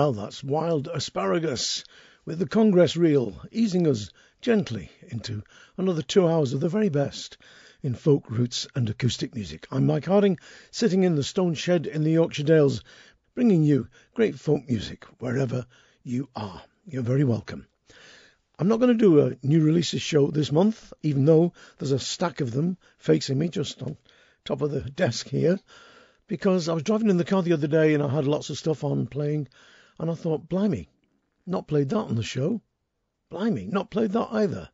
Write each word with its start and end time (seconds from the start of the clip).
Well, 0.00 0.14
that's 0.14 0.42
Wild 0.42 0.88
Asparagus 0.88 1.84
with 2.24 2.38
the 2.38 2.48
Congress 2.48 2.96
Reel, 2.96 3.38
easing 3.52 3.86
us 3.86 4.08
gently 4.40 4.90
into 5.06 5.42
another 5.76 6.00
two 6.00 6.26
hours 6.26 6.54
of 6.54 6.60
the 6.60 6.70
very 6.70 6.88
best 6.88 7.36
in 7.82 7.94
folk 7.94 8.30
roots 8.30 8.66
and 8.74 8.88
acoustic 8.88 9.34
music. 9.34 9.66
I'm 9.70 9.84
Mike 9.84 10.06
Harding, 10.06 10.38
sitting 10.70 11.02
in 11.02 11.16
the 11.16 11.22
stone 11.22 11.52
shed 11.52 11.86
in 11.86 12.02
the 12.02 12.12
Yorkshire 12.12 12.44
Dales, 12.44 12.82
bringing 13.34 13.62
you 13.62 13.88
great 14.14 14.38
folk 14.38 14.66
music 14.66 15.04
wherever 15.18 15.66
you 16.02 16.30
are. 16.34 16.62
You're 16.86 17.02
very 17.02 17.24
welcome. 17.24 17.66
I'm 18.58 18.68
not 18.68 18.80
going 18.80 18.96
to 18.96 19.04
do 19.04 19.20
a 19.20 19.36
new 19.42 19.62
releases 19.62 20.00
show 20.00 20.30
this 20.30 20.50
month, 20.50 20.94
even 21.02 21.26
though 21.26 21.52
there's 21.76 21.92
a 21.92 21.98
stack 21.98 22.40
of 22.40 22.52
them 22.52 22.78
facing 22.96 23.38
me 23.38 23.48
just 23.48 23.82
on 23.82 23.98
top 24.46 24.62
of 24.62 24.70
the 24.70 24.80
desk 24.80 25.28
here, 25.28 25.60
because 26.26 26.70
I 26.70 26.72
was 26.72 26.84
driving 26.84 27.10
in 27.10 27.18
the 27.18 27.24
car 27.26 27.42
the 27.42 27.52
other 27.52 27.66
day 27.66 27.92
and 27.92 28.02
I 28.02 28.08
had 28.08 28.24
lots 28.24 28.48
of 28.48 28.56
stuff 28.56 28.82
on 28.82 29.06
playing 29.06 29.48
and 30.00 30.10
I 30.10 30.14
thought, 30.14 30.48
blimey, 30.48 30.88
not 31.46 31.68
played 31.68 31.90
that 31.90 31.98
on 31.98 32.14
the 32.14 32.22
show. 32.22 32.62
Blimey, 33.28 33.66
not 33.66 33.90
played 33.90 34.12
that 34.12 34.28
either. 34.32 34.70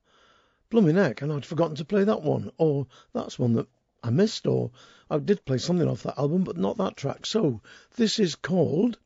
Blooming 0.70 0.94
heck, 0.94 1.20
and 1.20 1.32
I'd 1.32 1.44
forgotten 1.44 1.74
to 1.76 1.84
play 1.84 2.04
that 2.04 2.22
one. 2.22 2.52
Or 2.58 2.86
that's 3.12 3.36
one 3.36 3.54
that 3.54 3.66
I 4.04 4.10
missed, 4.10 4.46
or 4.46 4.70
I 5.10 5.18
did 5.18 5.44
play 5.44 5.58
something 5.58 5.88
off 5.88 6.04
that 6.04 6.16
album, 6.16 6.44
but 6.44 6.56
not 6.56 6.76
that 6.76 6.96
track. 6.96 7.26
So 7.26 7.60
this 7.96 8.20
is 8.20 8.36
called 8.36 8.98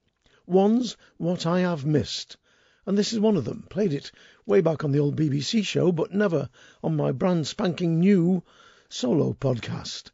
One's 0.44 0.98
What 1.16 1.46
I 1.46 1.60
Have 1.60 1.86
Missed. 1.86 2.36
And 2.84 2.98
this 2.98 3.14
is 3.14 3.18
one 3.18 3.38
of 3.38 3.46
them. 3.46 3.66
Played 3.70 3.94
it 3.94 4.12
way 4.44 4.60
back 4.60 4.84
on 4.84 4.92
the 4.92 5.00
old 5.00 5.16
BBC 5.16 5.64
show, 5.64 5.90
but 5.90 6.12
never 6.12 6.50
on 6.82 6.96
my 6.96 7.12
brand 7.12 7.46
spanking 7.46 7.98
new 7.98 8.42
solo 8.90 9.32
podcast. 9.32 10.10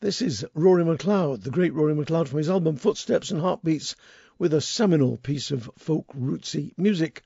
This 0.00 0.22
is 0.22 0.46
Rory 0.54 0.82
McLeod, 0.82 1.42
the 1.42 1.50
great 1.50 1.74
Rory 1.74 1.94
McLeod 1.94 2.28
from 2.28 2.38
his 2.38 2.48
album 2.48 2.76
Footsteps 2.76 3.30
and 3.30 3.40
Heartbeats, 3.40 3.96
with 4.42 4.52
a 4.52 4.60
seminal 4.60 5.16
piece 5.18 5.52
of 5.52 5.70
folk 5.78 6.04
rootsy 6.18 6.72
music, 6.76 7.22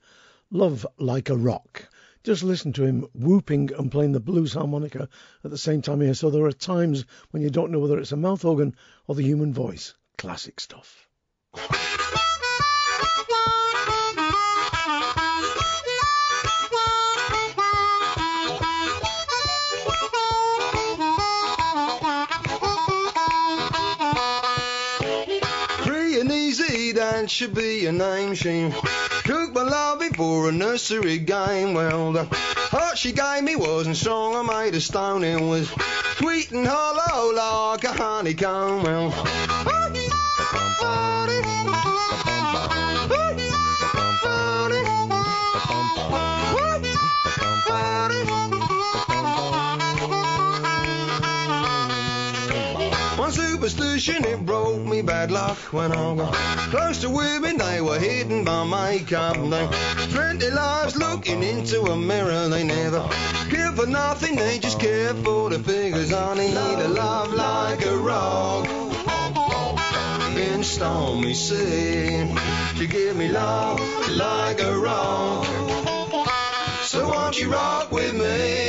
Love 0.51 0.85
Like 0.99 1.31
a 1.31 1.35
Rock. 1.35 1.89
Just 2.23 2.43
listen 2.43 2.73
to 2.73 2.83
him 2.83 3.07
whooping 3.15 3.71
and 3.73 3.91
playing 3.91 4.11
the 4.11 4.19
blues 4.19 4.53
harmonica 4.53 5.09
at 5.43 5.49
the 5.49 5.57
same 5.57 5.81
time 5.81 6.01
here. 6.01 6.13
So 6.13 6.29
there 6.29 6.45
are 6.45 6.51
times 6.51 7.05
when 7.31 7.41
you 7.41 7.49
don't 7.49 7.71
know 7.71 7.79
whether 7.79 7.97
it's 7.97 8.11
a 8.11 8.17
mouth 8.17 8.45
organ 8.45 8.75
or 9.07 9.15
the 9.15 9.23
human 9.23 9.51
voice. 9.51 9.95
Classic 10.19 10.59
stuff. 10.59 11.07
that 27.27 27.31
should 27.31 27.53
be 27.53 27.85
a 27.87 27.91
name. 27.91 28.33
She 28.35 28.71
took 29.25 29.51
my 29.53 29.63
love 29.63 30.01
for 30.15 30.47
a 30.47 30.51
nursery 30.53 31.17
game. 31.17 31.73
Well, 31.73 32.13
the 32.13 32.23
heart 32.23 32.97
she 32.97 33.11
gave 33.11 33.43
me 33.43 33.57
wasn't 33.57 33.97
strong 33.97 34.33
I 34.33 34.63
made 34.63 34.75
of 34.75 34.81
stone. 34.81 35.25
It 35.25 35.41
was 35.41 35.69
sweet 36.15 36.51
and 36.51 36.65
hollow 36.65 37.33
like 37.33 37.83
a 37.83 37.91
honeycomb. 37.91 38.83
Well, 38.83 39.11
superstition, 53.69 54.23
it 54.23 54.45
broke 54.45 54.81
me 54.85 55.01
bad 55.01 55.29
luck 55.29 55.57
when 55.73 55.91
I 55.91 56.15
got 56.15 56.33
close 56.71 57.01
to 57.01 57.09
women. 57.09 57.57
They 57.57 57.81
were 57.81 57.99
hidden 57.99 58.43
by 58.45 58.63
makeup. 58.63 59.35
They 59.35 60.37
their 60.37 60.51
lives 60.51 60.95
looking 60.95 61.43
into 61.43 61.81
a 61.81 61.97
mirror. 61.97 62.47
They 62.47 62.63
never 62.63 63.07
care 63.49 63.71
for 63.73 63.85
nothing, 63.85 64.35
they 64.35 64.59
just 64.59 64.79
care 64.79 65.13
for 65.15 65.49
the 65.49 65.59
figures. 65.59 66.13
I 66.13 66.35
need 66.35 66.53
a 66.53 66.87
love 66.87 67.33
like 67.33 67.85
a 67.85 67.97
rock. 67.97 68.67
In 70.37 70.63
stormy 70.63 71.33
sea, 71.33 72.33
you 72.75 72.87
give 72.87 73.17
me 73.17 73.27
love 73.29 73.79
like 74.11 74.61
a 74.61 74.77
rock. 74.77 75.45
So 76.83 77.09
won't 77.09 77.39
you 77.39 77.51
rock 77.51 77.91
with 77.91 78.13
me? 78.13 78.66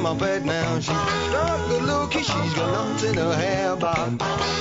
My 0.00 0.14
bed 0.14 0.46
now. 0.46 0.80
She's 0.80 0.88
not 0.88 1.68
good 1.68 1.82
looking, 1.82 2.22
she's 2.22 2.54
got 2.54 2.72
nothing 2.72 3.10
in 3.10 3.16
her 3.16 3.34
hair, 3.34 3.76
but 3.76 4.10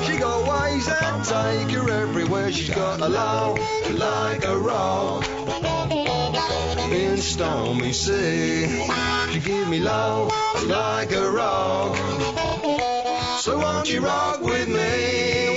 she 0.05 0.17
got 0.17 0.39
ways 0.47 0.85
that 0.85 1.23
take 1.23 1.75
her 1.75 1.89
everywhere. 1.89 2.51
She's 2.51 2.69
got 2.69 2.99
a 2.99 3.07
love 3.07 3.57
like 3.91 4.43
a 4.43 4.57
rock 4.57 5.27
in 6.91 7.17
stormy 7.17 7.93
sea. 7.93 8.67
She 9.31 9.39
give 9.39 9.67
me 9.69 9.79
love 9.79 10.31
like 10.67 11.11
a 11.13 11.31
rock. 11.31 11.95
So 13.39 13.57
won't 13.59 13.89
you 13.91 14.01
rock 14.01 14.41
with 14.41 14.67
me? 14.67 15.48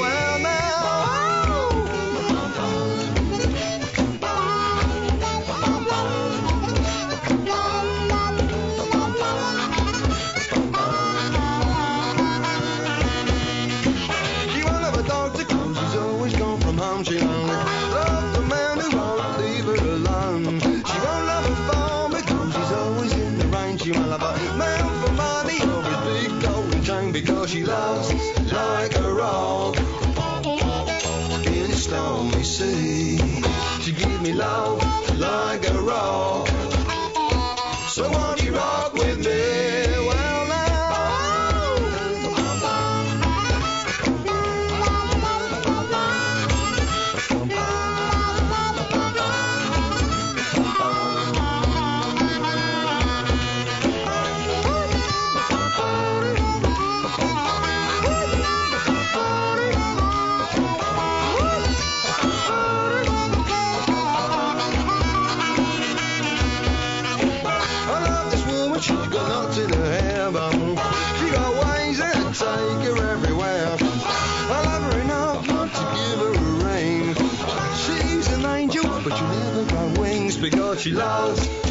She 80.82 80.90
loves 80.90 81.61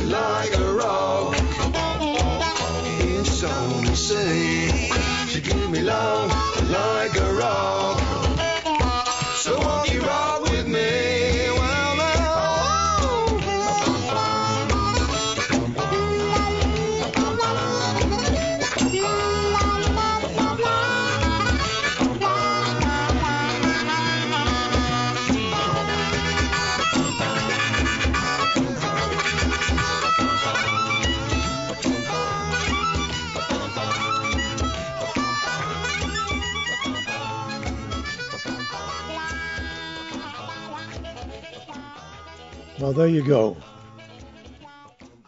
Well, 42.92 42.98
there 42.98 43.08
you 43.08 43.24
go. 43.24 43.56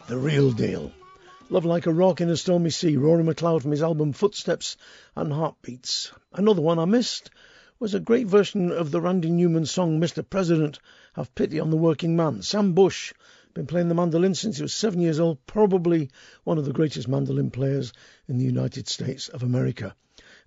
The 0.06 0.18
real 0.18 0.52
deal. 0.52 0.92
Love 1.48 1.64
Like 1.64 1.86
a 1.86 1.94
Rock 1.94 2.20
in 2.20 2.28
a 2.28 2.36
Stormy 2.36 2.68
Sea, 2.68 2.98
Rory 2.98 3.24
McLeod 3.24 3.62
from 3.62 3.70
his 3.70 3.82
album 3.82 4.12
Footsteps 4.12 4.76
and 5.16 5.32
Heartbeats. 5.32 6.12
Another 6.34 6.60
one 6.60 6.78
I 6.78 6.84
missed 6.84 7.30
was 7.80 7.94
a 7.94 8.00
great 8.00 8.26
version 8.26 8.70
of 8.70 8.90
the 8.90 9.00
Randy 9.00 9.30
Newman 9.30 9.64
song 9.64 9.98
Mr. 9.98 10.22
President, 10.28 10.78
Have 11.14 11.34
Pity 11.34 11.58
on 11.58 11.70
the 11.70 11.78
Working 11.78 12.14
Man. 12.14 12.42
Sam 12.42 12.74
Bush, 12.74 13.14
been 13.54 13.66
playing 13.66 13.88
the 13.88 13.94
mandolin 13.94 14.34
since 14.34 14.58
he 14.58 14.62
was 14.62 14.74
seven 14.74 15.00
years 15.00 15.18
old, 15.18 15.38
probably 15.46 16.10
one 16.42 16.58
of 16.58 16.66
the 16.66 16.72
greatest 16.74 17.08
mandolin 17.08 17.50
players 17.50 17.94
in 18.28 18.36
the 18.36 18.44
United 18.44 18.88
States 18.88 19.30
of 19.30 19.42
America. 19.42 19.96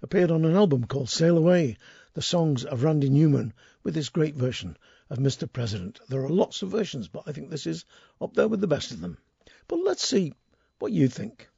Appeared 0.03 0.29
on 0.29 0.45
an 0.45 0.55
album 0.55 0.85
called 0.85 1.09
Sail 1.09 1.35
Away, 1.35 1.77
the 2.13 2.21
songs 2.21 2.63
of 2.63 2.83
Randy 2.83 3.09
Newman, 3.09 3.53
with 3.81 3.95
this 3.95 4.09
great 4.09 4.35
version 4.35 4.77
of 5.09 5.17
Mr. 5.19 5.51
President. 5.51 5.99
There 6.09 6.23
are 6.23 6.29
lots 6.29 6.61
of 6.61 6.69
versions, 6.69 7.07
but 7.07 7.23
I 7.27 7.31
think 7.31 7.49
this 7.49 7.65
is 7.65 7.85
up 8.21 8.33
there 8.33 8.47
with 8.47 8.61
the 8.61 8.67
best 8.67 8.91
of 8.91 9.01
them. 9.01 9.17
But 9.67 9.79
let's 9.83 10.07
see 10.07 10.33
what 10.79 10.91
you 10.91 11.07
think. 11.07 11.49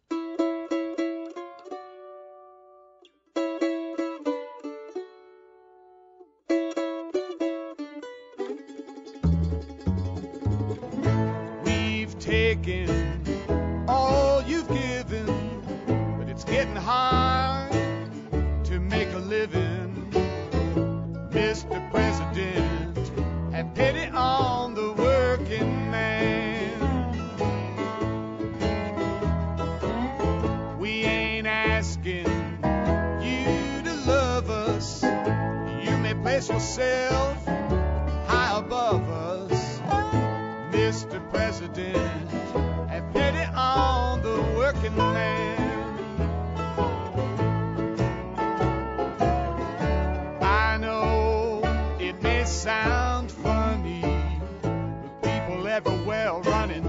running 56.50 56.86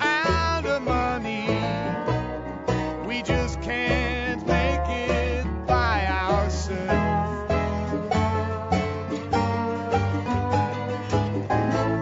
out 0.00 0.66
of 0.66 0.82
money. 0.82 1.46
We 3.06 3.22
just 3.22 3.60
can't 3.62 4.44
make 4.46 4.88
it 4.88 5.46
by 5.66 6.06
ourselves. 6.06 7.52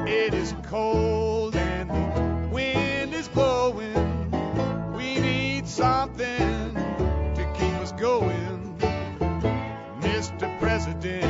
It 0.08 0.34
is 0.34 0.54
cold 0.64 1.56
and 1.56 1.90
the 1.90 2.48
wind 2.54 3.14
is 3.14 3.28
blowing. 3.28 4.30
We 4.96 5.18
need 5.20 5.68
something 5.68 6.74
to 6.74 7.52
keep 7.58 7.74
us 7.84 7.92
going, 7.92 8.76
Mr. 10.00 10.58
President. 10.58 11.22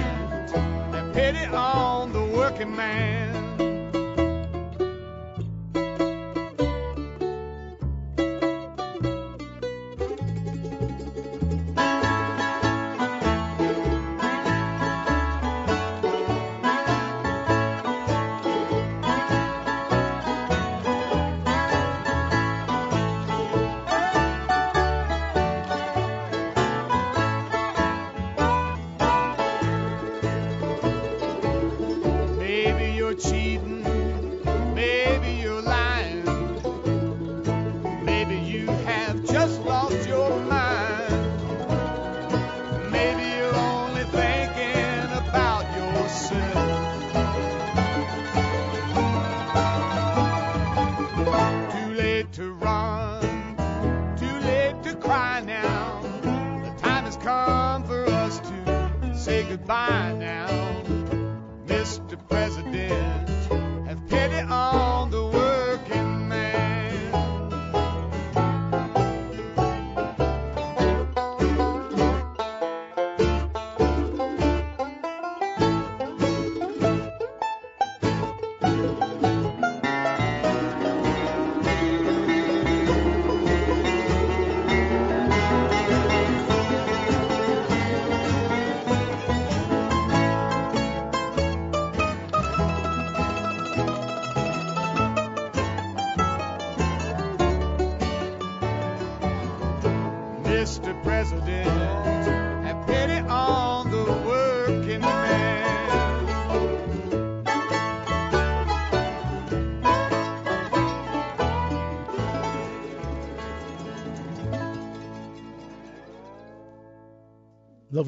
That 0.92 1.12
pity 1.14 1.46
on 1.46 2.12
the 2.12 2.24
working 2.24 2.74
man. 2.76 3.33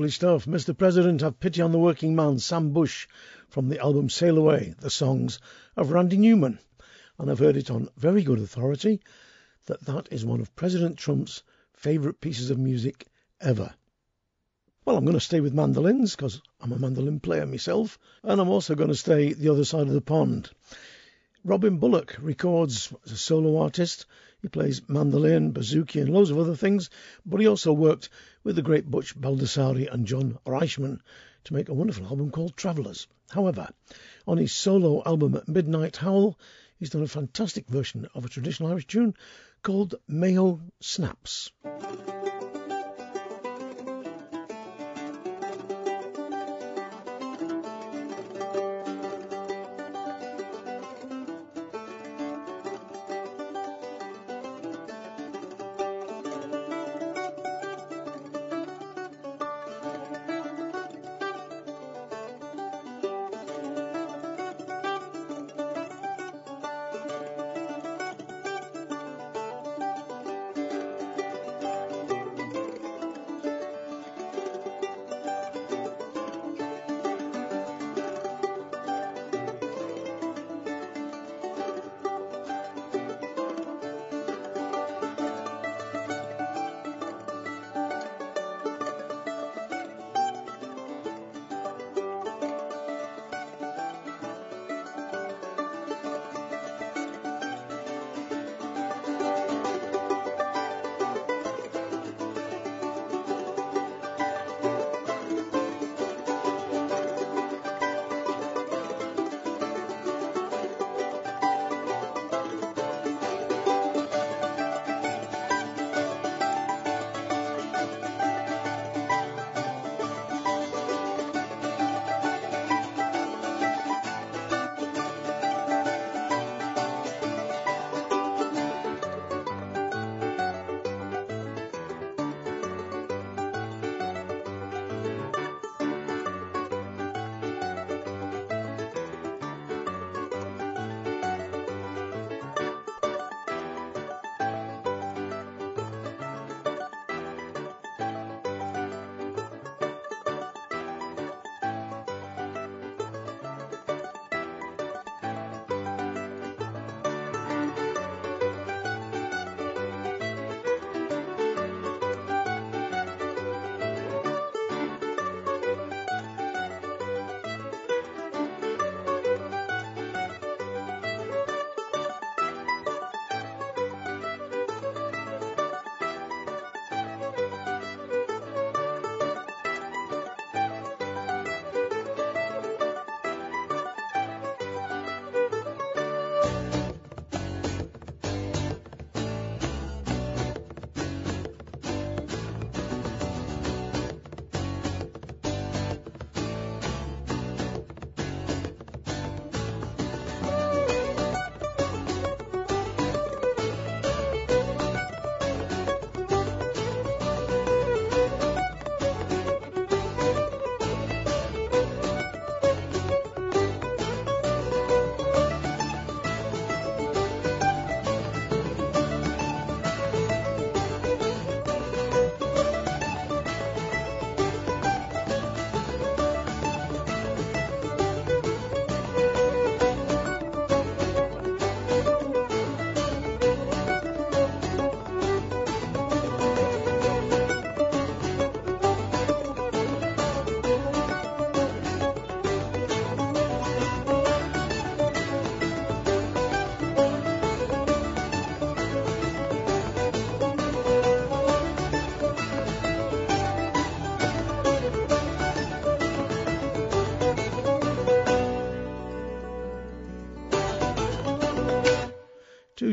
Lovely 0.06 0.12
stuff. 0.12 0.44
Mr. 0.44 0.78
President, 0.78 1.20
have 1.22 1.40
pity 1.40 1.60
on 1.60 1.72
the 1.72 1.80
working 1.80 2.14
man, 2.14 2.38
Sam 2.38 2.70
Bush, 2.70 3.08
from 3.48 3.68
the 3.68 3.80
album 3.80 4.08
Sail 4.08 4.38
Away, 4.38 4.72
the 4.78 4.88
songs 4.88 5.40
of 5.76 5.90
Randy 5.90 6.16
Newman. 6.16 6.60
And 7.18 7.28
I've 7.28 7.40
heard 7.40 7.56
it 7.56 7.72
on 7.72 7.88
very 7.96 8.22
good 8.22 8.38
authority 8.38 9.00
that 9.64 9.84
that 9.86 10.06
is 10.12 10.24
one 10.24 10.40
of 10.40 10.54
President 10.54 10.96
Trump's 10.96 11.42
favourite 11.72 12.20
pieces 12.20 12.50
of 12.50 12.58
music 12.58 13.08
ever. 13.40 13.74
Well, 14.84 14.96
I'm 14.96 15.04
going 15.04 15.14
to 15.14 15.20
stay 15.20 15.40
with 15.40 15.52
mandolins 15.52 16.14
because 16.14 16.40
I'm 16.60 16.70
a 16.70 16.78
mandolin 16.78 17.18
player 17.18 17.44
myself, 17.44 17.98
and 18.22 18.40
I'm 18.40 18.48
also 18.48 18.76
going 18.76 18.90
to 18.90 18.94
stay 18.94 19.32
the 19.32 19.48
other 19.48 19.64
side 19.64 19.88
of 19.88 19.92
the 19.92 20.00
pond. 20.00 20.50
Robin 21.42 21.78
Bullock 21.78 22.16
records 22.20 22.92
as 23.04 23.10
a 23.10 23.16
solo 23.16 23.58
artist. 23.58 24.06
He 24.42 24.48
plays 24.48 24.88
mandolin, 24.88 25.52
bouzouki, 25.52 26.00
and 26.00 26.12
loads 26.12 26.30
of 26.30 26.38
other 26.38 26.54
things, 26.54 26.90
but 27.24 27.40
he 27.40 27.48
also 27.48 27.72
worked 27.72 28.08
with 28.46 28.54
the 28.54 28.62
great 28.62 28.88
Butch 28.88 29.20
Baldassare 29.20 29.92
and 29.92 30.06
John 30.06 30.38
Reichman 30.46 31.00
to 31.42 31.52
make 31.52 31.68
a 31.68 31.74
wonderful 31.74 32.06
album 32.06 32.30
called 32.30 32.56
Travellers. 32.56 33.08
However, 33.28 33.68
on 34.24 34.38
his 34.38 34.52
solo 34.52 35.02
album 35.04 35.42
Midnight 35.48 35.96
Howl, 35.96 36.38
he's 36.78 36.90
done 36.90 37.02
a 37.02 37.08
fantastic 37.08 37.66
version 37.66 38.06
of 38.14 38.24
a 38.24 38.28
traditional 38.28 38.70
Irish 38.70 38.86
tune 38.86 39.14
called 39.64 39.96
Maho 40.08 40.60
Snaps. 40.78 41.50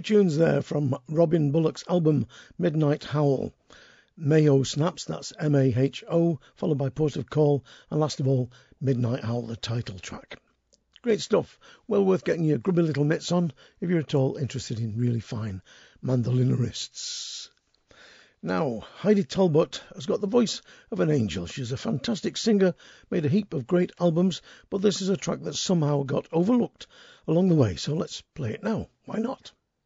Tunes 0.04 0.38
there 0.38 0.62
from 0.62 0.98
Robin 1.08 1.52
Bullock's 1.52 1.86
album 1.88 2.28
Midnight 2.60 3.06
Howl. 3.06 3.54
Maho 4.20 4.68
Snaps, 4.68 5.06
that's 5.06 5.32
M 5.40 5.56
A 5.56 5.74
H 5.76 6.04
O, 6.12 6.40
followed 6.56 6.78
by 6.78 6.90
Port 6.90 7.16
of 7.16 7.30
Call, 7.30 7.64
and 7.90 8.00
last 8.00 8.20
of 8.20 8.28
all, 8.28 8.52
Midnight 8.82 9.24
Howl, 9.24 9.44
the 9.44 9.56
title 9.56 9.98
track. 9.98 10.40
Great 11.02 11.22
stuff. 11.22 11.58
Well 11.88 12.04
worth 12.04 12.26
getting 12.26 12.44
your 12.44 12.58
grubby 12.58 12.82
little 12.82 13.06
mitts 13.06 13.32
on 13.32 13.54
if 13.80 13.90
you're 13.90 14.00
at 14.00 14.14
all 14.14 14.36
interested 14.36 14.80
in 14.80 14.98
really 14.98 15.22
fine 15.22 15.62
mandolinerists. 16.04 17.50
Now, 18.42 18.86
Heidi 18.98 19.24
Talbot 19.24 19.82
has 19.96 20.06
got 20.06 20.20
the 20.20 20.28
voice 20.28 20.62
of 20.92 21.00
an 21.00 21.10
angel. 21.10 21.46
She's 21.46 21.72
a 21.72 21.78
fantastic 21.78 22.36
singer, 22.36 22.76
made 23.10 23.26
a 23.26 23.30
heap 23.30 23.54
of 23.54 23.68
great 23.68 23.94
albums, 24.02 24.42
but 24.70 24.82
this 24.82 25.02
is 25.02 25.08
a 25.08 25.16
track 25.16 25.44
that 25.44 25.56
somehow 25.56 26.04
got 26.04 26.28
overlooked 26.34 26.88
along 27.26 27.48
the 27.48 27.56
way, 27.56 27.78
so 27.78 27.94
let's 27.94 28.20
play 28.20 28.52
it 28.52 28.64
now. 28.64 28.90
Why 29.06 29.20
not? 29.20 29.54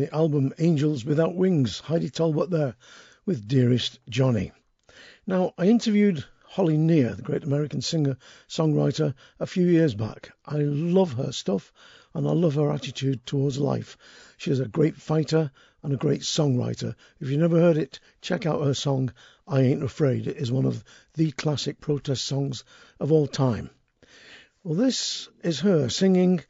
the 0.00 0.14
album 0.14 0.50
Angels 0.58 1.04
Without 1.04 1.34
Wings, 1.34 1.80
Heidi 1.80 2.08
Talbot 2.08 2.48
there 2.48 2.74
with 3.26 3.46
Dearest 3.46 3.98
Johnny. 4.08 4.50
Now, 5.26 5.52
I 5.58 5.66
interviewed 5.66 6.24
Holly 6.46 6.78
Near, 6.78 7.14
the 7.14 7.20
great 7.20 7.44
American 7.44 7.82
singer 7.82 8.16
songwriter, 8.48 9.12
a 9.38 9.46
few 9.46 9.66
years 9.66 9.94
back. 9.94 10.32
I 10.46 10.56
love 10.56 11.12
her 11.12 11.32
stuff 11.32 11.70
and 12.14 12.26
I 12.26 12.30
love 12.30 12.54
her 12.54 12.72
attitude 12.72 13.26
towards 13.26 13.58
life. 13.58 13.98
She 14.38 14.50
is 14.50 14.58
a 14.58 14.68
great 14.68 14.96
fighter 14.96 15.50
and 15.82 15.92
a 15.92 15.98
great 15.98 16.22
songwriter. 16.22 16.94
If 17.20 17.28
you've 17.28 17.38
never 17.38 17.60
heard 17.60 17.76
it, 17.76 18.00
check 18.22 18.46
out 18.46 18.64
her 18.64 18.72
song 18.72 19.12
I 19.46 19.60
Ain't 19.60 19.82
Afraid. 19.82 20.26
It 20.26 20.38
is 20.38 20.50
one 20.50 20.64
of 20.64 20.82
the 21.12 21.30
classic 21.32 21.78
protest 21.78 22.24
songs 22.24 22.64
of 22.98 23.12
all 23.12 23.26
time. 23.26 23.68
Well, 24.64 24.76
this 24.76 25.28
is 25.42 25.60
her 25.60 25.90
singing 25.90 26.42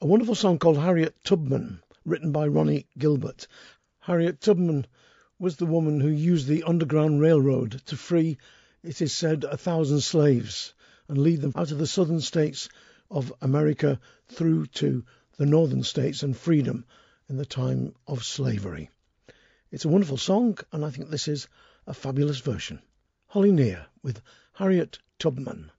a 0.00 0.06
wonderful 0.06 0.34
song 0.34 0.58
called 0.58 0.78
Harriet 0.78 1.14
Tubman 1.22 1.82
written 2.10 2.32
by 2.32 2.46
Ronnie 2.48 2.88
Gilbert. 2.98 3.46
Harriet 4.00 4.40
Tubman 4.40 4.84
was 5.38 5.56
the 5.56 5.66
woman 5.66 6.00
who 6.00 6.08
used 6.08 6.48
the 6.48 6.64
Underground 6.64 7.20
Railroad 7.20 7.80
to 7.86 7.96
free, 7.96 8.36
it 8.82 9.00
is 9.00 9.12
said, 9.12 9.44
a 9.44 9.56
thousand 9.56 10.00
slaves 10.00 10.74
and 11.06 11.18
lead 11.18 11.40
them 11.40 11.52
out 11.54 11.70
of 11.70 11.78
the 11.78 11.86
southern 11.86 12.20
states 12.20 12.68
of 13.10 13.32
America 13.40 14.00
through 14.26 14.66
to 14.66 15.04
the 15.36 15.46
northern 15.46 15.84
states 15.84 16.24
and 16.24 16.36
freedom 16.36 16.84
in 17.28 17.36
the 17.36 17.46
time 17.46 17.94
of 18.08 18.24
slavery. 18.24 18.90
It's 19.70 19.84
a 19.84 19.88
wonderful 19.88 20.16
song, 20.16 20.58
and 20.72 20.84
I 20.84 20.90
think 20.90 21.10
this 21.10 21.28
is 21.28 21.46
a 21.86 21.94
fabulous 21.94 22.40
version. 22.40 22.82
Holly 23.28 23.52
Near 23.52 23.86
with 24.02 24.20
Harriet 24.54 24.98
Tubman. 25.20 25.70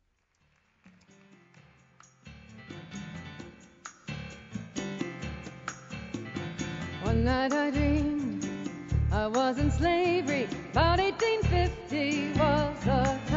One 7.12 7.26
night 7.26 7.52
I 7.52 7.70
dreamed 7.72 8.48
I 9.12 9.28
was 9.28 9.58
in 9.58 9.70
slavery. 9.70 10.48
About 10.72 10.98
1850 10.98 12.40
was 12.40 12.86
the 12.86 13.31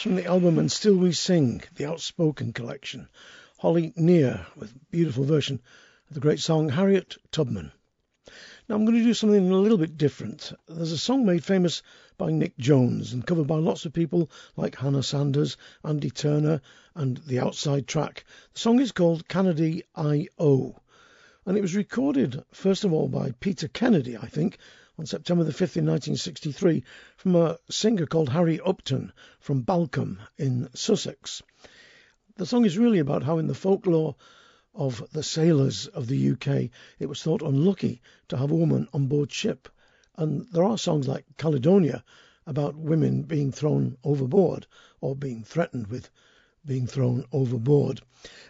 that's 0.00 0.06
from 0.06 0.16
the 0.16 0.24
album 0.24 0.58
And 0.58 0.72
Still 0.72 0.96
We 0.96 1.12
Sing, 1.12 1.62
the 1.74 1.84
Outspoken 1.84 2.54
collection. 2.54 3.06
Holly 3.58 3.92
Near 3.96 4.46
with 4.56 4.72
beautiful 4.90 5.24
version 5.24 5.60
of 6.08 6.14
the 6.14 6.20
great 6.20 6.40
song 6.40 6.70
Harriet 6.70 7.18
Tubman. 7.30 7.70
Now 8.66 8.76
I'm 8.76 8.86
going 8.86 8.96
to 8.96 9.04
do 9.04 9.12
something 9.12 9.50
a 9.50 9.56
little 9.58 9.76
bit 9.76 9.98
different. 9.98 10.54
There's 10.66 10.92
a 10.92 10.96
song 10.96 11.26
made 11.26 11.44
famous 11.44 11.82
by 12.16 12.30
Nic 12.30 12.56
Jones 12.56 13.12
and 13.12 13.26
covered 13.26 13.46
by 13.46 13.56
lots 13.56 13.84
of 13.84 13.92
people 13.92 14.30
like 14.56 14.76
Hannah 14.76 15.02
Sanders, 15.02 15.58
Andy 15.84 16.08
Turner, 16.08 16.62
and 16.94 17.18
the 17.18 17.40
Outside 17.40 17.86
Track. 17.86 18.24
The 18.54 18.60
song 18.60 18.80
is 18.80 18.92
called 18.92 19.28
Kennedy 19.28 19.82
I.O. 19.94 20.76
and 21.44 21.58
it 21.58 21.60
was 21.60 21.76
recorded 21.76 22.42
first 22.52 22.84
of 22.84 22.94
all 22.94 23.08
by 23.08 23.32
Peter 23.38 23.68
Kennedy, 23.68 24.16
I 24.16 24.28
think, 24.28 24.56
on 25.00 25.06
September 25.06 25.44
the 25.44 25.50
5th 25.50 25.78
in 25.78 25.86
1963 25.86 26.84
from 27.16 27.34
a 27.34 27.56
singer 27.70 28.04
called 28.04 28.28
Harry 28.28 28.60
Upton 28.60 29.10
from 29.38 29.62
Balcombe 29.62 30.18
in 30.36 30.68
Sussex. 30.74 31.42
The 32.36 32.44
song 32.44 32.66
is 32.66 32.76
really 32.76 32.98
about 32.98 33.22
how 33.22 33.38
in 33.38 33.46
the 33.46 33.54
folklore 33.54 34.16
of 34.74 35.02
the 35.12 35.22
sailors 35.22 35.86
of 35.86 36.06
the 36.06 36.32
UK 36.32 36.68
it 36.98 37.08
was 37.08 37.22
thought 37.22 37.40
unlucky 37.40 38.02
to 38.28 38.36
have 38.36 38.50
a 38.50 38.54
woman 38.54 38.88
on 38.92 39.06
board 39.06 39.32
ship. 39.32 39.70
And 40.18 40.46
there 40.52 40.64
are 40.64 40.76
songs 40.76 41.08
like 41.08 41.24
Caledonia 41.38 42.04
about 42.46 42.76
women 42.76 43.22
being 43.22 43.52
thrown 43.52 43.96
overboard 44.04 44.66
or 45.00 45.16
being 45.16 45.44
threatened 45.44 45.86
with 45.86 46.10
being 46.66 46.86
thrown 46.86 47.24
overboard. 47.32 48.02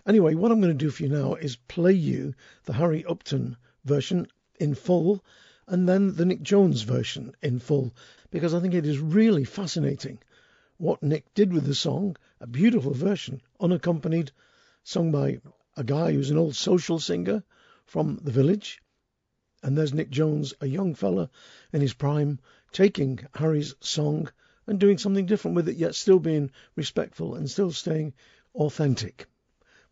Anyway, 0.05 0.35
what 0.35 0.51
I'm 0.51 0.61
going 0.61 0.77
to 0.77 0.85
do 0.85 0.91
for 0.91 1.05
you 1.05 1.11
now 1.11 1.35
is 1.35 1.55
play 1.55 1.93
you 1.93 2.35
the 2.65 2.73
Harry 2.73 3.05
Upton 3.05 3.57
version 3.85 4.27
in 4.59 4.75
full 4.75 5.23
and 5.71 5.89
then 5.89 6.17
the 6.17 6.25
Nic 6.25 6.43
Jones 6.43 6.83
version 6.83 7.33
in 7.43 7.61
full 7.61 7.95
because 8.33 8.55
I 8.55 8.61
think 8.61 8.75
it 8.75 8.87
is 8.87 8.99
really 8.99 9.45
fascinating 9.45 10.19
what 10.79 11.01
Nic 11.01 11.33
did 11.33 11.53
with 11.53 11.65
the 11.65 11.77
song. 11.77 12.17
A 12.41 12.47
beautiful 12.49 12.93
version, 12.93 13.41
unaccompanied, 13.61 14.33
sung 14.83 15.13
by 15.13 15.41
a 15.77 15.85
guy 15.85 16.13
who's 16.13 16.31
an 16.31 16.39
old 16.39 16.57
social 16.57 16.99
singer 16.99 17.45
from 17.85 18.19
the 18.25 18.33
village. 18.33 18.83
And 19.63 19.79
there's 19.79 19.95
Nic 19.95 20.11
Jones, 20.11 20.55
a 20.61 20.67
young 20.67 20.97
fella 20.97 21.31
in 21.73 21.81
his 21.81 21.95
prime, 21.95 22.41
taking 22.73 23.21
Harry's 23.37 23.77
song 23.79 24.29
and 24.67 24.81
doing 24.81 24.99
something 24.99 25.27
different 25.27 25.55
with 25.55 25.69
it, 25.69 25.77
yet 25.77 25.95
still 25.95 26.19
being 26.19 26.51
respectful 26.75 27.37
and 27.37 27.49
still 27.49 27.71
staying 27.71 28.13
authentic. 28.57 29.29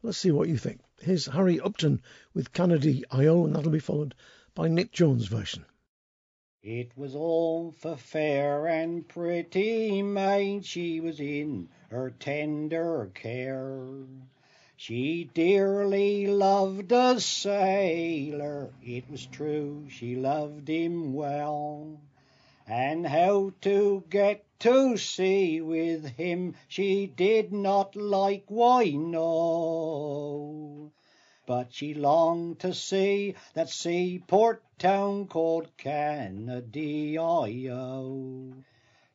Let's 0.02 0.18
see 0.18 0.32
what 0.32 0.48
you 0.48 0.56
think. 0.56 0.80
Here's 1.00 1.26
Harry 1.26 1.60
Upton 1.60 2.02
with 2.34 2.52
Canadee-I-O, 2.52 3.44
and 3.44 3.54
that'll 3.54 3.70
be 3.70 3.78
followed 3.78 4.16
by 4.58 4.66
Nic 4.66 4.90
Jones' 4.90 5.28
version. 5.28 5.64
It 6.64 6.90
was 6.96 7.14
all 7.14 7.70
for 7.70 7.96
fair 7.96 8.66
and 8.66 9.06
pretty 9.06 10.02
maid, 10.02 10.66
she 10.66 10.98
was 10.98 11.20
in 11.20 11.68
her 11.90 12.10
tender 12.10 13.08
care. 13.14 13.86
She 14.76 15.30
dearly 15.32 16.26
loved 16.26 16.90
a 16.90 17.20
sailor, 17.20 18.72
it 18.82 19.08
was 19.08 19.26
true, 19.26 19.86
she 19.90 20.16
loved 20.16 20.66
him 20.66 21.14
well. 21.14 22.00
And 22.66 23.06
how 23.06 23.52
to 23.60 24.02
get 24.10 24.44
to 24.58 24.96
sea 24.96 25.60
with 25.60 26.04
him 26.04 26.56
she 26.66 27.06
did 27.06 27.52
not 27.52 27.94
like, 27.94 28.42
why 28.48 28.90
no. 28.90 30.87
But 31.48 31.72
she 31.72 31.94
longed 31.94 32.58
to 32.58 32.74
see 32.74 33.34
that 33.54 33.70
seaport 33.70 34.62
town 34.78 35.28
called 35.28 35.74
Canadee-I-O. 35.78 37.16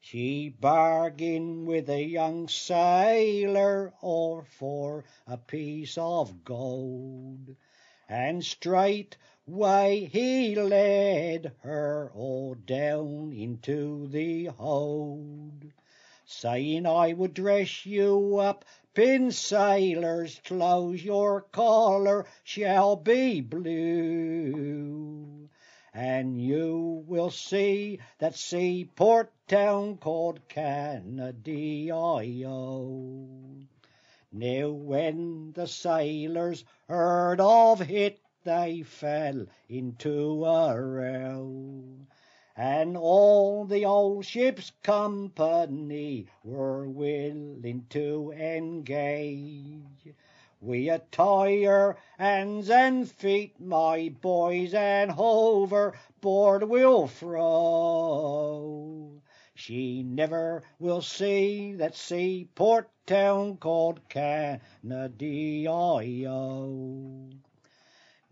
She 0.01 0.49
bargained 0.49 1.67
with 1.67 1.87
a 1.91 2.01
young 2.03 2.47
sailor 2.47 3.93
or 4.01 4.45
for 4.45 5.05
a 5.27 5.37
piece 5.37 5.95
of 5.95 6.43
gold, 6.43 7.55
and 8.09 8.43
straightway 8.43 10.09
he 10.11 10.55
led 10.55 11.51
her 11.61 12.11
all 12.15 12.55
down 12.55 13.31
into 13.31 14.07
the 14.07 14.45
hold, 14.45 15.65
saying, 16.33 16.85
I 16.85 17.13
would 17.13 17.33
dress 17.33 17.85
you 17.85 18.39
up 18.39 18.65
in 18.95 19.31
sailor's 19.31 20.39
clothes, 20.43 21.03
your 21.03 21.41
collar 21.41 22.25
shall 22.43 22.95
be 22.95 23.41
blue. 23.41 25.49
And 25.93 26.41
you 26.41 27.03
will 27.07 27.29
see 27.29 27.99
that 28.19 28.35
seaport 28.35 29.31
town 29.47 29.97
called 29.97 30.47
Canadee-I-O. 30.49 31.93
Now 34.31 34.69
when 34.69 35.51
the 35.53 35.67
sailors 35.67 36.65
heard 36.87 37.39
of 37.39 37.91
it, 37.91 38.19
they 38.43 38.81
fell 38.81 39.45
into 39.69 40.45
a 40.45 40.81
row. 40.81 41.83
And 42.55 42.95
all 42.95 43.65
the 43.65 43.83
old 43.83 44.25
ship's 44.25 44.71
company 44.83 46.27
were 46.43 46.87
willing 46.87 47.87
to 47.89 48.31
engage. 48.31 50.13
We 50.61 50.87
her 51.63 51.97
hands 52.19 52.69
and 52.69 53.09
feet, 53.09 53.59
my 53.59 54.09
boys, 54.21 54.75
and 54.75 55.13
overboard 55.17 56.65
we'll 56.69 57.07
throw. 57.07 58.43
She 59.55 60.03
never 60.03 60.61
will 60.77 61.01
see 61.01 61.73
that 61.73 61.95
seaport 61.95 62.89
town 63.07 63.57
called 63.57 64.07
Canadee-I-O. 64.09 64.83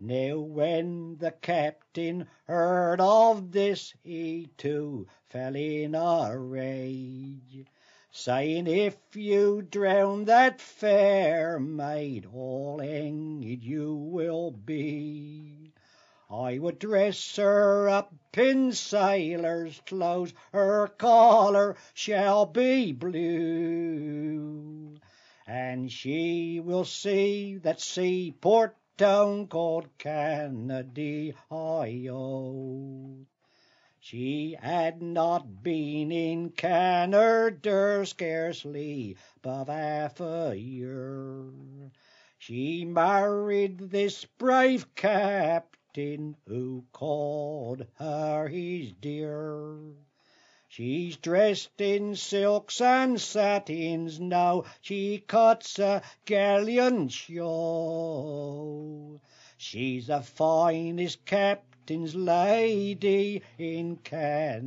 Now 0.04 0.40
when 0.40 1.18
the 1.18 1.30
captain 1.30 2.26
heard 2.48 3.00
of 3.00 3.52
this, 3.52 3.94
he 4.02 4.50
too 4.56 5.06
fell 5.28 5.54
in 5.54 5.94
a 5.94 6.36
rage, 6.36 7.66
saying, 8.10 8.66
If 8.66 8.96
you 9.14 9.62
drown 9.62 10.24
that 10.24 10.60
fair 10.60 11.60
maid, 11.60 12.26
all 12.34 12.80
hanged 12.80 13.62
you 13.62 13.94
will 13.94 14.50
be. 14.50 15.72
I 16.28 16.58
would 16.58 16.80
dress 16.80 17.36
her 17.36 17.88
up 17.88 18.12
in 18.36 18.72
sailor's 18.72 19.80
clothes, 19.86 20.34
her 20.52 20.88
collar 20.88 21.76
shall 21.94 22.44
be 22.46 22.90
blue, 22.90 23.36
and 25.46 25.92
she 25.92 26.58
will 26.58 26.84
see 26.84 27.56
that 27.58 27.80
seaport 27.80 28.76
town 29.02 29.48
called 29.48 29.88
Canadee-I-O. 29.98 31.34
She 33.98 34.56
had 34.60 35.02
not 35.02 35.60
been 35.64 36.12
in 36.12 36.50
Canada 36.50 38.06
scarcely 38.06 39.16
above 39.38 39.66
half 39.66 40.20
a 40.20 40.54
year. 40.56 41.50
She 42.38 42.84
married 42.84 43.90
this 43.90 44.24
brave 44.38 44.94
captain 44.94 46.36
who 46.46 46.84
called 46.92 47.84
her 47.98 48.46
his 48.46 48.92
dear. 48.92 49.96
She's 50.74 51.18
dressed 51.18 51.78
in 51.82 52.16
silks 52.16 52.80
and 52.80 53.20
satins 53.20 54.18
now, 54.18 54.64
she 54.80 55.18
cuts 55.18 55.78
a 55.78 56.00
galleon 56.24 57.10
show. 57.10 57.60
She's 59.58 60.06
the 60.06 60.22
finest 60.22 61.26
captain's 61.26 62.14
lady 62.14 63.42
in 63.58 63.98
Canadee-I-O. 63.98 64.62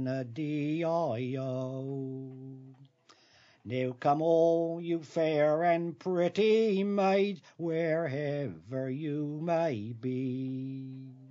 Now 3.65 3.95
come 3.99 4.21
all 4.21 4.79
you 4.79 5.01
fair 5.01 5.63
and 5.63 5.97
pretty 5.97 6.83
maids, 6.83 7.41
wherever 7.57 8.91
you 8.91 9.39
may 9.41 9.95
be. 9.99 11.24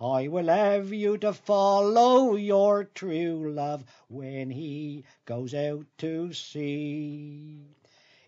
I 0.00 0.28
will 0.28 0.46
have 0.46 0.92
you 0.92 1.18
to 1.18 1.32
follow 1.32 2.36
your 2.36 2.84
true 2.84 3.52
love 3.52 3.84
when 4.06 4.48
he 4.48 5.02
goes 5.24 5.52
out 5.52 5.86
to 5.98 6.32
sea. 6.32 7.64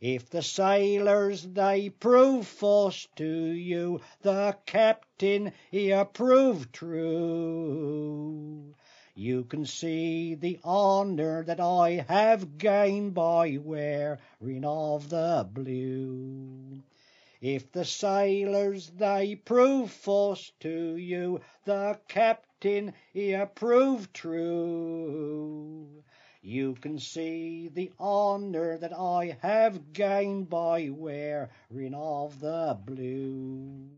If 0.00 0.30
the 0.30 0.42
sailors 0.42 1.44
they 1.44 1.90
prove 1.90 2.48
false 2.48 3.06
to 3.14 3.24
you, 3.24 4.00
the 4.22 4.56
captain 4.66 5.52
he 5.70 5.92
approved 5.92 6.72
true. 6.72 8.74
You 9.14 9.44
can 9.44 9.64
see 9.64 10.34
the 10.34 10.58
honour 10.64 11.44
that 11.44 11.60
I 11.60 12.04
have 12.08 12.58
gained 12.58 13.14
by 13.14 13.58
wearing 13.58 14.64
of 14.64 15.08
the 15.08 15.48
blue. 15.48 16.82
If 17.40 17.72
the 17.72 17.86
sailors 17.86 18.90
they 18.90 19.34
prove 19.34 19.90
false 19.90 20.52
to 20.60 20.96
you, 20.96 21.40
the 21.64 21.98
captain 22.06 22.92
he 23.14 23.34
prove 23.54 24.12
true. 24.12 26.04
You 26.42 26.74
can 26.74 26.98
see 26.98 27.68
the 27.68 27.92
honour 27.98 28.76
that 28.76 28.92
I 28.92 29.38
have 29.40 29.94
gained 29.94 30.50
by 30.50 30.90
wearing 30.90 31.94
of 31.94 32.40
the 32.40 32.78
blue. 32.84 33.88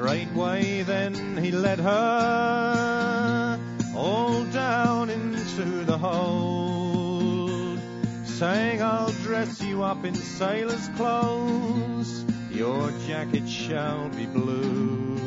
Straightway 0.00 0.80
then 0.82 1.36
he 1.36 1.50
led 1.50 1.78
her 1.78 3.60
all 3.94 4.44
down 4.44 5.10
into 5.10 5.84
the 5.84 5.98
hold, 5.98 7.78
saying, 8.24 8.82
I'll 8.82 9.12
dress 9.12 9.60
you 9.60 9.82
up 9.82 10.02
in 10.06 10.14
sailor's 10.14 10.88
clothes. 10.96 12.24
Your 12.50 12.90
jacket 13.06 13.46
shall 13.46 14.08
be 14.08 14.24
blue. 14.24 15.18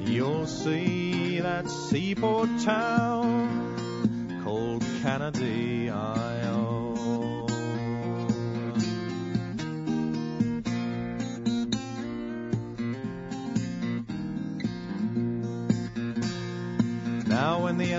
You'll 0.00 0.48
see 0.48 1.38
that 1.38 1.70
seaport 1.70 2.48
town 2.64 4.40
called 4.42 4.82
Canada, 5.02 5.99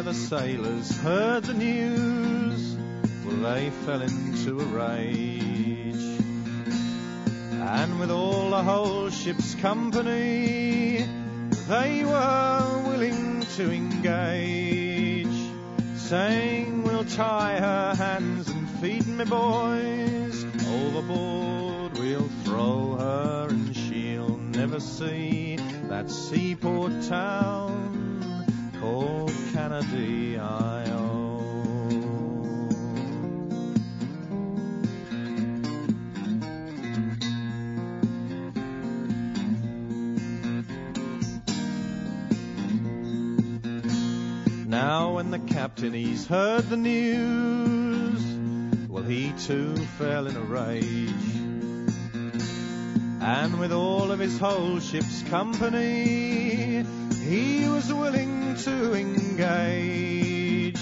The 0.03 0.15
sailors 0.15 0.99
heard 0.99 1.43
the 1.43 1.53
news, 1.53 2.75
well 3.23 3.53
they 3.53 3.69
fell 3.85 4.01
into 4.01 4.59
a 4.59 4.63
rage. 4.63 6.19
And 7.61 7.99
with 7.99 8.09
all 8.09 8.49
the 8.49 8.63
whole 8.63 9.11
ship's 9.11 9.53
company, 9.55 11.05
they 11.69 12.03
were 12.03 12.83
willing 12.87 13.41
to 13.57 13.71
engage, 13.71 15.27
saying 15.97 16.81
we'll 16.81 17.05
tie 17.05 17.59
her 17.59 17.93
hands 17.95 18.49
and 18.49 18.67
feet, 18.81 19.05
me 19.05 19.23
boys, 19.25 20.45
overboard 20.67 21.97
we'll 21.99 22.29
throw 22.43 22.95
her 22.97 23.47
and 23.49 23.75
she'll 23.75 24.37
never 24.37 24.79
see 24.79 25.57
that 25.89 26.09
seaport 26.09 27.03
town 27.03 28.45
called 28.79 29.40
Canadee-I-O 29.53 31.01
Now 44.67 45.15
when 45.15 45.31
the 45.31 45.39
captain 45.39 45.93
he's 45.93 46.25
heard 46.25 46.69
the 46.69 46.77
news, 46.77 48.23
well 48.87 49.03
he 49.03 49.33
too 49.33 49.75
fell 49.75 50.27
in 50.27 50.37
a 50.37 50.41
rage. 50.41 51.11
And 53.21 53.59
with 53.59 53.73
all 53.73 54.11
of 54.11 54.19
his 54.19 54.39
whole 54.39 54.79
ship's 54.79 55.23
company, 55.23 56.85
he 57.31 57.65
was 57.69 57.93
willing 57.93 58.55
to 58.57 58.93
engage, 58.93 60.77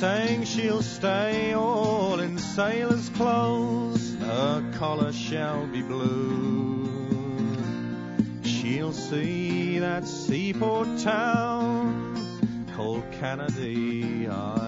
saying 0.00 0.44
she'll 0.44 0.80
stay 0.80 1.52
all 1.52 2.18
in 2.18 2.38
sailor's 2.38 3.10
clothes, 3.10 4.14
her 4.20 4.72
collar 4.78 5.12
shall 5.12 5.66
be 5.66 5.82
blue. 5.82 6.88
She'll 8.42 8.94
see 8.94 9.78
that 9.80 10.08
seaport 10.08 10.98
town 11.00 12.16
called 12.74 13.04
Canada, 13.20 14.65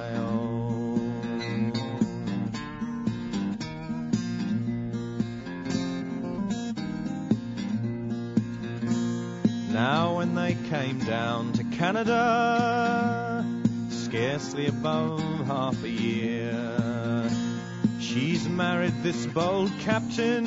came 10.69 10.99
down 10.99 11.53
to 11.55 11.65
Canada, 11.65 13.43
scarcely 13.89 14.67
above 14.67 15.47
half 15.47 15.83
a 15.83 15.89
year, 15.89 17.31
she's 18.01 18.47
married 18.47 19.03
this 19.03 19.25
bold 19.27 19.73
captain 19.81 20.45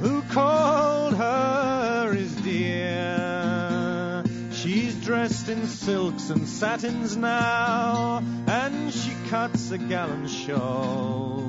who 0.00 0.20
called 0.22 1.14
her 1.14 2.12
his 2.12 2.34
dear. 2.36 4.22
She's 4.52 4.94
dressed 5.02 5.48
in 5.48 5.66
silks 5.66 6.28
and 6.28 6.46
satins 6.46 7.16
now, 7.16 8.22
and 8.46 8.92
she 8.92 9.14
cuts 9.30 9.70
a 9.70 9.78
gallant 9.78 10.28
show. 10.28 11.42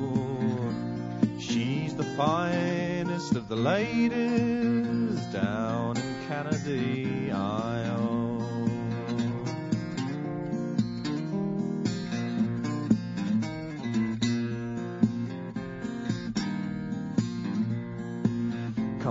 She's 1.40 1.94
the 1.96 2.06
finest 2.06 3.36
of 3.36 3.50
the 3.50 3.58
ladies 3.58 5.20
down 5.34 5.98
in 5.98 6.28
Canada, 6.28 7.09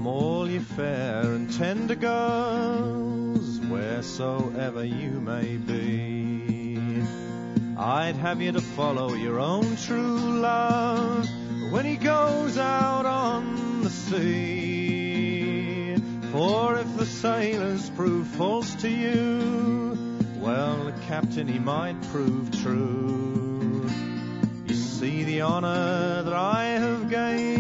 all 0.08 0.48
ye 0.48 0.58
fair 0.58 1.20
and 1.20 1.52
tender 1.52 1.94
girls, 1.94 3.60
wheresoever 3.60 4.84
you 4.84 5.10
may 5.20 5.56
be. 5.56 7.02
I'd 7.76 8.16
have 8.16 8.40
you 8.40 8.52
to 8.52 8.60
follow 8.60 9.12
your 9.12 9.38
own 9.38 9.76
true 9.76 10.40
love 10.40 11.28
when 11.70 11.84
he 11.84 11.96
goes 11.96 12.56
out 12.56 13.04
on 13.04 13.82
the 13.82 13.90
sea. 13.90 15.96
For 16.32 16.78
if 16.78 16.96
the 16.96 17.06
sailors 17.06 17.90
prove 17.90 18.26
false 18.28 18.74
to 18.76 18.88
you, 18.88 20.16
well, 20.38 20.84
the 20.84 20.94
captain 21.06 21.46
he 21.46 21.58
might 21.58 22.00
prove 22.12 22.50
true. 22.62 23.88
You 24.66 24.74
see 24.74 25.24
the 25.24 25.42
honor 25.42 26.22
that 26.22 26.34
I 26.34 26.64
have 26.64 27.10
gained 27.10 27.57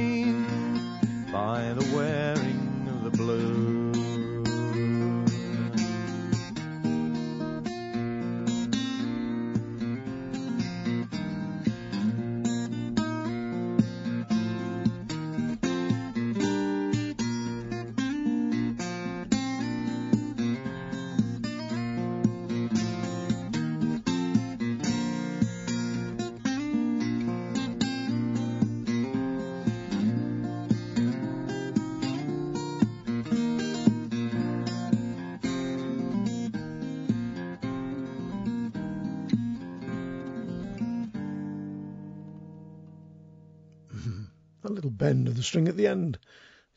That 44.68 44.74
little 44.74 44.90
bend 44.90 45.28
of 45.28 45.34
the 45.34 45.42
string 45.42 45.66
at 45.68 45.78
the 45.78 45.86
end. 45.86 46.18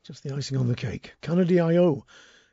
Just 0.04 0.24
the 0.24 0.34
icing 0.34 0.56
on 0.56 0.70
the 0.70 0.76
cake. 0.76 1.14
Canada 1.20 1.60
I.O. 1.60 2.06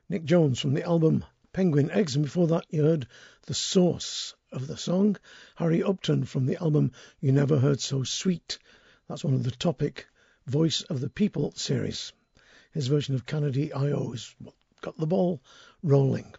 Nic 0.09 0.25
Jones 0.25 0.59
from 0.59 0.73
the 0.73 0.83
album 0.83 1.23
Penguin 1.53 1.89
Eggs. 1.91 2.15
And 2.15 2.25
before 2.25 2.47
that, 2.47 2.65
you 2.69 2.83
heard 2.83 3.07
the 3.45 3.53
source 3.53 4.35
of 4.51 4.67
the 4.67 4.75
song. 4.75 5.15
Harry 5.55 5.81
Upton 5.81 6.25
from 6.25 6.45
the 6.45 6.61
album 6.61 6.91
You 7.21 7.31
Never 7.31 7.57
Heard 7.57 7.79
So 7.79 8.03
Sweet. 8.03 8.59
That's 9.07 9.23
one 9.23 9.33
of 9.33 9.43
the 9.43 9.51
topic 9.51 10.07
Voice 10.45 10.81
of 10.81 10.99
the 10.99 11.09
People 11.09 11.53
series. 11.55 12.11
His 12.73 12.87
version 12.87 13.15
of 13.15 13.25
Canadee-I-O 13.25 14.11
is 14.11 14.35
what 14.39 14.55
got 14.81 14.97
the 14.97 15.07
ball 15.07 15.41
rolling. 15.81 16.35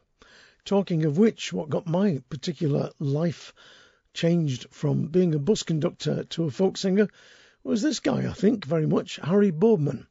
Talking 0.67 1.07
of 1.07 1.17
which, 1.17 1.55
what 1.55 1.71
got 1.71 1.87
my 1.87 2.23
particular 2.29 2.91
life 2.99 3.55
changed 4.13 4.67
from 4.71 5.07
being 5.07 5.35
a 5.35 5.39
bus 5.39 5.63
conductor 5.63 6.25
to 6.25 6.45
a 6.45 6.51
folk 6.51 6.77
singer 6.77 7.09
was 7.63 7.83
this 7.83 8.01
guy, 8.01 8.29
I 8.29 8.33
think, 8.33 8.65
very 8.65 8.87
much, 8.87 9.17
Harry 9.23 9.51
Boardman. 9.51 10.07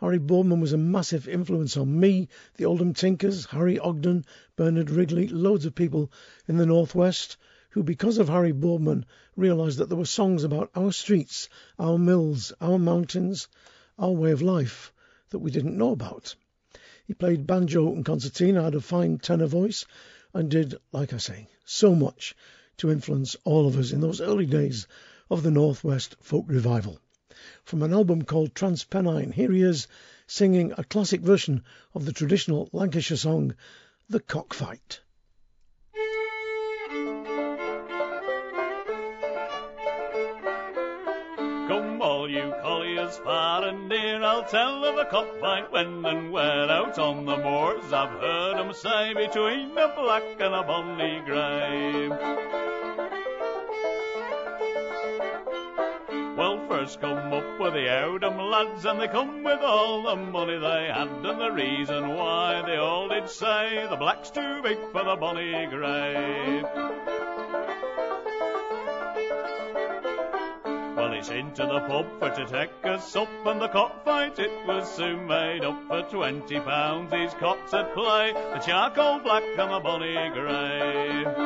Harry 0.00 0.18
Boardman 0.18 0.60
was 0.60 0.72
a 0.72 0.78
massive 0.78 1.28
influence 1.28 1.76
on 1.76 2.00
me, 2.00 2.28
the 2.56 2.64
Oldham 2.64 2.94
Tinkers, 2.94 3.46
Harry 3.46 3.78
Ogden, 3.78 4.24
Bernard 4.56 4.90
Wrigley, 4.90 5.28
loads 5.28 5.66
of 5.66 5.74
people 5.74 6.10
in 6.48 6.56
the 6.56 6.66
Northwest 6.66 7.36
who, 7.70 7.82
because 7.82 8.16
of 8.16 8.30
Harry 8.30 8.52
Boardman, 8.52 9.04
realised 9.36 9.76
that 9.76 9.90
there 9.90 9.98
were 9.98 10.06
songs 10.06 10.44
about 10.44 10.70
our 10.74 10.90
streets, 10.90 11.50
our 11.78 11.98
mills, 11.98 12.52
our 12.60 12.78
mountains, 12.78 13.48
our 13.98 14.12
way 14.12 14.30
of 14.30 14.40
life 14.40 14.92
that 15.28 15.40
we 15.40 15.50
didn't 15.50 15.76
know 15.76 15.92
about. 15.92 16.34
He 17.06 17.12
played 17.12 17.46
banjo 17.46 17.92
and 17.92 18.04
concertina, 18.04 18.62
had 18.62 18.74
a 18.74 18.80
fine 18.80 19.18
tenor 19.18 19.46
voice, 19.46 19.84
and 20.32 20.50
did, 20.50 20.76
like 20.92 21.12
I 21.12 21.18
say, 21.18 21.48
so 21.66 21.94
much 21.94 22.34
to 22.78 22.90
influence 22.90 23.36
all 23.44 23.66
of 23.66 23.76
us 23.76 23.92
in 23.92 24.00
those 24.00 24.22
early 24.22 24.46
days 24.46 24.86
of 25.30 25.42
the 25.42 25.50
Northwest 25.50 26.16
folk 26.20 26.44
revival 26.48 26.98
from 27.64 27.82
an 27.82 27.92
album 27.92 28.22
called 28.22 28.54
Transpennine. 28.54 29.32
Here 29.32 29.52
he 29.52 29.62
is 29.62 29.88
singing 30.26 30.72
a 30.76 30.84
classic 30.84 31.20
version 31.20 31.64
of 31.94 32.04
the 32.04 32.12
traditional 32.12 32.68
Lancashire 32.72 33.16
song, 33.16 33.54
The 34.08 34.20
Cockfight. 34.20 35.00
Come 41.68 42.00
all 42.00 42.30
you 42.30 42.54
colliers 42.62 43.16
far 43.18 43.64
and 43.64 43.88
near, 43.88 44.22
I'll 44.22 44.44
tell 44.44 44.84
of 44.84 44.98
a 44.98 45.04
cockfight 45.10 45.72
when 45.72 46.04
and 46.04 46.32
where 46.32 46.70
out 46.70 46.98
on 46.98 47.24
the 47.24 47.36
moors. 47.36 47.92
I've 47.92 48.20
heard 48.20 48.58
'em 48.58 48.72
say 48.72 49.12
between 49.14 49.76
a 49.76 49.88
black 49.94 50.40
and 50.40 50.54
a 50.54 50.62
bonny 50.62 51.20
grey. 51.24 52.65
First 56.86 57.00
come 57.00 57.32
up 57.32 57.58
with 57.58 57.72
the 57.72 58.04
Oldham 58.04 58.38
lads, 58.38 58.84
and 58.84 59.00
they 59.00 59.08
come 59.08 59.42
with 59.42 59.58
all 59.60 60.04
the 60.04 60.14
money 60.14 60.56
they 60.56 60.86
had, 60.86 61.08
and 61.08 61.40
the 61.40 61.50
reason 61.50 62.14
why 62.14 62.62
they 62.64 62.76
all 62.76 63.08
did 63.08 63.28
say 63.28 63.84
the 63.90 63.96
black's 63.96 64.30
too 64.30 64.62
big 64.62 64.78
for 64.92 65.02
the 65.02 65.16
bonny 65.16 65.66
grey. 65.66 66.62
Well, 70.94 71.12
he's 71.12 71.28
into 71.28 71.66
the 71.66 71.80
pub 71.88 72.06
for 72.20 72.30
to 72.30 72.46
take 72.46 72.70
a 72.84 73.00
sup, 73.00 73.28
and 73.46 73.60
the 73.60 73.68
cockfight 73.68 74.38
it 74.38 74.52
was 74.64 74.88
soon 74.88 75.26
made 75.26 75.64
up 75.64 75.88
for 75.88 76.02
twenty 76.02 76.60
pounds. 76.60 77.10
These 77.10 77.34
cocks 77.34 77.74
at 77.74 77.94
play, 77.94 78.32
the 78.32 78.60
charcoal 78.60 79.18
black 79.18 79.42
and 79.42 79.72
the 79.72 79.80
bonny 79.80 80.30
grey. 80.32 81.45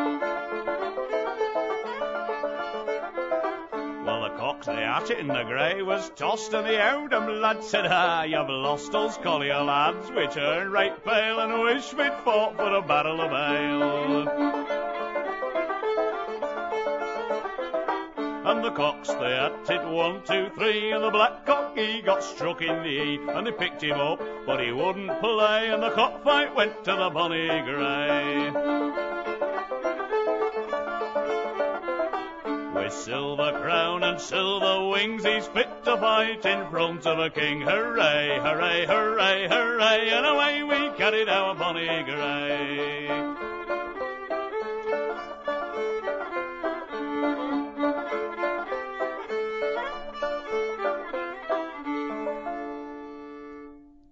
The 4.65 4.75
hatchet 4.75 5.19
in 5.19 5.29
the 5.29 5.43
grey 5.45 5.81
was 5.81 6.11
tossed, 6.11 6.53
and 6.53 6.67
the 6.67 6.93
Oldham 6.93 7.41
lad 7.41 7.65
said, 7.65 7.87
Ah, 7.89 8.25
you've 8.25 8.51
lost 8.51 8.95
us 8.95 9.17
collier 9.17 9.63
lads. 9.63 10.11
We 10.11 10.27
turn 10.27 10.71
right 10.71 11.03
pale 11.03 11.41
and 11.41 11.63
wish 11.63 11.95
we'd 11.95 12.13
fought 12.25 12.57
for 12.57 12.75
a 12.75 12.83
barrel 12.83 13.23
of 13.23 13.33
ale. 13.33 14.29
And 18.45 18.63
the 18.63 18.71
cocks 18.73 19.09
they 19.09 19.31
had 19.31 19.53
it 19.71 19.89
one, 19.89 20.23
two, 20.25 20.51
three, 20.55 20.93
and 20.93 21.05
the 21.05 21.11
black 21.11 21.47
cock 21.47 21.79
he 21.79 22.03
got 22.03 22.23
struck 22.23 22.61
in 22.61 22.83
the 22.83 22.89
E, 22.89 23.21
and 23.29 23.47
they 23.47 23.53
picked 23.53 23.83
him 23.83 23.99
up, 23.99 24.21
but 24.45 24.61
he 24.61 24.73
wouldn't 24.73 25.21
play, 25.21 25.71
and 25.71 25.83
the 25.83 25.91
cockfight 25.91 26.55
went 26.55 26.85
to 26.85 26.97
the 26.97 27.09
bonny 27.09 27.49
grey. 27.63 29.10
Silver 33.05 33.59
crown 33.63 34.05
and 34.05 34.21
silver 34.21 34.91
wings, 34.91 35.25
he's 35.25 35.47
fit 35.47 35.85
to 35.85 35.97
fight 35.97 36.45
in 36.45 36.71
front 36.71 37.07
of 37.07 37.19
a 37.19 37.31
king. 37.31 37.63
Hooray, 37.63 38.39
hooray, 38.39 38.85
hooray, 38.85 39.49
hooray, 39.49 40.11
and 40.11 40.27
away 40.27 40.63
we 40.63 40.97
carried 40.99 41.31
our 41.31 41.55
bonny 41.55 41.87
grey. 42.05 43.07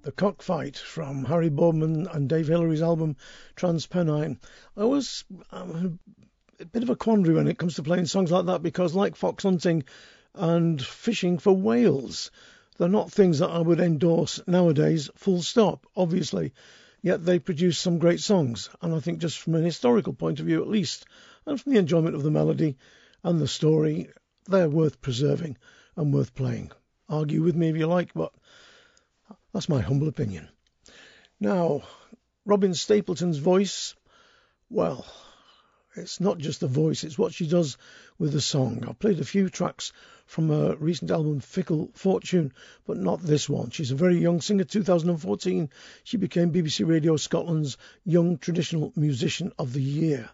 The 0.02 0.12
Cockfight 0.12 0.78
from 0.78 1.26
Harry 1.26 1.50
Boardman 1.50 2.06
and 2.06 2.26
Dave 2.26 2.48
Hillery's 2.48 2.80
album 2.80 3.16
Transpennine. 3.54 4.38
I 4.78 4.84
was 4.84 5.26
um, 5.52 5.98
a 6.60 6.64
bit 6.64 6.82
of 6.82 6.90
a 6.90 6.96
quandary 6.96 7.34
when 7.34 7.46
it 7.46 7.58
comes 7.58 7.76
to 7.76 7.82
playing 7.82 8.06
songs 8.06 8.32
like 8.32 8.46
that 8.46 8.62
because, 8.62 8.94
like 8.94 9.16
fox 9.16 9.44
hunting 9.44 9.84
and 10.34 10.82
fishing 10.82 11.38
for 11.38 11.52
whales, 11.52 12.30
they're 12.76 12.88
not 12.88 13.12
things 13.12 13.38
that 13.38 13.50
I 13.50 13.58
would 13.58 13.80
endorse 13.80 14.40
nowadays, 14.46 15.10
full 15.14 15.42
stop, 15.42 15.86
obviously. 15.96 16.52
Yet 17.00 17.24
they 17.24 17.38
produce 17.38 17.78
some 17.78 17.98
great 17.98 18.20
songs, 18.20 18.70
and 18.82 18.92
I 18.92 19.00
think 19.00 19.20
just 19.20 19.38
from 19.38 19.54
an 19.54 19.64
historical 19.64 20.12
point 20.12 20.40
of 20.40 20.46
view 20.46 20.60
at 20.60 20.68
least, 20.68 21.06
and 21.46 21.60
from 21.60 21.72
the 21.72 21.78
enjoyment 21.78 22.16
of 22.16 22.22
the 22.22 22.30
melody 22.30 22.76
and 23.22 23.40
the 23.40 23.48
story, 23.48 24.10
they're 24.46 24.68
worth 24.68 25.00
preserving 25.00 25.56
and 25.96 26.12
worth 26.12 26.34
playing. 26.34 26.72
Argue 27.08 27.42
with 27.42 27.54
me 27.54 27.68
if 27.68 27.76
you 27.76 27.86
like, 27.86 28.12
but 28.14 28.32
that's 29.52 29.68
my 29.68 29.80
humble 29.80 30.08
opinion. 30.08 30.48
Now, 31.38 31.82
Robyn 32.44 32.74
Stapleton's 32.74 33.38
voice, 33.38 33.94
well, 34.68 35.06
it's 35.98 36.20
not 36.20 36.38
just 36.38 36.60
the 36.60 36.68
voice, 36.68 37.04
it's 37.04 37.18
what 37.18 37.34
she 37.34 37.46
does 37.46 37.76
with 38.18 38.32
the 38.32 38.40
song. 38.40 38.84
I've 38.88 38.98
played 38.98 39.20
a 39.20 39.24
few 39.24 39.48
tracks 39.48 39.92
from 40.26 40.48
her 40.50 40.76
recent 40.76 41.10
album 41.10 41.40
Fickle 41.40 41.90
Fortune, 41.94 42.52
but 42.86 42.96
not 42.96 43.22
this 43.22 43.48
one. 43.48 43.70
She's 43.70 43.90
a 43.90 43.96
very 43.96 44.18
young 44.18 44.40
singer. 44.40 44.64
2014, 44.64 45.70
she 46.04 46.16
became 46.16 46.52
BBC 46.52 46.86
Radio 46.86 47.16
Scotland's 47.16 47.76
Young 48.04 48.38
Traditional 48.38 48.92
Musician 48.94 49.52
of 49.58 49.72
the 49.72 49.82
Year. 49.82 50.28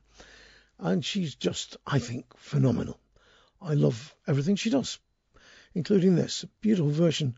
And 0.78 1.04
she's 1.04 1.34
just, 1.34 1.76
I 1.86 1.98
think, 1.98 2.26
phenomenal. 2.36 2.98
I 3.62 3.74
love 3.74 4.14
everything 4.26 4.56
she 4.56 4.70
does, 4.70 4.98
including 5.74 6.16
this 6.16 6.44
beautiful 6.60 6.90
version 6.90 7.36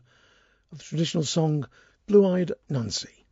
of 0.71 0.79
the 0.79 0.83
traditional 0.83 1.23
song 1.23 1.67
Blue 2.07 2.27
Eyed 2.27 2.53
Nancy. 2.69 3.25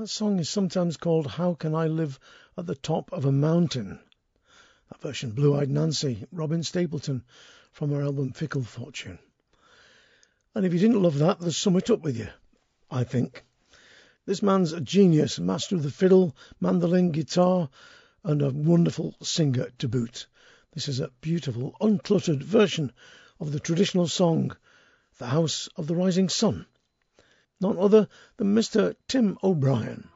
That 0.00 0.08
song 0.08 0.38
is 0.38 0.48
sometimes 0.48 0.96
called 0.96 1.26
How 1.26 1.52
Can 1.52 1.74
I 1.74 1.86
Live 1.86 2.18
at 2.56 2.64
the 2.64 2.74
Top 2.74 3.12
of 3.12 3.26
a 3.26 3.32
Mountain? 3.32 4.00
That 4.88 5.02
version, 5.02 5.32
Blue 5.32 5.54
Eyed 5.54 5.68
Nancy, 5.68 6.24
Robyn 6.32 6.62
Stapleton, 6.62 7.22
from 7.70 7.90
her 7.90 8.00
album 8.00 8.32
Fickle 8.32 8.62
Fortune. 8.62 9.18
And 10.54 10.64
if 10.64 10.72
you 10.72 10.78
didn't 10.78 11.02
love 11.02 11.18
that, 11.18 11.38
there's 11.38 11.58
some 11.58 11.76
it 11.76 11.90
up 11.90 12.00
with 12.00 12.16
you, 12.16 12.28
I 12.90 13.04
think. 13.04 13.44
This 14.24 14.42
man's 14.42 14.72
a 14.72 14.80
genius, 14.80 15.38
master 15.38 15.76
of 15.76 15.82
the 15.82 15.90
fiddle, 15.90 16.34
mandolin, 16.60 17.10
guitar, 17.10 17.68
and 18.24 18.40
a 18.40 18.48
wonderful 18.48 19.16
singer 19.20 19.68
to 19.80 19.86
boot. 19.86 20.28
This 20.72 20.88
is 20.88 21.00
a 21.00 21.12
beautiful, 21.20 21.76
uncluttered 21.78 22.42
version 22.42 22.90
of 23.38 23.52
the 23.52 23.60
traditional 23.60 24.08
song, 24.08 24.56
The 25.18 25.26
House 25.26 25.68
of 25.76 25.86
the 25.88 25.94
Rising 25.94 26.30
Sun 26.30 26.64
none 27.60 27.78
other 27.78 28.08
than 28.38 28.54
Mr 28.54 28.96
Tim 29.06 29.36
O'Brien. 29.42 30.08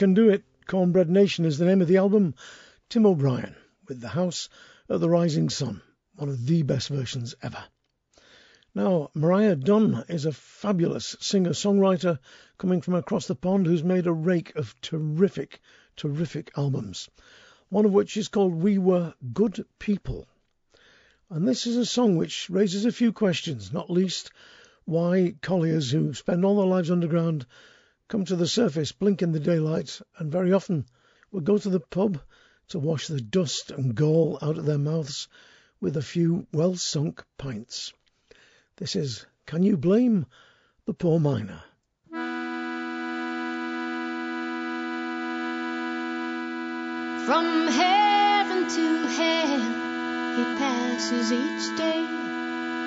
Can 0.00 0.14
do 0.14 0.30
it. 0.30 0.44
Cornbread 0.66 1.10
Nation 1.10 1.44
is 1.44 1.58
the 1.58 1.66
name 1.66 1.82
of 1.82 1.86
the 1.86 1.98
album. 1.98 2.34
Tim 2.88 3.04
O'Brien 3.04 3.54
with 3.86 4.00
The 4.00 4.08
House 4.08 4.48
of 4.88 5.02
the 5.02 5.10
Rising 5.10 5.50
Sun, 5.50 5.82
one 6.14 6.30
of 6.30 6.46
the 6.46 6.62
best 6.62 6.88
versions 6.88 7.34
ever. 7.42 7.62
Now, 8.74 9.10
Maria 9.12 9.54
Dunn 9.56 10.06
is 10.08 10.24
a 10.24 10.32
fabulous 10.32 11.16
singer 11.20 11.50
songwriter 11.50 12.18
coming 12.56 12.80
from 12.80 12.94
across 12.94 13.26
the 13.26 13.34
pond 13.34 13.66
who's 13.66 13.84
made 13.84 14.06
a 14.06 14.12
rake 14.12 14.56
of 14.56 14.74
terrific, 14.80 15.60
terrific 15.96 16.50
albums, 16.56 17.10
one 17.68 17.84
of 17.84 17.92
which 17.92 18.16
is 18.16 18.28
called 18.28 18.54
We 18.54 18.78
Were 18.78 19.12
Good 19.34 19.66
People. 19.78 20.26
And 21.28 21.46
this 21.46 21.66
is 21.66 21.76
a 21.76 21.84
song 21.84 22.16
which 22.16 22.48
raises 22.48 22.86
a 22.86 22.90
few 22.90 23.12
questions, 23.12 23.70
not 23.70 23.90
least 23.90 24.30
why 24.86 25.34
colliers 25.42 25.90
who 25.90 26.14
spend 26.14 26.42
all 26.42 26.56
their 26.56 26.66
lives 26.66 26.90
underground 26.90 27.44
come 28.10 28.24
to 28.24 28.34
the 28.34 28.48
surface, 28.48 28.90
blink 28.90 29.22
in 29.22 29.30
the 29.30 29.38
daylight, 29.38 30.00
and 30.18 30.32
very 30.32 30.52
often 30.52 30.84
will 31.30 31.40
go 31.40 31.56
to 31.56 31.70
the 31.70 31.78
pub 31.78 32.20
to 32.66 32.78
wash 32.78 33.06
the 33.06 33.20
dust 33.20 33.70
and 33.70 33.94
gall 33.94 34.36
out 34.42 34.58
of 34.58 34.66
their 34.66 34.78
mouths 34.78 35.28
with 35.80 35.96
a 35.96 36.02
few 36.02 36.44
well 36.52 36.74
sunk 36.74 37.24
pints. 37.38 37.92
This 38.76 38.96
is 38.96 39.24
Can 39.46 39.62
You 39.62 39.76
Blame 39.76 40.26
the 40.86 40.92
Poor 40.92 41.20
Miner? 41.20 41.62
From 47.26 47.68
heaven 47.68 48.68
to 48.68 49.06
hell, 49.06 50.36
he 50.36 50.44
passes 50.58 51.30
each 51.30 51.78
day. 51.78 52.04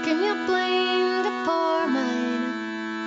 Can 0.04 0.22
you 0.22 0.34
blame 0.46 1.24
the 1.24 1.32
poor 1.46 1.88
miner 1.88 2.43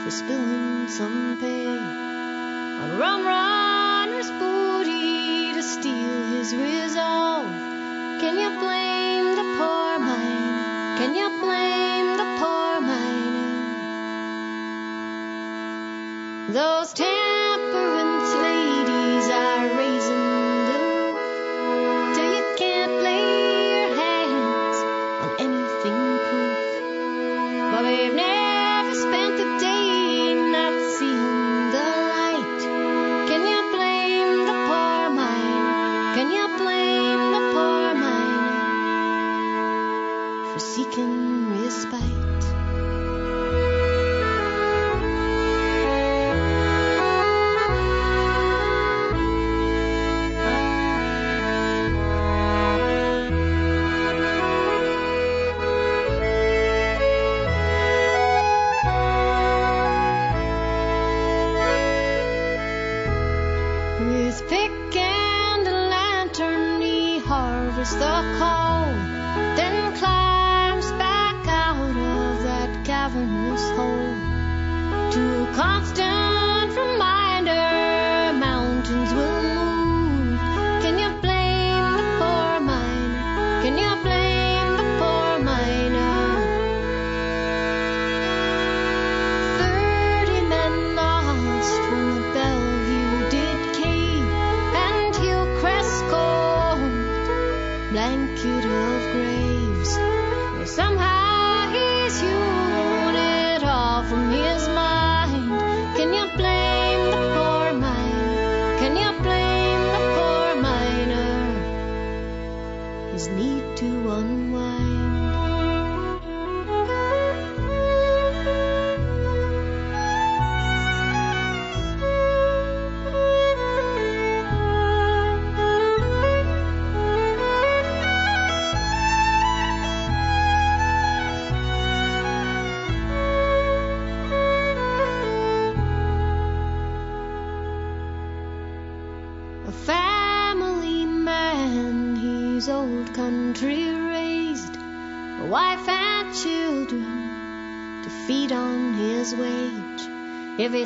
for 0.07 0.13
spilling 0.13 0.87
some 0.89 1.37
pay 1.41 1.67
on 1.67 2.97
rum 2.97 3.27
runner's 3.27 4.31
booty 4.39 5.53
to 5.53 5.61
steal 5.61 6.23
his 6.31 6.55
resolve? 6.55 7.51
Can 8.21 8.39
you 8.39 8.51
blame 8.61 9.35
the 9.35 9.43
poor 9.59 9.99
miner? 9.99 10.99
Can 10.99 11.13
you 11.17 11.29
blame 11.41 12.17
the 12.23 12.29
poor 12.39 12.81
miner? 12.81 13.73
Those 16.53 16.93
temperance 16.93 17.26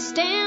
If 0.00 0.39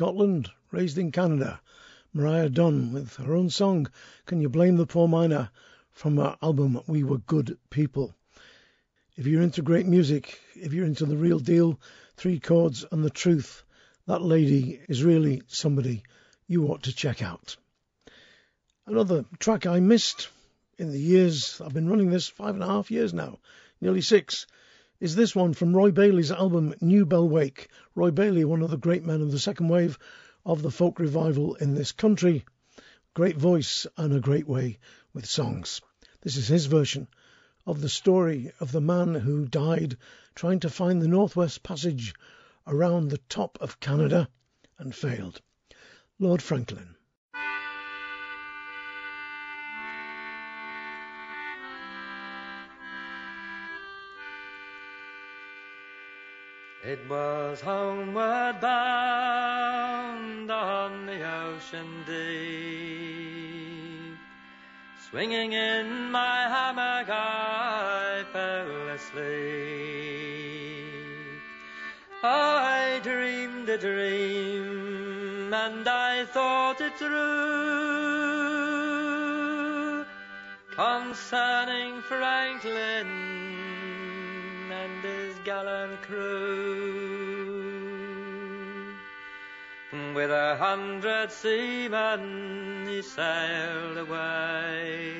Scotland, 0.00 0.50
raised 0.70 0.96
in 0.96 1.12
Canada, 1.12 1.60
Maria 2.14 2.48
Dunn 2.48 2.90
with 2.94 3.16
her 3.16 3.34
own 3.34 3.50
song, 3.50 3.86
Can 4.24 4.40
You 4.40 4.48
Blame 4.48 4.78
the 4.78 4.86
Poor 4.86 5.06
Miner, 5.06 5.50
from 5.90 6.16
her 6.16 6.38
album 6.40 6.80
We 6.86 7.04
Were 7.04 7.18
Good 7.18 7.58
People. 7.68 8.14
If 9.18 9.26
you're 9.26 9.42
into 9.42 9.60
great 9.60 9.84
music, 9.84 10.40
if 10.54 10.72
you're 10.72 10.86
into 10.86 11.04
the 11.04 11.18
real 11.18 11.38
deal, 11.38 11.78
three 12.16 12.40
chords 12.40 12.82
and 12.90 13.04
the 13.04 13.10
truth, 13.10 13.62
that 14.06 14.22
lady 14.22 14.80
is 14.88 15.04
really 15.04 15.42
somebody 15.48 16.02
you 16.46 16.68
ought 16.68 16.84
to 16.84 16.94
check 16.94 17.20
out. 17.20 17.58
Another 18.86 19.26
track 19.38 19.66
I 19.66 19.80
missed 19.80 20.30
in 20.78 20.92
the 20.92 20.98
years 20.98 21.60
I've 21.60 21.74
been 21.74 21.90
running 21.90 22.08
this 22.08 22.26
five 22.26 22.54
and 22.54 22.64
a 22.64 22.68
half 22.68 22.90
years 22.90 23.12
now, 23.12 23.38
nearly 23.82 24.00
six, 24.00 24.46
is 25.00 25.16
this 25.16 25.34
one 25.34 25.54
from 25.54 25.74
Roy 25.74 25.90
Bailey's 25.90 26.30
album 26.30 26.74
New 26.82 27.06
Bell 27.06 27.26
Wake. 27.26 27.70
Roy 27.94 28.10
Bailey, 28.10 28.44
one 28.44 28.60
of 28.60 28.70
the 28.70 28.76
great 28.76 29.02
men 29.02 29.22
of 29.22 29.32
the 29.32 29.38
second 29.38 29.68
wave 29.68 29.98
of 30.44 30.60
the 30.60 30.70
folk 30.70 31.00
revival 31.00 31.54
in 31.54 31.74
this 31.74 31.90
country. 31.90 32.44
Great 33.14 33.38
voice 33.38 33.86
and 33.96 34.12
a 34.12 34.20
great 34.20 34.46
way 34.46 34.78
with 35.14 35.24
songs. 35.24 35.80
This 36.20 36.36
is 36.36 36.48
his 36.48 36.66
version 36.66 37.08
of 37.66 37.80
the 37.80 37.88
story 37.88 38.52
of 38.60 38.72
the 38.72 38.82
man 38.82 39.14
who 39.14 39.46
died 39.46 39.96
trying 40.34 40.60
to 40.60 40.68
find 40.68 41.00
the 41.00 41.08
Northwest 41.08 41.62
Passage 41.62 42.14
around 42.66 43.08
the 43.08 43.20
top 43.30 43.56
of 43.58 43.80
Canada 43.80 44.28
and 44.78 44.94
failed. 44.94 45.40
Lord 46.18 46.42
Franklin. 46.42 46.94
It 56.82 56.98
was 57.10 57.60
homeward 57.60 58.58
bound 58.62 60.50
on 60.50 61.04
the 61.04 61.30
ocean 61.30 62.04
deep. 62.06 64.16
Swinging 65.10 65.52
in 65.52 66.10
my 66.10 66.48
hammock, 66.48 67.06
I 67.10 68.24
fell 68.32 68.88
asleep. 68.88 69.20
I 72.22 73.00
dreamed 73.02 73.68
a 73.68 73.76
dream 73.76 75.52
and 75.52 75.86
I 75.86 76.24
thought 76.24 76.80
it 76.80 76.96
through 76.96 77.10
concerning 80.74 82.00
Franklin 82.00 83.29
With 90.20 90.32
a 90.32 90.56
hundred 90.56 91.32
seamen 91.32 92.86
he 92.86 93.00
sailed 93.00 93.96
away 93.96 95.14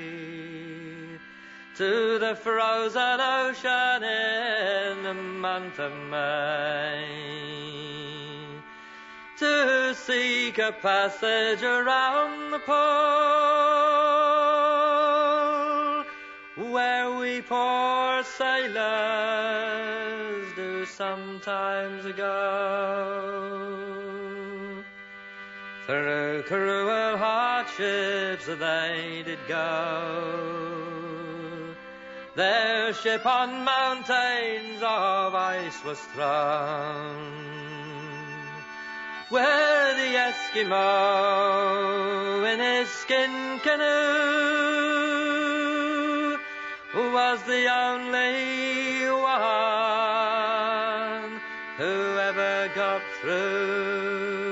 to 1.75 2.19
the 2.19 2.37
frozen 2.37 3.19
ocean 3.19 4.03
in 4.05 5.03
the 5.03 5.15
month 5.15 5.79
of 5.79 5.93
May 6.11 7.07
to 9.39 9.95
seek 9.95 10.59
a 10.59 10.73
passage 10.73 11.63
around 11.63 12.51
the 12.51 12.59
pole 12.59 13.41
where 16.71 17.11
we 17.13 17.41
poor 17.41 18.23
sailors 18.23 18.93
do 20.57 20.85
sometimes 20.85 22.05
go. 22.13 24.00
Through 25.91 26.45
cruel 26.47 27.19
hardships 27.19 28.47
they 28.47 29.25
did 29.27 29.41
go. 29.49 30.87
Their 32.37 32.95
ship 32.95 33.27
on 33.27 33.65
mountains 33.65 34.81
of 34.83 35.35
ice 35.35 35.85
was 35.85 35.99
thrown. 36.15 37.43
Where 39.31 39.95
the 39.97 40.15
Eskimo 40.31 40.85
in 42.55 42.61
his 42.61 42.89
skin 42.89 43.59
canoe 43.65 43.99
was 46.95 47.43
the 47.43 47.67
only 47.67 49.11
one 49.11 49.41
who 51.79 52.17
ever 52.17 52.71
got 52.77 53.03
through. 53.21 54.50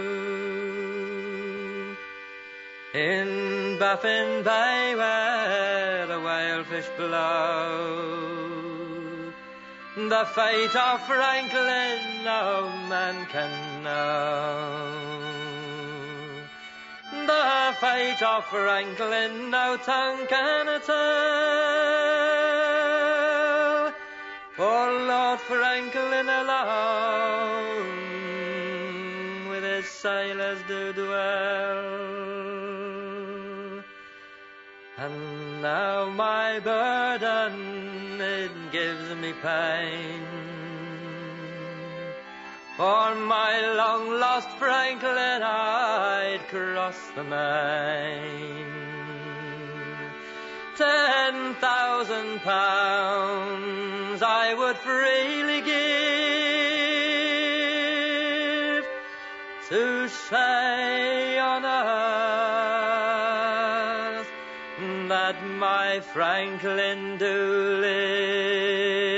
In 3.88 3.94
Baffin 3.94 4.42
Bay 4.42 4.94
where 4.96 6.06
the 6.06 6.20
whalefish 6.20 6.88
blow, 6.98 8.52
the 9.96 10.26
fate 10.34 10.76
of 10.76 11.00
Franklin 11.06 12.22
no 12.22 12.68
man 12.90 13.24
can 13.32 13.82
know. 13.82 14.92
The 17.26 17.74
fate 17.80 18.22
of 18.22 18.44
Franklin 18.44 19.50
no 19.50 19.78
tongue 19.78 20.26
can 20.26 20.80
tell. 20.82 20.94
For 24.54 24.92
Lord 25.12 25.40
Franklin 25.40 26.28
alone 26.28 27.08
with 29.48 29.64
his 29.64 29.86
sailors 29.86 30.60
do 30.68 30.92
dwell. 30.92 32.57
And 35.00 35.62
now 35.62 36.10
my 36.10 36.58
burden 36.58 38.20
it 38.20 38.50
gives 38.72 39.14
me 39.14 39.32
pain. 39.32 40.22
For 42.76 43.14
my 43.14 43.74
long 43.76 44.18
lost 44.18 44.50
Franklin 44.58 45.42
I'd 45.42 46.40
cross 46.48 46.98
the 47.14 47.22
main. 47.22 48.66
Ten 50.76 51.54
thousand 51.54 52.40
pounds 52.40 54.20
I 54.20 54.54
would 54.54 54.78
freely 54.78 55.60
give 55.60 55.78
to 59.68 60.08
say 60.08 61.37
Franklin 66.00 67.18
do 67.18 67.80
live. 67.80 69.08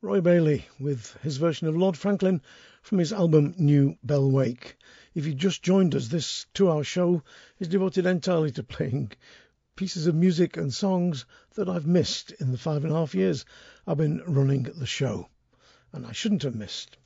Roy 0.00 0.20
Bailey 0.20 0.66
with 0.78 1.16
his 1.22 1.36
version 1.36 1.68
of 1.68 1.76
Lord 1.76 1.96
Franklin 1.96 2.42
from 2.82 2.98
his 2.98 3.12
album 3.12 3.54
New 3.56 3.96
Bell 4.02 4.30
Wake. 4.30 4.76
If 5.14 5.26
you 5.26 5.34
just 5.34 5.62
joined 5.62 5.94
us, 5.94 6.08
this 6.08 6.46
two 6.54 6.70
hour 6.70 6.84
show 6.84 7.22
is 7.58 7.68
devoted 7.68 8.04
entirely 8.06 8.50
to 8.52 8.62
playing 8.62 9.12
pieces 9.76 10.06
of 10.06 10.14
music 10.14 10.56
and 10.56 10.74
songs 10.74 11.24
that 11.54 11.68
I've 11.68 11.86
missed 11.86 12.30
in 12.32 12.52
the 12.52 12.58
five 12.58 12.84
and 12.84 12.92
a 12.92 12.96
half 12.96 13.14
years 13.14 13.44
I've 13.86 13.96
been 13.96 14.22
running 14.26 14.64
the 14.64 14.86
show, 14.86 15.28
and 15.92 16.04
I 16.06 16.12
shouldn't 16.12 16.42
have 16.42 16.54
missed. 16.54 16.96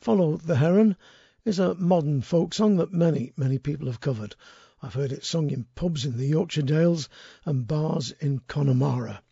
Follow 0.00 0.36
the 0.36 0.56
Heron 0.56 0.96
is 1.44 1.58
a 1.58 1.74
modern 1.74 2.20
folk 2.20 2.52
song 2.52 2.76
that 2.76 2.92
many, 2.92 3.32
many 3.36 3.58
people 3.58 3.86
have 3.86 4.00
covered. 4.00 4.34
I've 4.82 4.94
heard 4.94 5.12
it 5.12 5.24
sung 5.24 5.50
in 5.50 5.66
pubs 5.74 6.04
in 6.04 6.16
the 6.16 6.26
Yorkshire 6.26 6.62
Dales 6.62 7.08
and 7.44 7.66
bars 7.66 8.12
in 8.20 8.40
Connemara. 8.40 9.22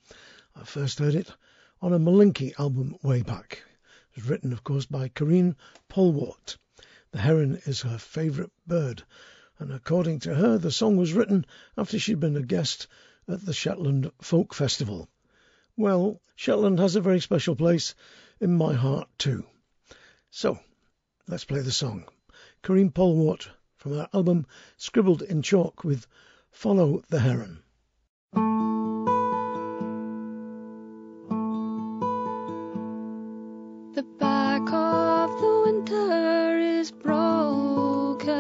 I 0.55 0.65
first 0.65 0.99
heard 0.99 1.15
it 1.15 1.31
on 1.81 1.93
a 1.93 1.99
Malinky 1.99 2.53
album 2.59 2.97
way 3.03 3.23
back. 3.23 3.63
It 4.13 4.23
was 4.23 4.29
written, 4.29 4.53
of 4.53 4.65
course, 4.65 4.87
by 4.87 5.09
Karine 5.09 5.57
Polwart. 5.89 6.57
The 7.11 7.19
heron 7.19 7.61
is 7.65 7.83
her 7.83 7.99
favourite 7.99 8.51
bird, 8.67 9.05
and 9.59 9.73
according 9.73 10.21
to 10.21 10.35
her, 10.35 10.59
the 10.59 10.71
song 10.71 10.97
was 10.97 11.13
written 11.13 11.47
after 11.77 11.99
she'd 11.99 12.21
been 12.21 12.37
a 12.37 12.43
guest 12.43 12.87
at 13.29 13.45
the 13.45 13.53
Shetland 13.53 14.11
Folk 14.21 14.55
Festival. 14.55 15.09
Well, 15.77 16.21
Shetland 16.37 16.79
has 16.79 16.97
a 16.97 17.01
very 17.01 17.21
special 17.21 17.55
place 17.55 17.95
in 18.41 18.55
my 18.55 18.75
heart 18.75 19.09
too. 19.19 19.47
So, 20.31 20.59
let's 21.29 21.45
play 21.45 21.61
the 21.61 21.71
song. 21.71 22.05
Karine 22.63 22.91
Polwart 22.91 23.49
from 23.77 23.93
her 23.93 24.09
album 24.15 24.47
Scribbled 24.79 25.21
in 25.23 25.43
Chalk 25.43 25.85
with 25.85 26.07
Follow 26.51 27.03
the 27.11 27.21
Heron. 27.21 27.59
The 33.95 34.03
back 34.19 34.73
of 34.73 35.41
the 35.41 35.63
winter 35.67 36.59
is 36.59 36.91
broken, 36.91 38.31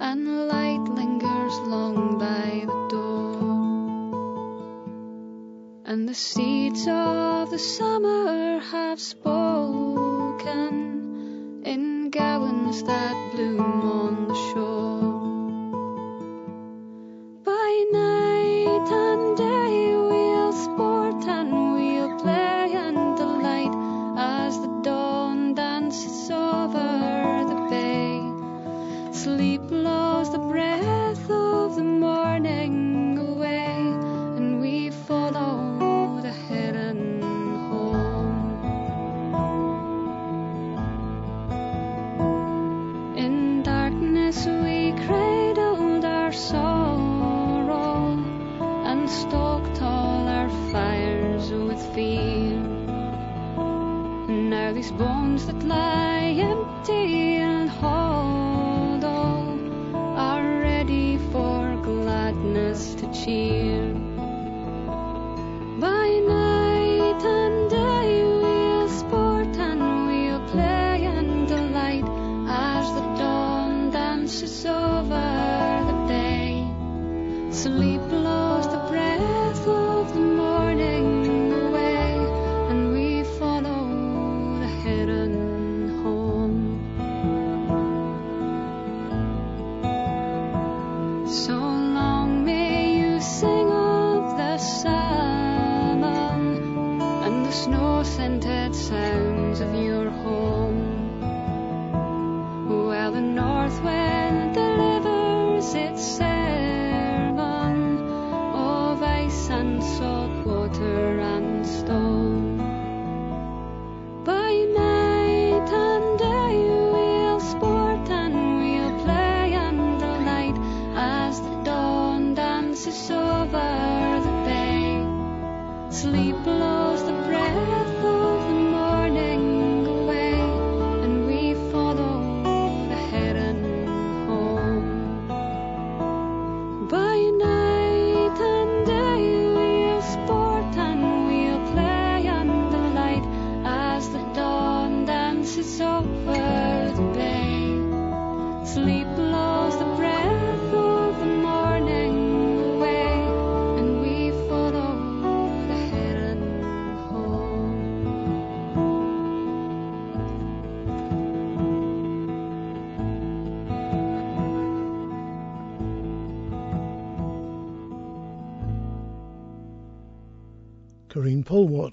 and 0.00 0.48
light 0.48 0.84
lingers 0.88 1.54
long 1.60 2.18
by 2.18 2.64
the 2.66 2.88
door. 2.90 3.36
And 5.84 6.08
the 6.08 6.14
seeds 6.14 6.88
of 6.88 7.50
the 7.50 7.58
summer 7.60 8.58
have 8.58 9.00
spoken 9.00 10.95
in 12.16 12.22
gowans 12.22 12.82
that 12.84 13.14
bloom 13.32 13.60
on 13.60 14.28
the 14.28 14.34
shore. 14.34 15.15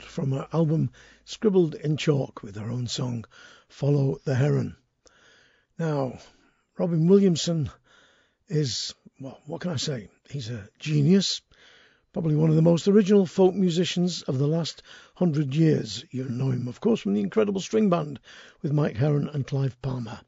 From 0.03 0.31
her 0.31 0.47
album 0.51 0.91
Scribbled 1.25 1.75
in 1.75 1.97
Chalk 1.97 2.43
with 2.43 2.55
her 2.55 2.69
own 2.69 2.87
song 2.87 3.25
Follow 3.69 4.19
the 4.25 4.35
Heron. 4.35 4.75
Now, 5.79 6.19
Robin 6.77 7.07
Williamson 7.07 7.71
is, 8.47 8.93
well, 9.19 9.39
what 9.45 9.61
can 9.61 9.71
I 9.71 9.77
say? 9.77 10.09
He's 10.29 10.49
a 10.49 10.67
genius, 10.79 11.41
probably 12.11 12.35
one 12.35 12.49
of 12.49 12.55
the 12.55 12.61
most 12.61 12.87
original 12.87 13.25
folk 13.25 13.55
musicians 13.55 14.21
of 14.23 14.37
the 14.37 14.47
last 14.47 14.83
hundred 15.15 15.55
years. 15.55 16.03
You 16.11 16.25
know 16.29 16.51
him, 16.51 16.67
of 16.67 16.81
course, 16.81 16.99
from 16.99 17.13
the 17.13 17.21
incredible 17.21 17.61
string 17.61 17.89
band 17.89 18.19
with 18.61 18.73
Mike 18.73 18.97
Heron 18.97 19.29
and 19.29 19.47
Clive 19.47 19.81
Palmer. 19.81 20.19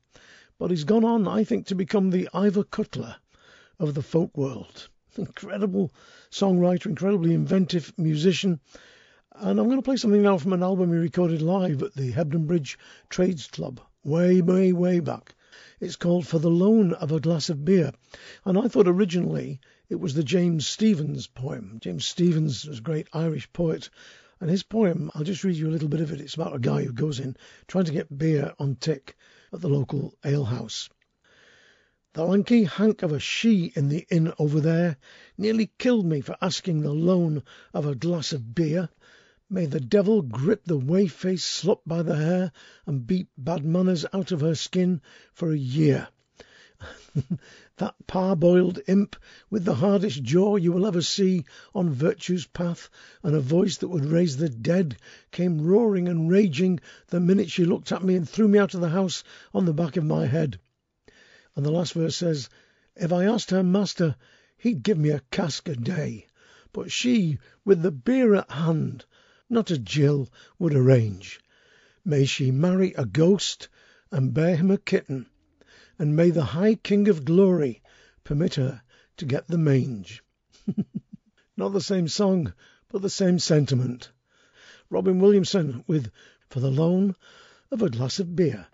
But 0.57 0.71
he's 0.71 0.86
gone 0.86 1.03
on, 1.03 1.28
I 1.28 1.43
think, 1.43 1.67
to 1.67 1.76
become 1.76 2.09
the 2.09 2.30
Ivor 2.34 2.63
Cutler 2.63 3.17
of 3.78 3.93
the 3.93 4.01
folk 4.01 4.38
world. 4.38 4.88
Incredible 5.17 5.91
songwriter, 6.32 6.88
incredibly 6.88 7.34
inventive 7.34 7.93
musician. 7.97 8.59
And 9.38 9.59
I'm 9.59 9.65
going 9.65 9.79
to 9.79 9.81
play 9.81 9.97
something 9.97 10.21
now 10.21 10.38
from 10.38 10.53
an 10.53 10.63
album 10.63 10.91
he 10.91 10.97
recorded 10.97 11.41
live 11.41 11.83
at 11.83 11.93
the 11.93 12.13
Hebden 12.13 12.47
Bridge 12.47 12.79
Trades 13.09 13.47
Club 13.47 13.81
way, 14.01 14.39
way, 14.39 14.71
way 14.71 15.01
back. 15.01 15.36
It's 15.81 15.97
called 15.97 16.25
For 16.25 16.39
the 16.39 16.49
Loan 16.49 16.93
of 16.93 17.11
a 17.11 17.19
Glass 17.19 17.49
of 17.49 17.65
Beer. 17.65 17.91
And 18.45 18.57
I 18.57 18.69
thought 18.69 18.88
originally 18.88 19.59
it 19.89 19.99
was 19.99 20.13
the 20.13 20.23
James 20.23 20.65
Stephens 20.65 21.27
poem. 21.27 21.79
James 21.81 22.05
Stephens 22.05 22.65
was 22.65 22.79
a 22.79 22.81
great 22.81 23.09
Irish 23.11 23.51
poet. 23.51 23.89
And 24.39 24.49
his 24.49 24.63
poem, 24.63 25.11
I'll 25.13 25.25
just 25.25 25.43
read 25.43 25.57
you 25.57 25.67
a 25.67 25.69
little 25.69 25.89
bit 25.89 25.99
of 25.99 26.13
it. 26.13 26.21
It's 26.21 26.36
about 26.36 26.55
a 26.55 26.59
guy 26.59 26.86
who 26.86 26.93
goes 26.93 27.19
in 27.19 27.36
trying 27.67 27.86
to 27.86 27.93
get 27.93 28.17
beer 28.17 28.53
on 28.57 28.77
tick 28.77 29.17
at 29.51 29.59
the 29.59 29.67
local 29.67 30.15
alehouse. 30.23 30.89
The 32.13 32.23
lanky 32.23 32.63
hank 32.63 33.03
of 33.03 33.11
a 33.11 33.19
she 33.19 33.73
in 33.75 33.89
the 33.89 34.07
inn 34.09 34.31
over 34.39 34.61
there 34.61 34.95
nearly 35.38 35.73
killed 35.77 36.05
me 36.05 36.21
for 36.21 36.38
asking 36.41 36.79
the 36.79 36.93
loan 36.93 37.43
of 37.73 37.86
a 37.86 37.95
glass 37.95 38.31
of 38.31 38.55
beer. 38.55 38.88
May 39.47 39.67
the 39.67 39.79
devil 39.79 40.23
grip 40.23 40.63
the 40.65 40.75
whey-faced 40.75 41.45
slut 41.45 41.81
by 41.85 42.01
the 42.01 42.15
hair 42.15 42.51
and 42.87 43.05
beat 43.05 43.27
bad 43.37 43.63
manners 43.63 44.03
out 44.11 44.31
of 44.31 44.41
her 44.41 44.55
skin 44.55 45.03
for 45.33 45.51
a 45.51 45.55
year. 45.55 46.07
that 47.77 47.93
parboiled 48.07 48.79
imp 48.87 49.15
with 49.51 49.63
the 49.63 49.75
hardest 49.75 50.23
jaw 50.23 50.55
you 50.55 50.71
will 50.71 50.87
ever 50.87 51.03
see 51.03 51.45
on 51.75 51.91
virtue's 51.91 52.47
path, 52.47 52.89
and 53.21 53.35
a 53.35 53.39
voice 53.39 53.77
that 53.77 53.89
would 53.89 54.05
raise 54.05 54.37
the 54.37 54.49
dead, 54.49 54.97
came 55.29 55.61
roaring 55.61 56.07
and 56.07 56.31
raging 56.31 56.79
the 57.09 57.19
minute 57.19 57.51
she 57.51 57.65
looked 57.65 57.91
at 57.91 58.03
me 58.03 58.15
and 58.15 58.27
threw 58.27 58.47
me 58.47 58.57
out 58.57 58.73
of 58.73 58.81
the 58.81 58.89
house 58.89 59.23
on 59.53 59.65
the 59.65 59.73
back 59.75 59.95
of 59.95 60.03
my 60.03 60.25
head. 60.25 60.59
And 61.55 61.63
the 61.63 61.71
last 61.71 61.93
verse 61.93 62.15
says, 62.15 62.49
If 62.95 63.13
I 63.13 63.25
asked 63.25 63.51
her 63.51 63.61
master, 63.61 64.15
he'd 64.57 64.81
give 64.81 64.97
me 64.97 65.11
a 65.11 65.21
cask 65.29 65.69
a 65.69 65.75
day, 65.75 66.25
but 66.73 66.91
she, 66.91 67.37
with 67.63 67.83
the 67.83 67.91
beer 67.91 68.33
at 68.33 68.49
hand, 68.49 69.05
not 69.49 69.71
a 69.71 69.77
Jill, 69.77 70.29
would 70.57 70.73
arrange. 70.73 71.39
May 72.03 72.25
she 72.25 72.51
marry 72.51 72.93
a 72.93 73.05
ghost 73.05 73.67
and 74.11 74.33
bear 74.33 74.55
him 74.55 74.71
a 74.71 74.77
kitten, 74.77 75.27
and 75.97 76.15
may 76.15 76.29
the 76.29 76.45
High 76.45 76.75
King 76.75 77.07
of 77.07 77.25
Glory 77.25 77.81
permit 78.23 78.55
her 78.55 78.81
to 79.17 79.25
get 79.25 79.47
the 79.47 79.57
mange. 79.57 80.23
Not 81.57 81.69
the 81.69 81.81
same 81.81 82.07
song, 82.07 82.53
but 82.89 83.01
the 83.01 83.09
same 83.09 83.39
sentiment. 83.39 84.11
Robin 84.89 85.19
Williamson 85.19 85.83
with 85.87 86.11
For 86.49 86.59
the 86.59 86.71
Loan 86.71 87.15
of 87.71 87.81
a 87.81 87.89
Glass 87.89 88.19
of 88.19 88.35
Beer. 88.35 88.67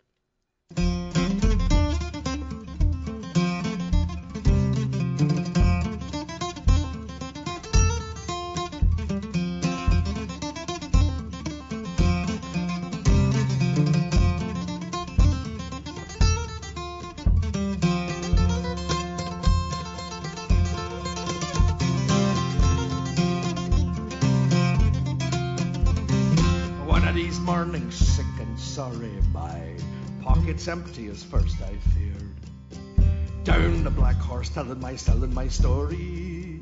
Pockets 30.61 30.67
empty 30.67 31.07
as 31.07 31.23
first 31.23 31.57
I 31.61 31.73
feared. 31.91 33.43
Down 33.43 33.83
the 33.83 33.89
black 33.89 34.17
horse, 34.17 34.49
telling 34.49 34.79
my 34.79 34.95
and 35.07 35.33
my 35.33 35.47
story. 35.47 36.61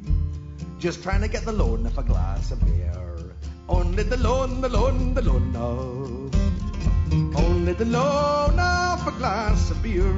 Just 0.80 1.04
trying 1.04 1.22
to 1.22 1.28
get 1.28 1.44
the 1.44 1.52
loan 1.52 1.86
of 1.86 1.98
a 1.98 2.04
glass 2.04 2.52
of 2.52 2.64
beer. 2.66 3.36
Only 3.68 4.04
the 4.04 4.18
loan, 4.18 4.62
the 4.62 4.70
loan, 4.70 5.14
the 5.14 5.22
loan 5.22 5.56
of. 5.56 6.34
Only 7.36 7.74
the 7.74 7.86
loan 7.86 8.58
of 8.58 9.06
a 9.06 9.12
glass 9.18 9.70
of 9.72 9.84
beer. 9.84 10.16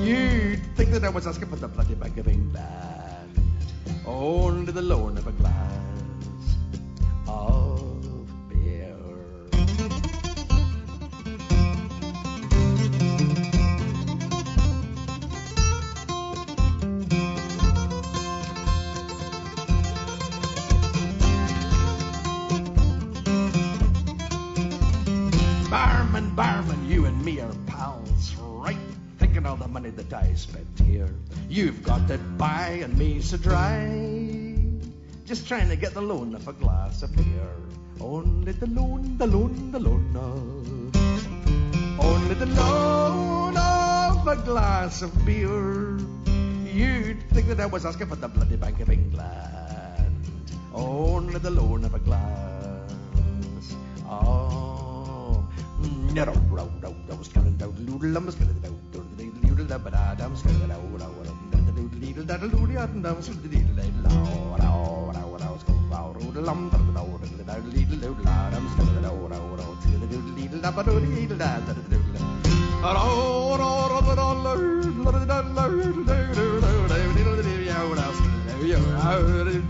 You'd 0.00 0.62
think 0.76 0.90
that 0.90 1.02
I 1.04 1.08
was 1.08 1.26
asking 1.26 1.48
for 1.48 1.56
the 1.56 1.68
bloody 1.68 1.94
Bank 1.94 2.18
of 2.18 2.28
England. 2.28 3.34
Only 4.06 4.72
the 4.72 4.82
loan 4.82 5.18
of 5.18 5.26
a 5.26 5.32
glass 5.32 6.56
of 7.26 7.89
Barman, 26.20 26.36
barman, 26.36 26.90
you 26.90 27.06
and 27.06 27.24
me 27.24 27.40
are 27.40 27.54
pals, 27.66 28.34
right? 28.36 28.76
Thinking 29.16 29.46
of 29.46 29.58
the 29.58 29.68
money 29.68 29.88
that 29.88 30.12
I 30.12 30.34
spent 30.34 30.66
here. 30.84 31.08
You've 31.48 31.82
got 31.82 32.10
it 32.10 32.20
by 32.36 32.80
and 32.84 32.96
me 32.98 33.22
so 33.22 33.38
dry. 33.38 33.88
Just 35.24 35.48
trying 35.48 35.70
to 35.70 35.76
get 35.76 35.94
the 35.94 36.02
loan 36.02 36.34
of 36.34 36.46
a 36.46 36.52
glass 36.52 37.02
of 37.02 37.16
beer. 37.16 37.48
Only 38.00 38.52
the 38.52 38.66
loan, 38.66 39.16
the 39.16 39.26
loan, 39.26 39.72
the 39.72 39.80
loan 39.80 40.14
of. 40.14 40.68
Only 42.04 42.34
the 42.34 42.46
loan 42.52 43.56
of 43.56 44.28
a 44.28 44.36
glass 44.44 45.00
of 45.00 45.24
beer. 45.24 45.96
You'd 46.68 47.22
think 47.30 47.46
that 47.48 47.60
I 47.60 47.66
was 47.66 47.86
asking 47.86 48.08
for 48.08 48.16
the 48.16 48.28
bloody 48.28 48.56
Bank 48.56 48.78
of 48.80 48.90
England. 48.90 49.24
Only 50.74 51.38
the 51.38 51.50
loan 51.50 51.86
of 51.86 51.94
a 51.94 51.98
glass. 51.98 52.60
Oh, 54.04 54.49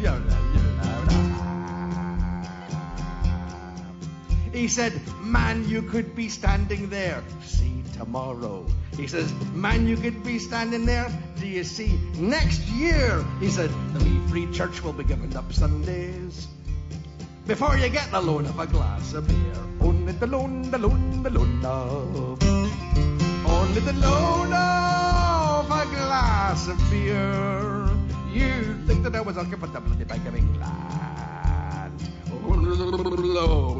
Yeah. 0.01 0.60
He 4.53 4.69
said, 4.69 4.93
Man, 5.23 5.69
you 5.69 5.83
could 5.83 6.15
be 6.17 6.29
standing 6.29 6.91
there. 6.91 7.23
See 7.43 7.83
tomorrow. 7.95 8.67
He 8.97 9.07
says, 9.07 9.33
Man, 9.53 9.87
you 9.87 9.97
could 9.97 10.25
be 10.25 10.39
standing 10.39 10.87
there. 10.87 11.09
Do 11.39 11.47
you 11.47 11.65
see? 11.65 11.99
Next 12.19 12.61
year, 12.69 13.25
he 13.39 13.49
said, 13.49 13.71
the 13.95 14.05
wee 14.05 14.21
free 14.29 14.53
church 14.53 14.83
will 14.83 14.93
be 14.93 15.05
giving 15.05 15.37
up 15.37 15.53
Sundays. 15.53 16.49
Before 17.47 17.77
you 17.77 17.89
get 17.89 18.11
the 18.11 18.21
loan 18.21 18.47
of 18.47 18.59
a 18.59 18.67
glass 18.67 19.15
of 19.15 19.27
beer. 19.27 19.61
Only 19.81 20.13
the 20.13 20.27
loan, 20.27 20.71
the 20.71 20.79
loan, 20.79 21.23
the 21.23 21.31
loan 21.31 21.65
of. 21.65 22.43
Only 23.47 23.81
the 23.81 23.93
loan 23.95 24.53
of 24.53 25.67
a 25.71 25.85
glass 25.97 26.69
of 26.69 26.79
beer. 26.91 27.89
You'd 28.33 28.87
think 28.87 29.03
that 29.05 29.17
I 29.17 29.21
was 29.21 29.37
asking 29.37 29.59
for 29.59 29.67
the 29.67 29.81
bloody 29.81 30.05
Bank 30.05 30.27
of 30.27 30.37
England. 30.37 30.63
Only 32.45 32.77
the 32.77 32.85
loan. 32.85 33.80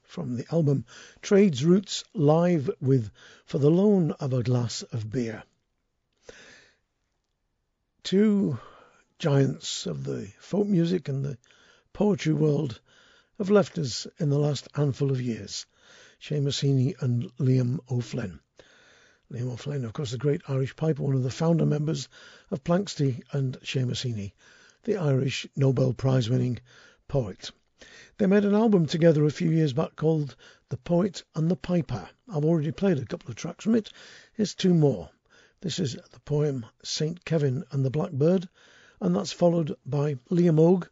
from 0.11 0.35
the 0.35 0.45
album 0.51 0.83
Trades 1.21 1.63
Roots 1.63 2.03
live 2.13 2.69
with 2.81 3.09
For 3.45 3.59
the 3.59 3.71
Loan 3.71 4.11
of 4.19 4.33
a 4.33 4.43
Glass 4.43 4.81
of 4.91 5.09
Beer. 5.09 5.41
Two 8.03 8.59
giants 9.19 9.85
of 9.85 10.03
the 10.03 10.29
folk 10.37 10.67
music 10.67 11.07
and 11.07 11.23
the 11.23 11.37
poetry 11.93 12.33
world 12.33 12.81
have 13.37 13.49
left 13.49 13.77
us 13.77 14.05
in 14.19 14.29
the 14.29 14.37
last 14.37 14.67
handful 14.73 15.11
of 15.11 15.21
years. 15.21 15.65
Seamus 16.19 16.59
Heaney 16.59 17.01
and 17.01 17.31
Liam 17.37 17.79
O'Flynn. 17.89 18.41
Liam 19.31 19.53
O'Flynn, 19.53 19.85
of 19.85 19.93
course, 19.93 20.11
the 20.11 20.17
great 20.17 20.41
Irish 20.49 20.75
piper, 20.75 21.03
one 21.03 21.15
of 21.15 21.23
the 21.23 21.31
founder 21.31 21.65
members 21.65 22.09
of 22.51 22.65
Planxty 22.65 23.23
and 23.31 23.57
Seamus 23.61 24.03
Heaney, 24.03 24.33
the 24.83 24.97
Irish 24.97 25.47
Nobel 25.55 25.93
Prize 25.93 26.29
winning 26.29 26.59
poet. 27.07 27.51
They 28.17 28.27
made 28.27 28.45
an 28.45 28.53
album 28.53 28.85
together 28.85 29.25
a 29.25 29.31
few 29.31 29.49
years 29.49 29.73
back 29.73 29.95
called 29.95 30.35
The 30.69 30.77
Poet 30.77 31.23
and 31.33 31.49
the 31.49 31.55
Piper. 31.55 32.09
I've 32.27 32.45
already 32.45 32.71
played 32.71 32.99
a 32.99 33.05
couple 33.05 33.29
of 33.29 33.35
tracks 33.35 33.63
from 33.63 33.75
it. 33.75 33.91
Here's 34.33 34.53
two 34.53 34.73
more. 34.73 35.09
This 35.61 35.79
is 35.79 35.97
the 36.11 36.19
poem 36.19 36.65
St. 36.83 37.23
Kevin 37.23 37.63
and 37.71 37.85
the 37.85 37.89
Blackbird, 37.89 38.49
and 38.99 39.15
that's 39.15 39.31
followed 39.31 39.75
by 39.85 40.15
Liam 40.29 40.59
Og 40.59 40.89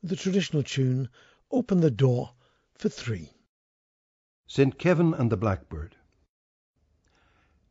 with 0.00 0.10
the 0.10 0.16
traditional 0.16 0.62
tune 0.62 1.08
Open 1.50 1.80
the 1.80 1.90
Door 1.90 2.32
for 2.74 2.88
Three. 2.88 3.32
St. 4.46 4.78
Kevin 4.78 5.14
and 5.14 5.30
the 5.30 5.36
Blackbird. 5.36 5.96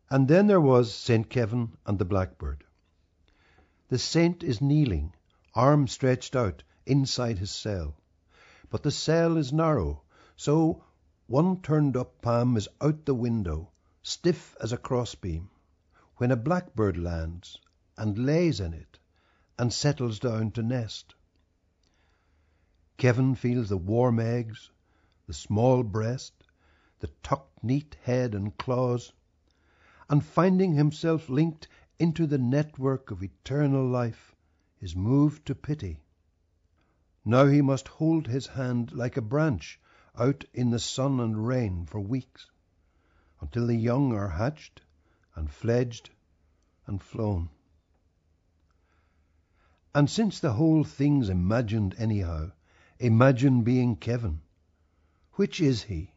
And 0.09 0.27
then 0.27 0.47
there 0.47 0.61
was 0.61 0.93
St. 0.93 1.29
Kevin 1.29 1.77
and 1.85 1.97
the 1.97 2.05
Blackbird. 2.05 2.65
The 3.87 3.97
saint 3.97 4.43
is 4.43 4.61
kneeling, 4.61 5.13
arm 5.53 5.87
stretched 5.87 6.35
out, 6.35 6.63
inside 6.85 7.39
his 7.39 7.51
cell. 7.51 7.95
But 8.71 8.83
the 8.83 8.91
cell 8.91 9.35
is 9.35 9.51
narrow, 9.51 10.01
so 10.37 10.85
one 11.27 11.61
turned 11.61 11.97
up 11.97 12.21
palm 12.21 12.55
is 12.55 12.69
out 12.79 13.03
the 13.03 13.13
window, 13.13 13.69
stiff 14.01 14.55
as 14.61 14.71
a 14.71 14.77
crossbeam, 14.77 15.49
when 16.15 16.31
a 16.31 16.37
blackbird 16.37 16.95
lands 16.95 17.59
and 17.97 18.17
lays 18.25 18.61
in 18.61 18.73
it, 18.73 18.97
and 19.59 19.73
settles 19.73 20.19
down 20.19 20.51
to 20.51 20.63
nest. 20.63 21.15
Kevin 22.95 23.35
feels 23.35 23.67
the 23.67 23.75
warm 23.75 24.21
eggs, 24.21 24.71
the 25.27 25.33
small 25.33 25.83
breast, 25.83 26.45
the 26.99 27.07
tucked 27.23 27.61
neat 27.61 27.97
head 28.03 28.33
and 28.33 28.57
claws, 28.57 29.11
and 30.09 30.23
finding 30.23 30.75
himself 30.75 31.27
linked 31.27 31.67
into 31.99 32.25
the 32.25 32.37
network 32.37 33.11
of 33.11 33.21
eternal 33.21 33.85
life, 33.85 34.33
is 34.79 34.95
moved 34.95 35.45
to 35.45 35.55
pity. 35.55 35.99
Now 37.23 37.45
he 37.45 37.61
must 37.61 37.87
hold 37.87 38.25
his 38.25 38.47
hand 38.47 38.93
like 38.93 39.15
a 39.15 39.21
branch 39.21 39.79
out 40.17 40.43
in 40.55 40.71
the 40.71 40.79
sun 40.79 41.19
and 41.19 41.45
rain 41.45 41.85
for 41.85 41.99
weeks, 41.99 42.49
until 43.39 43.67
the 43.67 43.75
young 43.75 44.11
are 44.11 44.29
hatched 44.29 44.81
and 45.35 45.47
fledged 45.47 46.09
and 46.87 46.99
flown. 46.99 47.49
And 49.93 50.09
since 50.09 50.39
the 50.39 50.53
whole 50.53 50.83
thing's 50.83 51.29
imagined 51.29 51.93
anyhow, 51.99 52.53
imagine 52.97 53.61
being 53.61 53.97
Kevin. 53.97 54.41
Which 55.33 55.61
is 55.61 55.83
he? 55.83 56.15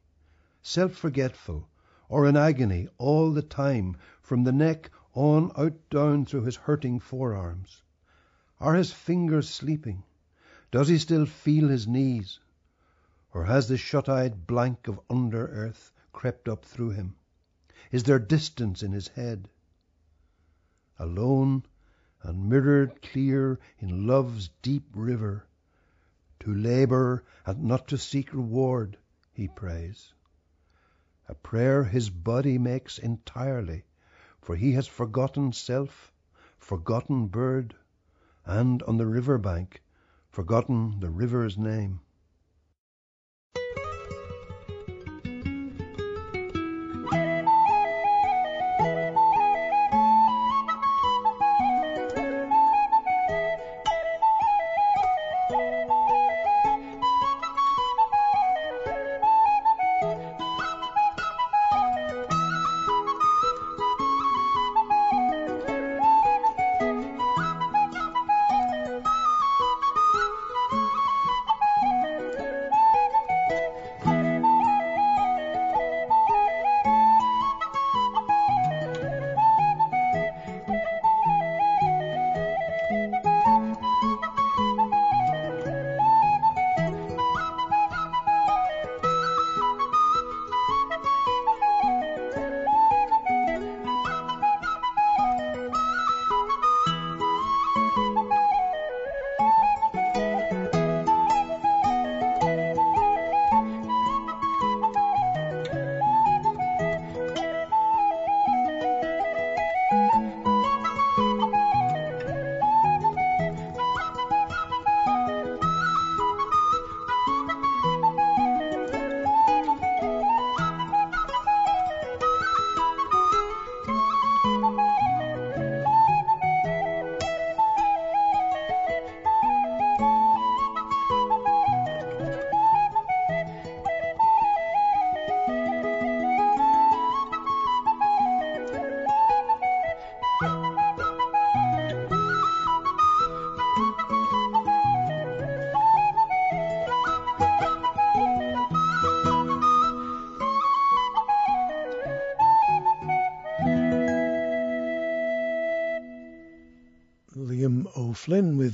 Self-forgetful, 0.62 1.68
or 2.08 2.26
in 2.26 2.34
agony 2.34 2.88
all 2.96 3.30
the 3.30 3.42
time, 3.42 3.98
from 4.22 4.44
the 4.44 4.52
neck 4.52 4.90
on 5.12 5.52
out 5.54 5.90
down 5.90 6.24
through 6.24 6.44
his 6.44 6.56
hurting 6.56 6.98
forearms? 6.98 7.82
Are 8.58 8.74
his 8.74 8.90
fingers 8.90 9.50
sleeping? 9.50 10.02
Does 10.74 10.88
he 10.88 10.98
still 10.98 11.24
feel 11.24 11.68
his 11.68 11.86
knees? 11.86 12.40
Or 13.32 13.44
has 13.44 13.68
the 13.68 13.76
shut-eyed 13.76 14.44
blank 14.44 14.88
of 14.88 14.98
under 15.08 15.46
earth 15.46 15.92
crept 16.12 16.48
up 16.48 16.64
through 16.64 16.90
him? 16.90 17.14
Is 17.92 18.02
there 18.02 18.18
distance 18.18 18.82
in 18.82 18.90
his 18.90 19.06
head? 19.06 19.48
Alone 20.98 21.64
and 22.24 22.48
mirrored 22.48 23.00
clear 23.02 23.60
in 23.78 24.08
love's 24.08 24.48
deep 24.62 24.82
river, 24.96 25.46
to 26.40 26.52
labour 26.52 27.22
and 27.46 27.62
not 27.62 27.86
to 27.86 27.96
seek 27.96 28.34
reward, 28.34 28.98
he 29.32 29.46
prays. 29.46 30.12
A 31.28 31.36
prayer 31.36 31.84
his 31.84 32.10
body 32.10 32.58
makes 32.58 32.98
entirely, 32.98 33.84
for 34.42 34.56
he 34.56 34.72
has 34.72 34.88
forgotten 34.88 35.52
self, 35.52 36.12
forgotten 36.58 37.28
bird, 37.28 37.76
and 38.44 38.82
on 38.82 38.96
the 38.96 39.06
river 39.06 39.38
bank 39.38 39.80
forgotten 40.34 40.98
the 40.98 41.08
river's 41.08 41.56
name. 41.56 42.00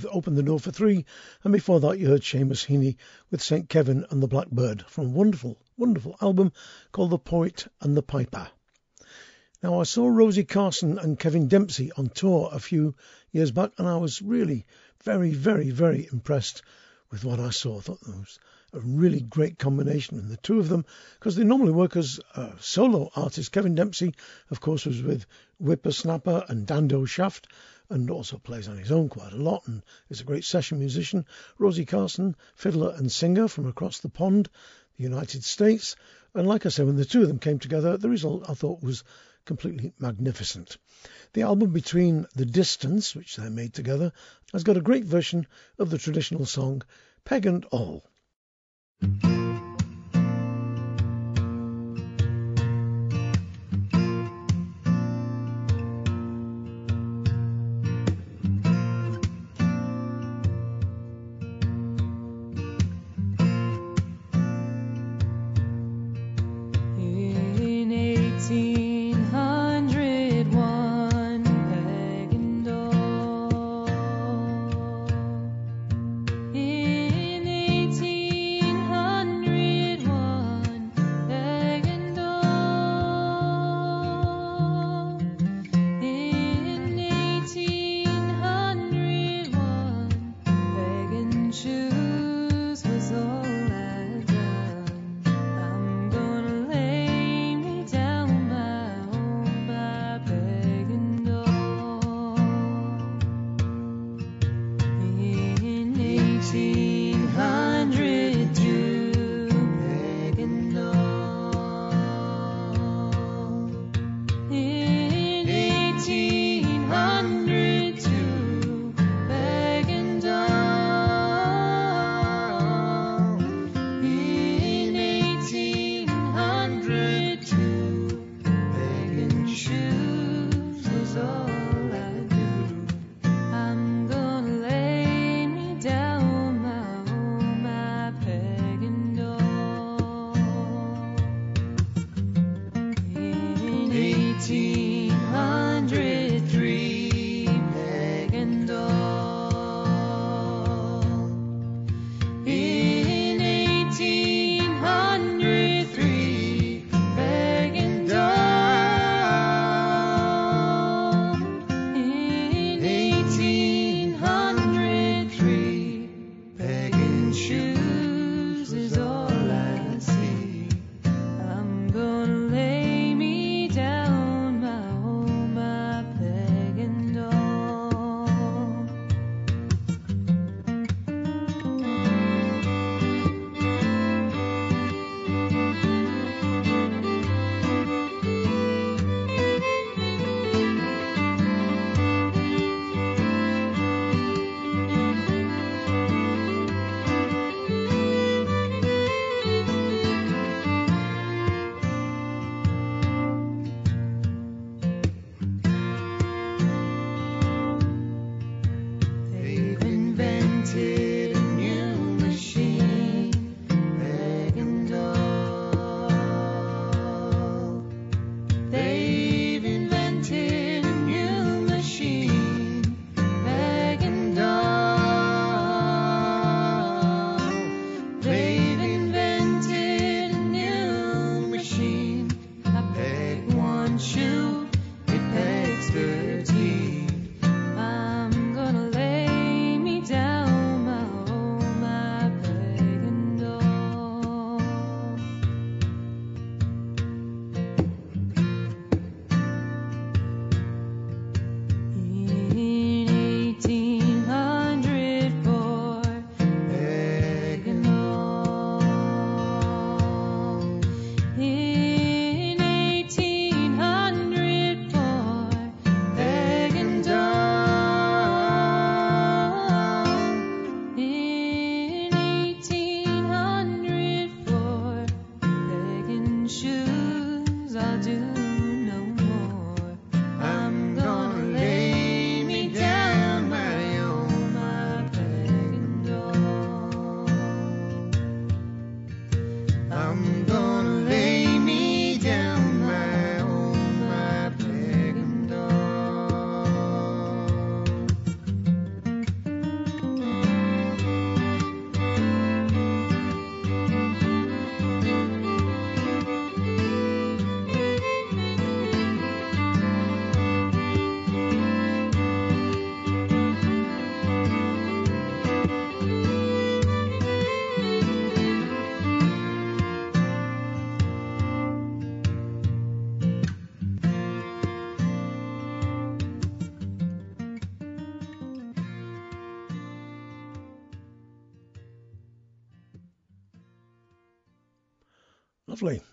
With 0.03 0.11
Open 0.15 0.35
the 0.35 0.43
Door 0.43 0.61
for 0.61 0.71
Three, 0.71 1.05
and 1.45 1.53
before 1.53 1.79
that 1.81 1.99
you 1.99 2.09
heard 2.09 2.23
Seamus 2.23 2.65
Heaney 2.65 2.97
with 3.31 3.43
St. 3.43 3.69
Kevin 3.69 4.07
and 4.09 4.23
the 4.23 4.29
Blackbird 4.29 4.83
from 4.87 5.09
a 5.09 5.11
wonderful, 5.11 5.59
wonderful 5.77 6.17
album 6.23 6.53
called 6.91 7.11
The 7.11 7.19
Poet 7.19 7.67
and 7.83 7.95
the 7.95 8.03
Piper. 8.03 8.49
Now, 9.63 9.79
I 9.79 9.83
saw 9.83 10.09
Rosie 10.09 10.45
Carson 10.45 10.99
and 10.99 11.19
Kevin 11.19 11.49
Dempsey 11.49 11.93
on 11.99 12.09
tour 12.09 12.49
a 12.51 12.59
few 12.59 12.95
years 13.31 13.51
back, 13.51 13.73
and 13.77 13.87
I 13.87 13.99
was 13.99 14.23
really 14.23 14.65
very, 15.03 15.33
very, 15.33 15.69
very 15.69 16.09
impressed 16.11 16.63
with 17.11 17.23
what 17.23 17.39
I 17.39 17.51
saw. 17.51 17.77
I 17.77 17.81
thought 17.83 18.01
was 18.07 18.39
a 18.73 18.81
really 18.81 19.21
great 19.21 19.59
combination, 19.59 20.19
and 20.19 20.31
the 20.31 20.37
two 20.37 20.59
of 20.59 20.69
them, 20.69 20.85
because 21.19 21.37
they 21.37 21.45
normally 21.45 21.73
work 21.73 21.97
as 21.97 22.21
uh, 22.35 22.53
solo 22.61 23.11
artists. 23.17 23.49
Kevin 23.49 23.75
Dempsey, 23.75 24.15
of 24.51 24.61
course, 24.61 24.87
was 24.87 25.03
with 25.03 25.27
Whippersnapper 25.59 26.45
and 26.49 26.67
Dando 26.67 27.05
Shaft, 27.05 27.49
and 27.89 28.11
also 28.11 28.39
plays 28.39 28.69
on 28.69 28.79
his 28.79 28.93
own 28.93 29.09
quite 29.09 29.33
a 29.33 29.37
lot 29.37 29.67
and 29.67 29.83
is 30.09 30.21
a 30.21 30.25
great 30.25 30.45
session 30.45 30.79
musician. 30.79 31.27
Rosie 31.59 31.85
Carson, 31.85 32.37
fiddler 32.55 32.95
and 32.97 33.11
singer 33.11 33.49
from 33.49 33.67
across 33.67 33.99
the 33.99 34.09
pond, 34.09 34.49
the 34.97 35.03
United 35.03 35.43
States. 35.43 35.97
And 36.35 36.47
like 36.47 36.65
I 36.65 36.69
said, 36.69 36.87
when 36.87 36.97
the 36.97 37.05
two 37.05 37.23
of 37.23 37.29
them 37.29 37.41
came 37.41 37.59
together, 37.59 37.97
the 37.97 38.09
result 38.09 38.49
I 38.49 38.55
thought 38.55 38.83
was 38.83 39.03
completely 39.45 39.93
magnificent. 39.99 40.79
The 41.33 41.43
album 41.43 41.73
Between 41.73 42.27
the 42.37 42.47
Distance, 42.47 43.17
which 43.17 43.37
they 43.37 43.49
made 43.49 43.75
together, 43.75 44.13
has 44.53 44.63
got 44.63 44.77
a 44.77 44.83
great 44.83 45.05
version 45.05 45.47
of 45.79 45.91
the 45.91 45.99
traditional 45.99 46.47
song 46.47 46.83
Peg 47.25 47.47
and 47.47 47.67
Awl. 47.73 48.05
In 49.03 49.50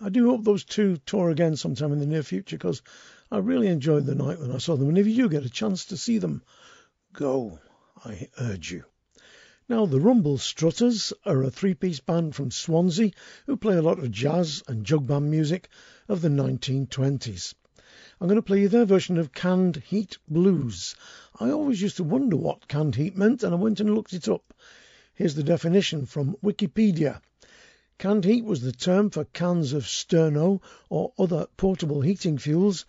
I 0.08 0.10
do 0.10 0.30
hope 0.30 0.46
those 0.46 0.64
two 0.64 0.96
tour 1.06 1.30
again 1.32 1.58
sometime 1.58 1.92
in 1.92 2.00
the 2.00 2.06
near 2.06 2.24
future 2.24 2.56
because 2.56 2.82
I 3.30 3.40
really 3.40 3.68
enjoyed 3.68 4.06
the 4.06 4.16
night 4.16 4.40
when 4.40 4.54
I 4.54 4.58
saw 4.58 4.78
them. 4.78 4.88
And 4.88 4.98
if 4.98 5.06
you 5.06 5.16
do 5.18 5.28
get 5.28 5.46
a 5.46 5.50
chance 5.50 5.84
to 5.88 5.98
see 5.98 6.18
them, 6.18 6.44
go. 7.12 7.60
I 8.06 8.30
urge 8.40 8.72
you. 8.72 8.86
Now, 9.68 9.86
the 9.86 10.00
Rumblestrutters 10.00 11.12
are 11.26 11.44
a 11.44 11.52
three 11.52 11.74
piece 11.74 12.00
band 12.00 12.36
from 12.36 12.52
Swansea 12.52 13.12
who 13.48 13.58
play 13.58 13.76
a 13.76 13.82
lot 13.82 14.00
of 14.00 14.10
jazz 14.10 14.64
and 14.66 14.86
jug 14.86 15.08
band 15.08 15.30
music 15.30 15.68
of 16.08 16.22
the 16.22 16.30
1920s. 16.30 17.54
I'm 18.22 18.30
going 18.30 18.38
to 18.38 18.42
play 18.42 18.62
you 18.62 18.70
their 18.70 18.86
version 18.86 19.18
of 19.18 19.34
Canned 19.34 19.76
Heat 19.76 20.20
Blues. 20.30 20.96
I 21.38 21.50
always 21.50 21.82
used 21.82 21.98
to 21.98 22.06
wonder 22.06 22.38
what 22.38 22.70
canned 22.70 22.96
heat 22.96 23.18
meant 23.18 23.44
and 23.44 23.54
I 23.54 23.58
went 23.58 23.82
and 23.82 23.94
looked 23.94 24.14
it 24.14 24.30
up. 24.30 24.54
Here's 25.16 25.36
the 25.36 25.44
definition 25.44 26.06
from 26.06 26.38
Wikipedia. 26.42 27.20
Canned 27.99 28.26
heat 28.26 28.45
was 28.45 28.61
the 28.61 28.72
term 28.72 29.10
for 29.10 29.26
cans 29.26 29.74
of 29.74 29.88
sterno 29.88 30.61
or 30.88 31.14
other 31.18 31.48
portable 31.57 32.02
heating 32.02 32.38
fuels 32.38 32.86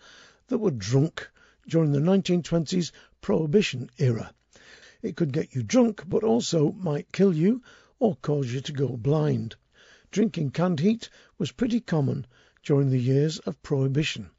that 0.49 0.59
were 0.59 0.69
drunk 0.69 1.27
during 1.67 1.93
the 1.93 1.99
1920s 1.99 2.91
Prohibition 3.19 3.89
era. 3.97 4.35
It 5.01 5.15
could 5.15 5.33
get 5.33 5.55
you 5.55 5.63
drunk, 5.63 6.03
but 6.07 6.23
also 6.23 6.73
might 6.73 7.11
kill 7.11 7.35
you 7.35 7.63
or 7.97 8.17
cause 8.17 8.53
you 8.53 8.61
to 8.61 8.71
go 8.71 8.97
blind. 8.97 9.55
Drinking 10.11 10.51
canned 10.51 10.79
heat 10.79 11.09
was 11.39 11.51
pretty 11.51 11.79
common 11.79 12.27
during 12.61 12.91
the 12.91 13.01
years 13.01 13.39
of 13.39 13.63
Prohibition. 13.63 14.29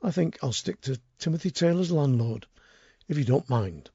I 0.00 0.12
think 0.12 0.38
I'll 0.40 0.52
stick 0.52 0.82
to 0.82 1.00
Timothy 1.18 1.50
Taylor's 1.50 1.90
Landlord, 1.90 2.46
if 3.08 3.18
you 3.18 3.24
don't 3.24 3.50
mind. 3.50 3.90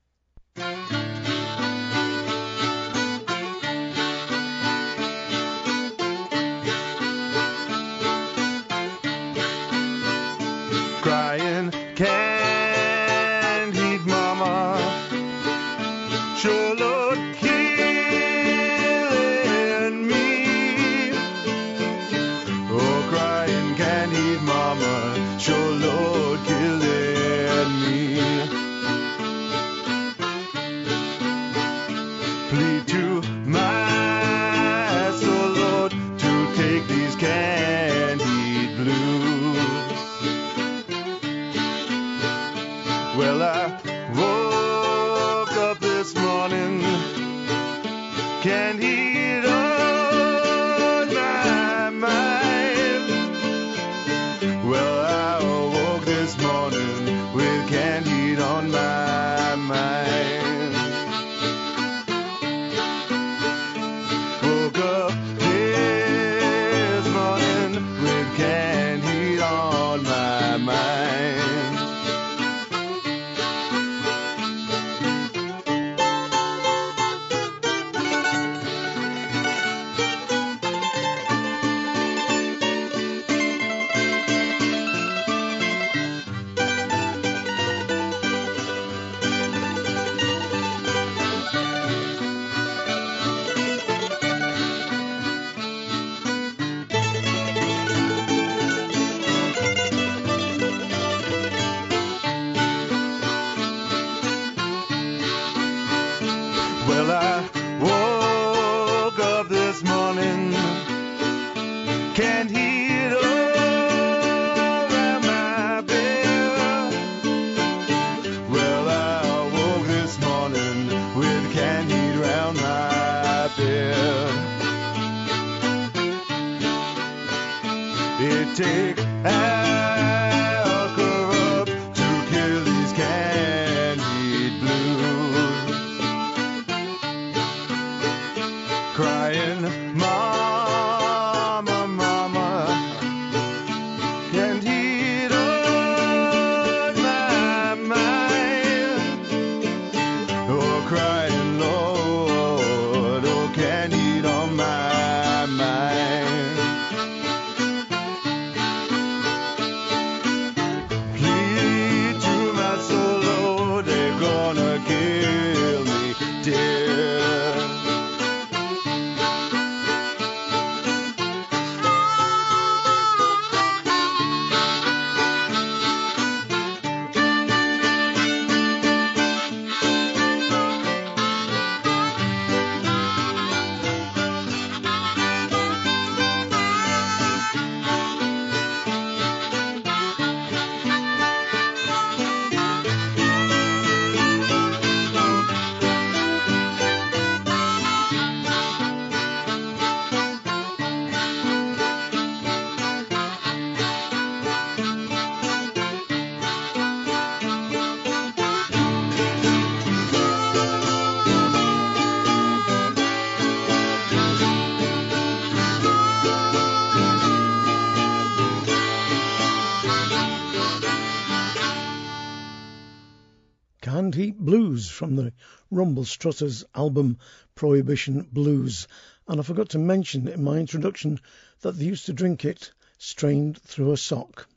From 224.99 225.15
the 225.15 225.31
Rumblestrutters 225.71 226.65
album 226.75 227.19
Prohibition 227.55 228.27
Blues. 228.33 228.89
And 229.29 229.39
I 229.39 229.43
forgot 229.43 229.69
to 229.69 229.79
mention 229.79 230.27
in 230.27 230.43
my 230.43 230.57
introduction 230.57 231.21
that 231.61 231.77
they 231.77 231.85
used 231.85 232.07
to 232.07 232.11
drink 232.11 232.43
it 232.43 232.73
strained 232.97 233.61
through 233.61 233.93
a 233.93 233.97
sock. 233.97 234.49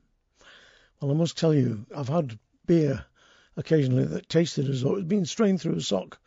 Well, 1.00 1.12
I 1.12 1.14
must 1.14 1.38
tell 1.38 1.54
you, 1.54 1.86
I've 1.94 2.08
had 2.08 2.40
beer 2.66 3.04
occasionally 3.56 4.02
that 4.06 4.28
tasted 4.28 4.68
as 4.68 4.82
though 4.82 4.96
it 4.96 5.02
had 5.02 5.08
been 5.08 5.26
strained 5.26 5.60
through 5.60 5.76
a 5.76 5.80
sock, 5.80 6.18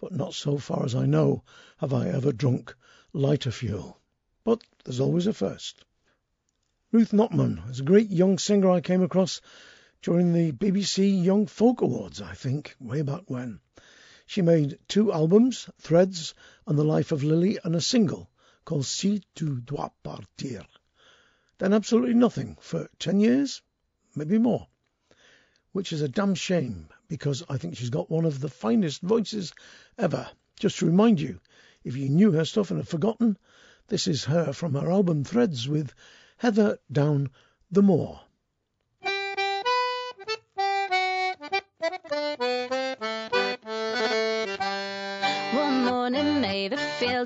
but 0.00 0.10
not 0.10 0.34
so 0.34 0.58
far 0.58 0.84
as 0.84 0.96
I 0.96 1.06
know 1.06 1.44
have 1.76 1.94
I 1.94 2.08
ever 2.08 2.32
drunk 2.32 2.74
lighter 3.12 3.52
fuel. 3.52 4.00
But 4.42 4.60
there's 4.82 4.98
always 4.98 5.28
a 5.28 5.32
first. 5.32 5.84
Ruth 6.90 7.12
Notman 7.12 7.62
is 7.70 7.78
a 7.78 7.84
great 7.84 8.10
young 8.10 8.38
singer 8.38 8.68
I 8.68 8.80
came 8.80 9.04
across 9.04 9.40
during 10.02 10.32
the 10.32 10.50
BBC 10.50 11.24
Young 11.24 11.46
Folk 11.46 11.80
Awards, 11.80 12.20
I 12.20 12.34
think, 12.34 12.74
way 12.80 13.02
back 13.02 13.22
when. 13.28 13.60
She 14.26 14.42
made 14.42 14.80
two 14.88 15.12
albums, 15.12 15.70
Threads 15.78 16.34
and 16.66 16.76
The 16.76 16.82
Life 16.82 17.12
of 17.12 17.22
Lily, 17.22 17.60
and 17.62 17.76
a 17.76 17.80
single 17.80 18.28
called 18.64 18.84
Si 18.84 19.22
tu 19.36 19.60
dois 19.60 19.90
partir. 20.02 20.66
Then 21.58 21.72
absolutely 21.72 22.14
nothing 22.14 22.56
for 22.60 22.88
10 22.98 23.20
years, 23.20 23.62
maybe 24.16 24.38
more, 24.38 24.66
which 25.70 25.92
is 25.92 26.02
a 26.02 26.08
damn 26.08 26.34
shame 26.34 26.88
because 27.06 27.44
I 27.48 27.56
think 27.56 27.76
she's 27.76 27.90
got 27.90 28.10
one 28.10 28.24
of 28.24 28.40
the 28.40 28.48
finest 28.48 29.02
voices 29.02 29.52
ever. 29.96 30.28
Just 30.58 30.78
to 30.78 30.86
remind 30.86 31.20
you, 31.20 31.38
if 31.84 31.96
you 31.96 32.08
knew 32.08 32.32
her 32.32 32.44
stuff 32.44 32.72
and 32.72 32.80
have 32.80 32.88
forgotten, 32.88 33.38
this 33.86 34.08
is 34.08 34.24
her 34.24 34.52
from 34.52 34.74
her 34.74 34.90
album 34.90 35.22
Threads 35.22 35.68
with 35.68 35.94
Heather 36.38 36.78
Down 36.90 37.30
the 37.70 37.82
Moor. 37.82 38.20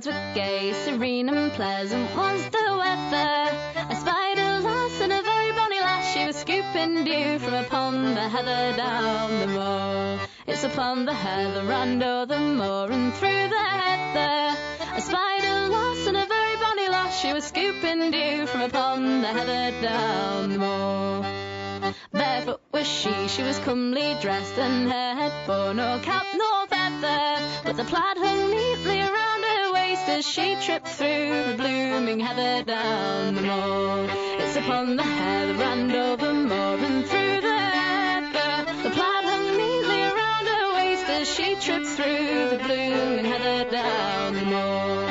Fields 0.00 0.06
were 0.06 0.34
gay, 0.34 0.72
serene 0.84 1.28
and 1.28 1.52
pleasant 1.52 2.14
was 2.16 2.44
the 2.50 2.76
weather. 2.78 3.56
A 3.76 4.60
lass 4.62 5.00
and 5.00 5.12
a 5.12 5.22
very 5.22 5.52
bonny 5.52 5.80
lass, 5.80 6.12
she 6.12 6.26
was 6.26 6.36
scooping 6.36 7.04
dew 7.04 7.38
from 7.38 7.54
upon 7.54 8.14
the 8.14 8.28
heather 8.28 8.76
down 8.76 9.40
the 9.40 9.46
moor. 9.46 10.20
It's 10.46 10.64
upon 10.64 11.06
the 11.06 11.14
heather 11.14 11.72
and 11.72 12.02
o'er 12.02 12.26
the 12.26 12.38
moor 12.38 12.90
and 12.90 13.14
through 13.14 13.48
the 13.48 13.58
heather. 13.58 14.58
A 14.96 15.68
lass 15.70 16.06
and 16.06 16.16
a 16.16 16.26
very 16.26 16.56
bonny 16.56 16.88
lass, 16.88 17.18
she 17.18 17.32
was 17.32 17.44
scooping 17.44 18.10
dew 18.10 18.46
from 18.46 18.62
upon 18.62 19.22
the 19.22 19.28
heather 19.28 19.80
down 19.80 20.52
the 20.52 20.58
moor. 20.58 21.92
Barefoot 22.12 22.60
was 22.72 22.86
she, 22.86 23.28
she 23.28 23.42
was 23.42 23.58
comely 23.60 24.16
dressed, 24.20 24.58
and 24.58 24.90
her 24.90 25.14
head 25.14 25.46
bore 25.46 25.74
no 25.74 25.98
cap 26.02 26.26
nor 26.34 26.66
feather, 26.66 27.42
but 27.64 27.76
the 27.76 27.84
plaid 27.84 28.18
hung 28.18 28.50
neatly 28.50 29.00
around 29.00 29.25
waist 30.06 30.18
as 30.18 30.26
she 30.26 30.56
tripped 30.64 30.88
through 30.88 31.44
the 31.44 31.54
blooming 31.56 32.20
heather 32.20 32.64
down 32.64 33.34
the 33.34 33.42
moor. 33.42 34.06
It's 34.38 34.56
upon 34.56 34.96
the 34.96 35.02
heather 35.02 35.62
and 35.62 35.92
over 35.92 36.32
moor 36.32 36.78
and 36.78 37.06
through 37.06 37.40
the 37.40 37.58
heather. 37.58 38.72
The 38.82 38.90
plaid 38.90 39.24
hung 39.24 39.56
neatly 39.56 40.02
around 40.02 40.46
her 40.46 40.74
waist 40.74 41.06
as 41.06 41.34
she 41.34 41.54
tripped 41.56 41.86
through 41.86 42.50
the 42.50 42.60
blooming 42.64 43.24
heather 43.24 43.70
down 43.70 44.34
the 44.34 44.44
moor. 44.44 45.05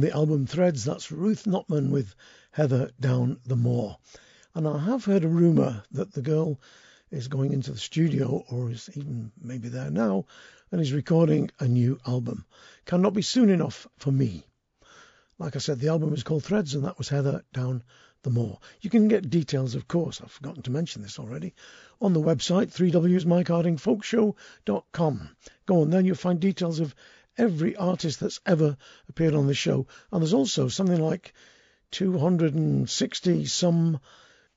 The 0.00 0.16
album 0.16 0.46
Threads, 0.46 0.82
that's 0.82 1.12
Ruth 1.12 1.46
Notman 1.46 1.90
with 1.90 2.14
Heather 2.52 2.90
Down 2.98 3.38
the 3.44 3.54
Moor. 3.54 3.98
And 4.54 4.66
I 4.66 4.78
have 4.78 5.04
heard 5.04 5.24
a 5.24 5.28
rumour 5.28 5.82
that 5.90 6.14
the 6.14 6.22
girl 6.22 6.58
is 7.10 7.28
going 7.28 7.52
into 7.52 7.72
the 7.72 7.78
studio, 7.78 8.42
or 8.48 8.70
is 8.70 8.88
even 8.94 9.30
maybe 9.38 9.68
there 9.68 9.90
now, 9.90 10.24
and 10.72 10.80
is 10.80 10.94
recording 10.94 11.50
a 11.58 11.68
new 11.68 11.98
album. 12.06 12.46
Cannot 12.86 13.12
be 13.12 13.20
soon 13.20 13.50
enough 13.50 13.86
for 13.98 14.10
me. 14.10 14.46
Like 15.38 15.54
I 15.54 15.58
said, 15.58 15.80
the 15.80 15.88
album 15.88 16.14
is 16.14 16.22
called 16.22 16.44
Threads, 16.44 16.74
and 16.74 16.84
that 16.84 16.96
was 16.96 17.10
Heather 17.10 17.44
Down 17.52 17.82
the 18.22 18.30
Moor. 18.30 18.58
You 18.80 18.88
can 18.88 19.06
get 19.06 19.28
details, 19.28 19.74
of 19.74 19.86
course, 19.86 20.22
I've 20.22 20.32
forgotten 20.32 20.62
to 20.62 20.70
mention 20.70 21.02
this 21.02 21.18
already, 21.18 21.54
on 22.00 22.14
the 22.14 22.22
website 22.22 22.72
3wsmikehardingfolkshow.com. 22.72 25.36
Go 25.66 25.82
on, 25.82 25.90
then 25.90 26.06
you'll 26.06 26.16
find 26.16 26.40
details 26.40 26.80
of 26.80 26.94
every 27.38 27.76
artist 27.76 28.20
that's 28.20 28.40
ever 28.44 28.76
appeared 29.08 29.34
on 29.34 29.46
the 29.46 29.54
show. 29.54 29.86
And 30.10 30.20
there's 30.20 30.34
also 30.34 30.68
something 30.68 31.00
like 31.00 31.32
260 31.90 33.46
some 33.46 34.00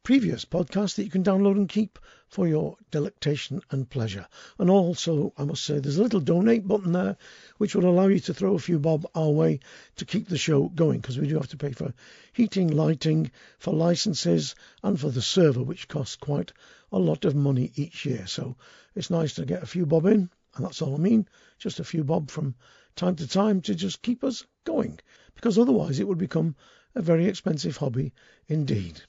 previous 0.04 0.44
podcasts 0.44 0.96
that 0.96 1.06
you 1.06 1.10
can 1.10 1.24
download 1.24 1.56
and 1.56 1.70
keep 1.70 1.98
for 2.28 2.46
your 2.46 2.76
delectation 2.92 3.62
and 3.72 3.90
pleasure. 3.90 4.28
And 4.60 4.70
also, 4.70 5.32
I 5.38 5.46
must 5.46 5.64
say, 5.64 5.80
there's 5.80 5.98
a 5.98 6.04
little 6.04 6.20
donate 6.20 6.68
button 6.68 6.92
there 6.92 7.16
which 7.58 7.74
will 7.74 7.86
allow 7.86 8.08
you 8.08 8.20
to 8.20 8.34
throw 8.34 8.56
a 8.56 8.60
few 8.60 8.80
bob 8.80 9.06
our 9.16 9.30
way 9.30 9.62
to 9.96 10.06
keep 10.06 10.28
the 10.28 10.38
show 10.38 10.68
going 10.68 11.00
because 11.00 11.18
we 11.18 11.28
do 11.28 11.36
have 11.36 11.48
to 11.50 11.58
pay 11.58 11.72
for 11.72 11.94
heating, 12.34 12.68
lighting, 12.68 13.32
for 13.60 13.74
licenses, 13.74 14.56
and 14.84 15.00
for 15.00 15.10
the 15.10 15.22
server, 15.22 15.64
which 15.64 15.88
costs 15.88 16.18
quite 16.18 16.52
a 16.92 17.00
lot 17.00 17.24
of 17.24 17.34
money 17.34 17.72
each 17.76 18.06
year. 18.06 18.28
So 18.28 18.58
it's 18.96 19.10
nice 19.10 19.36
to 19.36 19.46
get 19.46 19.64
a 19.64 19.68
few 19.68 19.86
bob 19.86 20.06
in, 20.06 20.30
and 20.56 20.66
that's 20.66 20.82
all 20.82 20.96
I 20.96 20.98
mean, 20.98 21.28
just 21.58 21.80
a 21.80 21.84
few 21.84 22.04
bob 22.04 22.30
from 22.30 22.56
time 22.96 23.16
to 23.16 23.28
time 23.28 23.62
to 23.62 23.76
just 23.76 24.02
keep 24.02 24.24
us 24.24 24.46
going, 24.66 25.00
because 25.36 25.58
otherwise 25.58 26.00
it 26.00 26.08
would 26.08 26.18
become 26.18 26.56
a 26.96 27.02
very 27.02 27.26
expensive 27.26 27.78
hobby 27.78 28.14
indeed. 28.48 29.02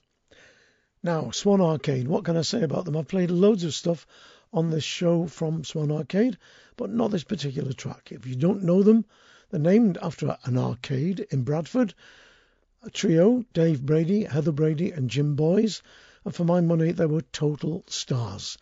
Now, 1.02 1.30
Swan 1.32 1.60
Arcade, 1.60 2.08
what 2.08 2.24
can 2.24 2.36
I 2.36 2.42
say 2.42 2.62
about 2.62 2.86
them? 2.86 2.96
I've 2.96 3.08
played 3.08 3.30
loads 3.30 3.64
of 3.64 3.74
stuff 3.74 4.06
on 4.54 4.70
this 4.70 4.84
show 4.84 5.26
from 5.26 5.64
Swan 5.64 5.92
Arcade, 5.92 6.38
but 6.76 6.88
not 6.88 7.10
this 7.10 7.24
particular 7.24 7.72
track. 7.72 8.10
If 8.10 8.26
you 8.26 8.36
don't 8.36 8.62
know 8.62 8.82
them, 8.82 9.04
they're 9.50 9.60
named 9.60 9.98
after 10.00 10.38
an 10.44 10.56
arcade 10.56 11.26
in 11.30 11.42
Bradford, 11.42 11.94
A 12.82 12.90
trio, 12.90 13.44
Dave 13.52 13.84
Brady, 13.84 14.24
Heather 14.24 14.52
Brady, 14.52 14.92
and 14.92 15.10
Jim 15.10 15.34
Boyes, 15.34 15.82
and 16.24 16.34
for 16.34 16.44
my 16.44 16.62
money, 16.62 16.92
they 16.92 17.06
were 17.06 17.20
total 17.20 17.84
stars. 17.86 18.56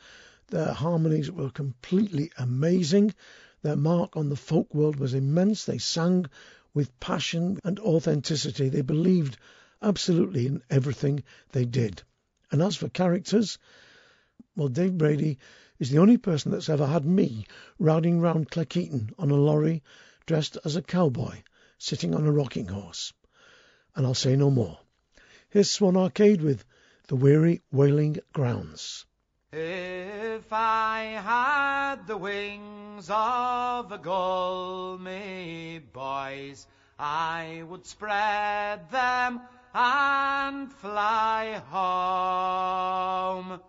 Their 0.53 0.75
harmonies 0.75 1.31
were 1.31 1.49
completely 1.49 2.31
amazing. 2.37 3.15
Their 3.63 3.75
mark 3.75 4.19
on 4.19 4.29
the 4.29 4.37
folk 4.37 4.75
world 4.75 4.97
was 4.97 5.15
immense. 5.15 5.65
They 5.65 5.79
sang 5.79 6.27
with 6.75 7.01
passion 7.01 7.59
and 7.65 7.81
authenticity. 7.81 8.69
They 8.69 8.83
believed 8.83 9.39
absolutely 9.81 10.47
in 10.47 10.63
everything 10.69 11.23
they 11.53 11.65
did. 11.65 12.03
And 12.51 12.61
as 12.61 12.77
for 12.77 12.91
characters, 12.91 13.57
well, 14.55 14.69
Dave 14.69 14.99
Brady 14.99 15.39
is 15.79 15.89
the 15.89 16.01
only 16.01 16.19
person 16.19 16.53
that's 16.53 16.69
ever 16.69 16.87
had 16.87 17.07
me 17.07 17.47
riding 17.79 18.21
round 18.21 18.51
Cleckheaton 18.51 19.15
on 19.19 19.31
a 19.31 19.35
lorry 19.35 19.83
dressed 20.27 20.59
as 20.67 20.77
a 20.77 20.83
cowboy 20.83 21.43
sitting 21.79 22.15
on 22.15 22.27
a 22.27 22.31
rocking 22.31 22.69
horse. 22.69 23.15
And 23.97 24.05
I'll 24.05 24.13
say 24.13 24.37
no 24.37 24.51
more. 24.51 24.79
Here's 25.49 25.71
Swan 25.71 25.97
Arcade 25.97 26.43
with 26.43 26.63
The 27.07 27.17
Weary 27.17 27.63
Whaling 27.71 28.19
Grounds. 28.35 29.07
If 29.55 30.51
I 30.51 31.21
had 31.23 32.07
the 32.07 32.17
wings 32.17 33.11
of 33.11 33.93
a 33.93 33.99
gull, 33.99 34.97
me 34.97 35.79
boys, 35.93 36.67
I 36.99 37.63
would 37.69 37.85
spread 37.85 38.91
them 38.91 39.43
and 39.75 40.73
fly 40.73 41.61
home. 41.69 43.61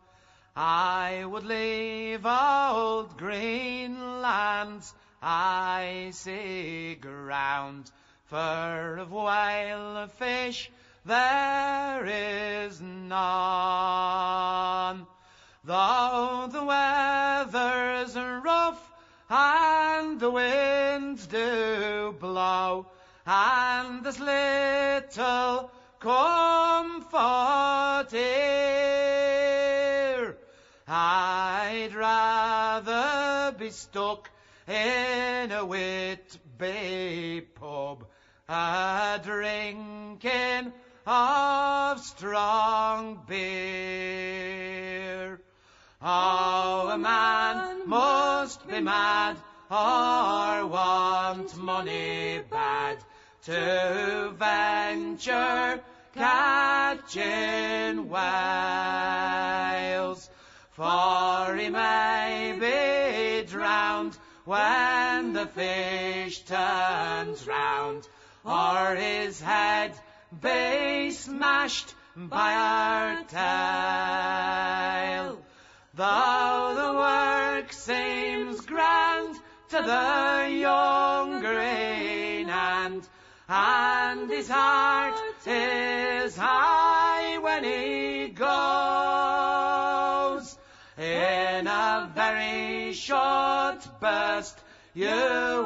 I 0.56 1.26
would 1.26 1.44
leave 1.44 2.26
old 2.26 3.18
Greenland's 3.18 4.94
icy 5.22 6.96
ground, 6.96 7.92
for 8.28 9.00
of 9.00 9.12
whale 9.12 10.08
fish 10.08 10.72
there 11.04 12.06
is 12.06 12.80
none. 12.80 13.14
Though 15.66 16.50
the 16.52 16.62
weather's 16.62 18.18
rough 18.18 18.92
and 19.30 20.20
the 20.20 20.30
winds 20.30 21.26
do 21.28 22.14
blow, 22.20 22.88
and 23.26 24.04
there's 24.04 24.20
little 24.20 25.72
comfort 26.02 28.08
here, 28.12 30.38
I'd 30.86 31.96
rather 31.96 33.56
be 33.58 33.70
stuck 33.70 34.30
in 34.68 35.50
a 35.50 35.66
Whitby 35.66 37.48
pub, 37.56 38.06
a 38.50 39.22
drinking 39.24 40.74
of 41.08 42.02
strong 42.02 43.24
beer. 43.26 44.63
Oh, 46.06 46.90
a 46.92 46.98
man 46.98 47.88
must 47.88 48.68
be 48.68 48.82
mad 48.82 49.38
or 49.72 50.68
want 50.68 51.56
money 51.56 52.42
bad 52.52 52.98
to 53.46 54.34
venture 54.38 55.82
catching 56.14 58.10
whales. 58.10 58.20
For 60.72 61.56
he 61.56 61.70
may 61.70 62.58
be 62.60 63.46
drowned 63.50 64.18
when 64.44 65.32
the 65.32 65.46
fish 65.46 66.42
turns 66.42 67.48
round, 67.48 68.10
or 68.44 68.96
his 68.96 69.40
head 69.40 69.94
be 70.42 71.12
smashed 71.12 71.96
by 72.18 72.54
our 72.56 73.24
tail. 75.24 75.43
Though 75.96 76.74
the 76.76 76.92
work 76.98 77.72
seems 77.72 78.62
grand 78.62 79.36
to 79.70 79.78
the 79.78 80.50
young 80.50 81.40
Greenhand, 81.40 83.08
and 83.48 84.28
his 84.28 84.50
heart 84.50 85.22
is 85.46 86.36
high 86.36 87.38
when 87.38 87.64
he 87.64 88.30
goes. 88.30 88.48
In 90.98 91.68
a 91.68 92.12
very 92.16 92.94
short 92.94 93.88
burst, 94.00 94.64
you 94.96 95.06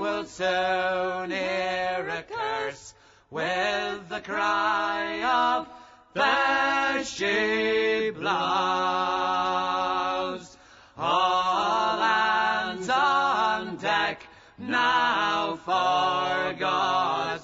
will 0.02 0.26
soon 0.26 1.32
hear 1.32 2.06
a 2.10 2.26
curse 2.30 2.94
with 3.32 4.10
the 4.10 4.20
cry 4.20 5.24
of 5.24 5.70
there 6.14 7.06
she 7.06 8.10
blows. 8.10 9.17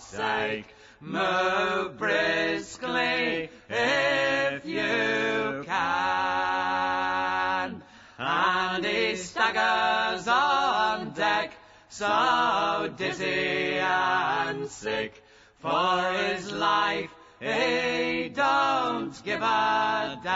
Sake, 0.04 0.74
move 1.00 1.98
briskly 1.98 3.50
if 3.70 4.66
you 4.66 5.64
can. 5.66 6.94
And 8.18 8.86
he 8.86 9.16
staggers 9.16 10.28
on 10.28 11.12
deck, 11.12 11.54
so 11.90 12.94
dizzy 12.98 13.80
and 13.80 14.70
sick, 14.70 15.24
for 15.60 16.12
his 16.14 16.52
life 16.52 17.10
he 17.40 18.30
don't 18.30 19.24
give 19.26 19.42
a 19.42 20.20
damn. 20.24 20.34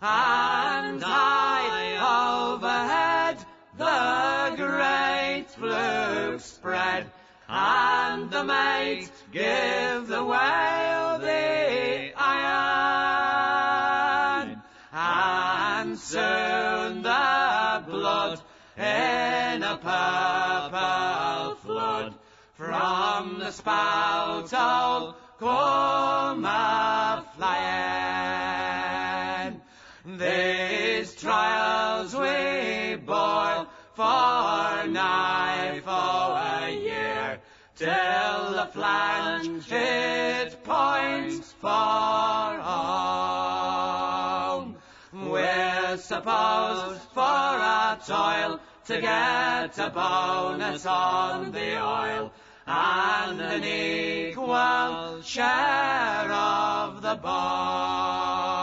And 0.00 1.02
high 1.02 2.54
overhead 2.54 3.36
the 3.76 4.54
great 4.56 5.46
fluke 5.50 6.40
spread, 6.40 7.10
and 7.52 8.30
the 8.30 8.42
mate 8.42 9.10
give 9.30 10.06
the 10.08 10.24
whale 10.24 11.18
the 11.18 12.12
iron. 12.16 12.62
And 14.90 15.98
soon 15.98 17.02
the 17.02 17.84
blood 17.86 18.40
in 18.78 19.62
a 19.62 19.76
purple 19.76 21.56
flood 21.56 22.14
from 22.54 23.38
the 23.38 23.50
spout 23.50 24.54
all 24.54 25.14
come 25.38 26.46
a 26.46 27.22
flying. 27.36 28.32
These 30.06 31.16
trials 31.16 32.14
we 32.16 32.96
bore 32.96 33.66
for 33.94 34.86
nigh 34.88 35.80
for 35.84 35.90
a 35.90 36.70
year, 36.70 37.38
till 37.76 38.52
the 38.52 38.66
flange 38.72 39.70
it 39.70 40.64
points 40.64 41.52
for 41.52 41.68
home. 43.28 43.96
We're 45.12 45.98
supposed 45.98 47.02
for 47.12 47.20
our 47.20 47.98
toil 47.98 48.60
to 48.86 49.00
get 49.00 49.78
a 49.78 49.90
bonus 49.90 50.86
on 50.86 51.52
the 51.52 51.82
oil 51.84 52.32
and 52.66 53.40
an 53.40 53.64
equal 53.64 55.22
share 55.22 56.32
of 56.32 57.02
the 57.02 57.14
bone. 57.16 58.61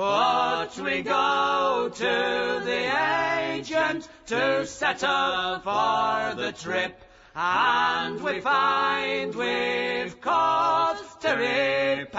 But 0.00 0.72
we 0.78 1.02
go 1.02 1.90
to 1.94 2.62
the 2.64 3.52
agent 3.52 4.08
to 4.28 4.64
settle 4.64 5.58
for 5.58 6.34
the 6.36 6.52
trip, 6.58 7.04
and 7.36 8.18
we 8.24 8.40
find 8.40 9.34
we've 9.34 10.18
cause 10.22 11.02
to 11.20 11.34
repent, 11.34 12.14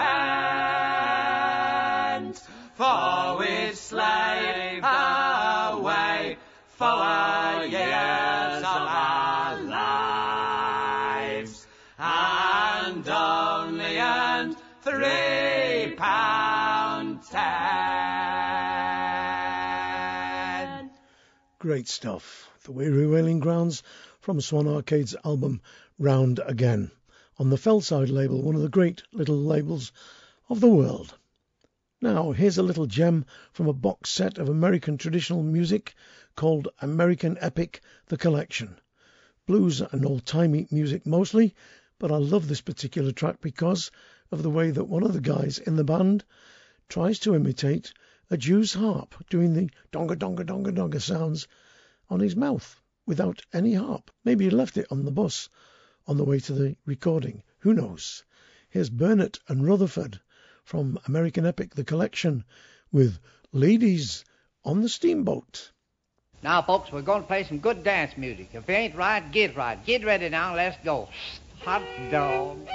for 2.74 3.38
we 3.40 3.72
slave 3.74 4.84
away 4.84 6.36
four 6.68 7.64
years 7.66 8.62
of 8.62 8.64
our 8.64 9.60
lives, 9.60 11.66
and 11.98 13.08
only 13.08 13.98
earned 13.98 14.56
three 14.82 15.96
pound 15.96 16.61
ten. 17.30 17.42
Great 21.58 21.86
stuff. 21.86 22.50
The 22.64 22.72
Weary 22.72 23.06
Whaling 23.06 23.38
Grounds 23.38 23.84
from 24.20 24.40
Swan 24.40 24.66
Arcade's 24.66 25.14
album 25.24 25.60
Round 25.98 26.40
Again 26.44 26.90
on 27.38 27.50
the 27.50 27.56
Fellside 27.56 28.10
label, 28.10 28.42
one 28.42 28.56
of 28.56 28.62
the 28.62 28.68
great 28.68 29.02
little 29.12 29.36
labels 29.36 29.92
of 30.48 30.60
the 30.60 30.68
world. 30.68 31.16
Now, 32.00 32.32
here's 32.32 32.58
a 32.58 32.62
little 32.62 32.86
gem 32.86 33.24
from 33.52 33.68
a 33.68 33.72
box 33.72 34.10
set 34.10 34.38
of 34.38 34.48
American 34.48 34.98
traditional 34.98 35.42
music 35.44 35.94
called 36.34 36.68
American 36.80 37.38
Epic 37.40 37.80
The 38.06 38.16
Collection. 38.16 38.80
Blues 39.46 39.80
and 39.80 40.04
old 40.04 40.26
timey 40.26 40.66
music 40.72 41.06
mostly, 41.06 41.54
but 42.00 42.10
I 42.10 42.16
love 42.16 42.48
this 42.48 42.60
particular 42.60 43.12
track 43.12 43.40
because 43.40 43.92
of 44.32 44.42
the 44.42 44.50
way 44.50 44.72
that 44.72 44.84
one 44.84 45.04
of 45.04 45.12
the 45.12 45.20
guys 45.20 45.58
in 45.58 45.76
the 45.76 45.84
band 45.84 46.24
tries 46.92 47.20
to 47.20 47.34
imitate 47.34 47.90
a 48.28 48.36
Jew's 48.36 48.74
harp 48.74 49.14
doing 49.30 49.54
the 49.54 49.70
donga 49.92 50.14
donga 50.14 50.44
donga 50.44 50.70
donga 50.70 51.00
sounds 51.00 51.48
on 52.10 52.20
his 52.20 52.36
mouth 52.36 52.78
without 53.06 53.40
any 53.50 53.72
harp. 53.72 54.10
Maybe 54.24 54.44
he 54.44 54.50
left 54.50 54.76
it 54.76 54.88
on 54.90 55.06
the 55.06 55.10
bus 55.10 55.48
on 56.06 56.18
the 56.18 56.24
way 56.24 56.38
to 56.40 56.52
the 56.52 56.76
recording. 56.84 57.44
Who 57.60 57.72
knows? 57.72 58.24
Here's 58.68 58.90
Burnett 58.90 59.38
and 59.48 59.66
Rutherford 59.66 60.20
from 60.64 60.98
American 61.06 61.46
Epic, 61.46 61.74
the 61.74 61.82
collection, 61.82 62.44
with 62.92 63.18
Ladies 63.52 64.26
on 64.62 64.82
the 64.82 64.90
Steamboat. 64.90 65.70
Now, 66.42 66.60
folks, 66.60 66.92
we're 66.92 67.00
going 67.00 67.22
to 67.22 67.26
play 67.26 67.44
some 67.44 67.60
good 67.60 67.82
dance 67.84 68.18
music. 68.18 68.50
If 68.52 68.68
it 68.68 68.72
ain't 68.72 68.96
right, 68.96 69.32
get 69.32 69.56
right. 69.56 69.82
Get 69.86 70.04
ready 70.04 70.28
now. 70.28 70.54
Let's 70.54 70.76
go. 70.84 71.08
Hot 71.60 71.82
dog. 72.10 72.68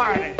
Party. 0.00 0.39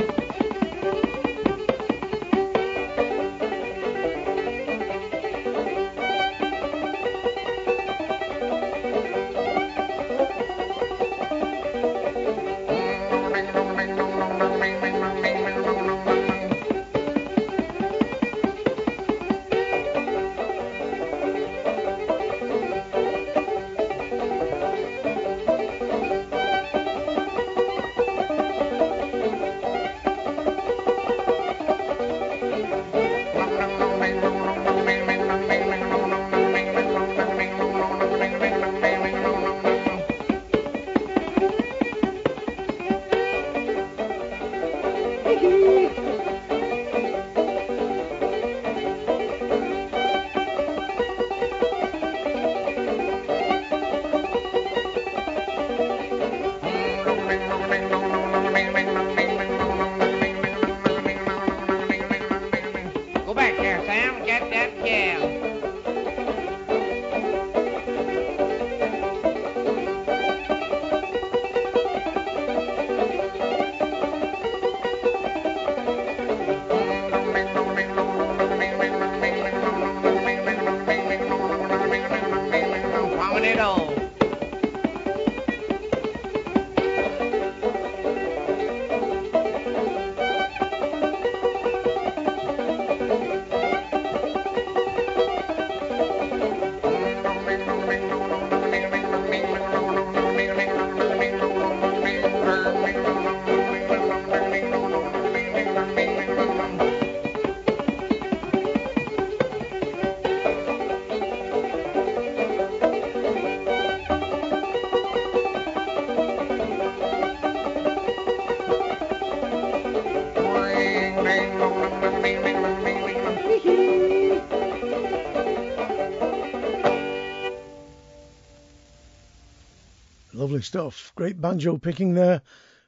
Lovely 130.60 130.66
stuff. 130.66 131.12
Great 131.14 131.40
banjo 131.40 131.78
picking 131.78 132.12
there, 132.12 132.42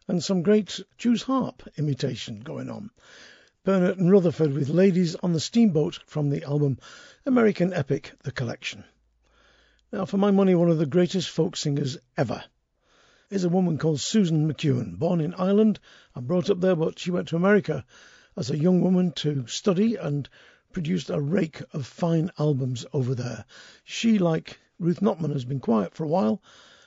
and 0.07 0.23
some 0.23 0.43
great 0.43 0.78
Jew's 0.99 1.23
harp 1.23 1.62
imitation 1.78 2.40
going 2.40 2.69
on. 2.69 2.90
Burnett 3.65 3.97
and 3.97 4.12
Rutherford 4.12 4.53
with 4.53 4.69
Ladies 4.69 5.15
on 5.15 5.32
the 5.32 5.40
Steamboat 5.40 6.01
from 6.05 6.28
the 6.28 6.43
album 6.43 6.77
American 7.24 7.73
Epic, 7.73 8.12
The 8.24 8.31
Collection. 8.31 8.85
Now, 9.90 10.05
for 10.05 10.19
my 10.19 10.31
money, 10.31 10.55
one 10.55 10.69
of 10.69 10.77
the 10.77 10.85
greatest 10.85 11.31
folk 11.31 11.57
singers 11.57 11.97
ever 12.15 12.44
is 13.31 13.44
a 13.44 13.49
woman 13.49 13.78
called 13.78 14.01
Susan 14.01 14.53
McKeown, 14.53 14.99
born 14.99 15.23
in 15.23 15.32
Ireland 15.32 15.81
and 16.15 16.28
brought 16.28 16.51
up 16.51 16.61
there, 16.61 16.77
but 16.77 16.99
she 16.99 17.11
went 17.11 17.28
to 17.28 17.36
America 17.36 17.86
as 18.36 18.51
a 18.51 18.59
young 18.59 18.82
woman 18.82 19.12
to 19.12 19.47
study 19.47 19.97
and 19.97 20.28
produced 20.74 21.09
a 21.09 21.19
rake 21.19 21.62
of 21.73 21.86
fine 21.86 22.31
albums 22.39 22.85
over 22.93 23.15
there. 23.15 23.47
She, 23.82 24.19
like 24.19 24.61
Ruth 24.78 25.01
Notman, 25.01 25.32
has 25.32 25.47
been 25.47 25.61
quiet 25.61 25.94
for 25.94 26.05
a 26.05 26.09
while, 26.09 26.43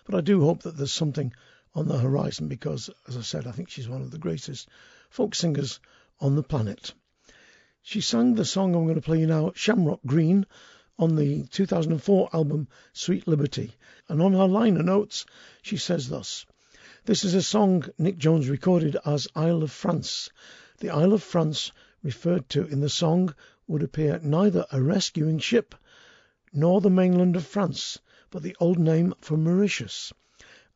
but 0.06 0.16
I 0.16 0.22
do 0.22 0.42
hope 0.42 0.64
that 0.64 0.78
there's 0.78 0.92
something 0.92 1.34
on 1.74 1.88
the 1.88 1.98
horizon 1.98 2.48
because, 2.48 2.90
as 3.08 3.18
I 3.18 3.22
said, 3.22 3.48
I 3.48 3.52
think 3.52 3.70
she's 3.70 3.90
one 3.90 4.02
of 4.02 4.12
the 4.12 4.18
greatest 4.18 4.70
folk 5.10 5.36
singers 5.36 5.80
on 6.20 6.36
the 6.36 6.44
planet. 6.44 6.94
She 7.82 8.02
sang 8.02 8.36
the 8.36 8.46
song 8.46 8.74
I'm 8.74 8.86
going 8.86 8.96
to 8.96 9.02
play 9.02 9.20
you 9.20 9.28
now, 9.28 9.52
Shamrock 9.56 10.00
Green, 10.06 10.46
on 10.98 11.16
the 11.16 11.44
2004 11.48 12.30
album 12.34 12.68
Sweet 12.94 13.28
Liberty. 13.28 13.74
And 14.08 14.22
on 14.22 14.34
her 14.34 14.48
liner 14.48 14.84
notes, 14.84 15.26
she 15.62 15.78
says 15.78 16.08
thus 16.08 16.46
This 17.06 17.24
is 17.24 17.34
a 17.34 17.42
song 17.42 17.86
Nic 17.98 18.18
Jones 18.18 18.48
recorded 18.48 18.96
as 19.06 19.28
Isle 19.36 19.64
of 19.64 19.72
France. 19.72 20.30
The 20.78 20.90
Isle 20.90 21.14
of 21.14 21.24
France 21.24 21.72
referred 22.02 22.48
to 22.50 22.66
in 22.66 22.80
the 22.80 22.90
song 22.90 23.36
would 23.68 23.84
appear 23.84 24.20
neither 24.24 24.66
a 24.72 24.82
rescuing 24.82 25.40
ship 25.40 25.76
nor 26.54 26.80
the 26.80 26.90
mainland 26.90 27.36
of 27.36 27.46
France, 27.46 28.00
but 28.36 28.44
the 28.44 28.58
old 28.60 28.78
name 28.78 29.14
for 29.22 29.38
Mauritius, 29.38 30.12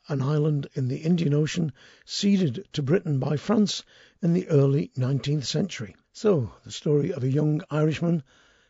an 0.08 0.22
island 0.22 0.66
in 0.76 0.88
the 0.88 1.00
Indian 1.00 1.34
Ocean 1.34 1.74
ceded 2.06 2.66
to 2.72 2.82
Britain 2.82 3.20
by 3.20 3.36
France 3.36 3.84
in 4.22 4.32
the 4.32 4.48
early 4.48 4.94
19th 4.96 5.44
century. 5.44 5.94
So, 6.14 6.54
the 6.64 6.72
story 6.72 7.12
of 7.12 7.22
a 7.22 7.30
young 7.30 7.62
Irishman 7.70 8.24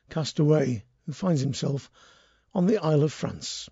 cast 0.09 0.39
away 0.39 0.85
who 1.05 1.11
finds 1.13 1.41
himself 1.41 1.91
on 2.51 2.65
the 2.65 2.79
Isle 2.79 3.03
of 3.03 3.13
France. 3.13 3.69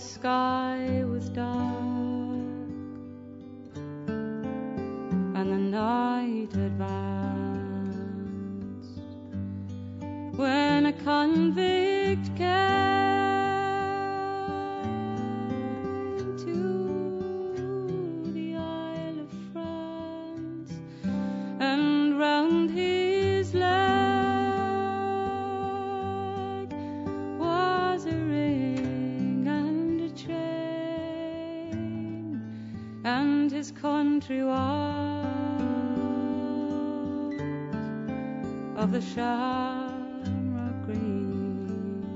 sky 0.00 1.04
was 1.04 1.28
dark. 1.28 1.89
Walls 34.30 35.34
of 38.76 38.92
the 38.92 39.00
shamrock 39.00 40.84
green. 40.86 42.06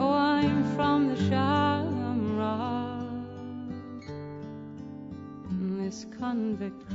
Oh, 0.00 0.10
I'm 0.12 0.64
from 0.74 1.06
the 1.06 1.16
shamrock, 1.28 3.06
this 5.78 6.06
convict. 6.18 6.93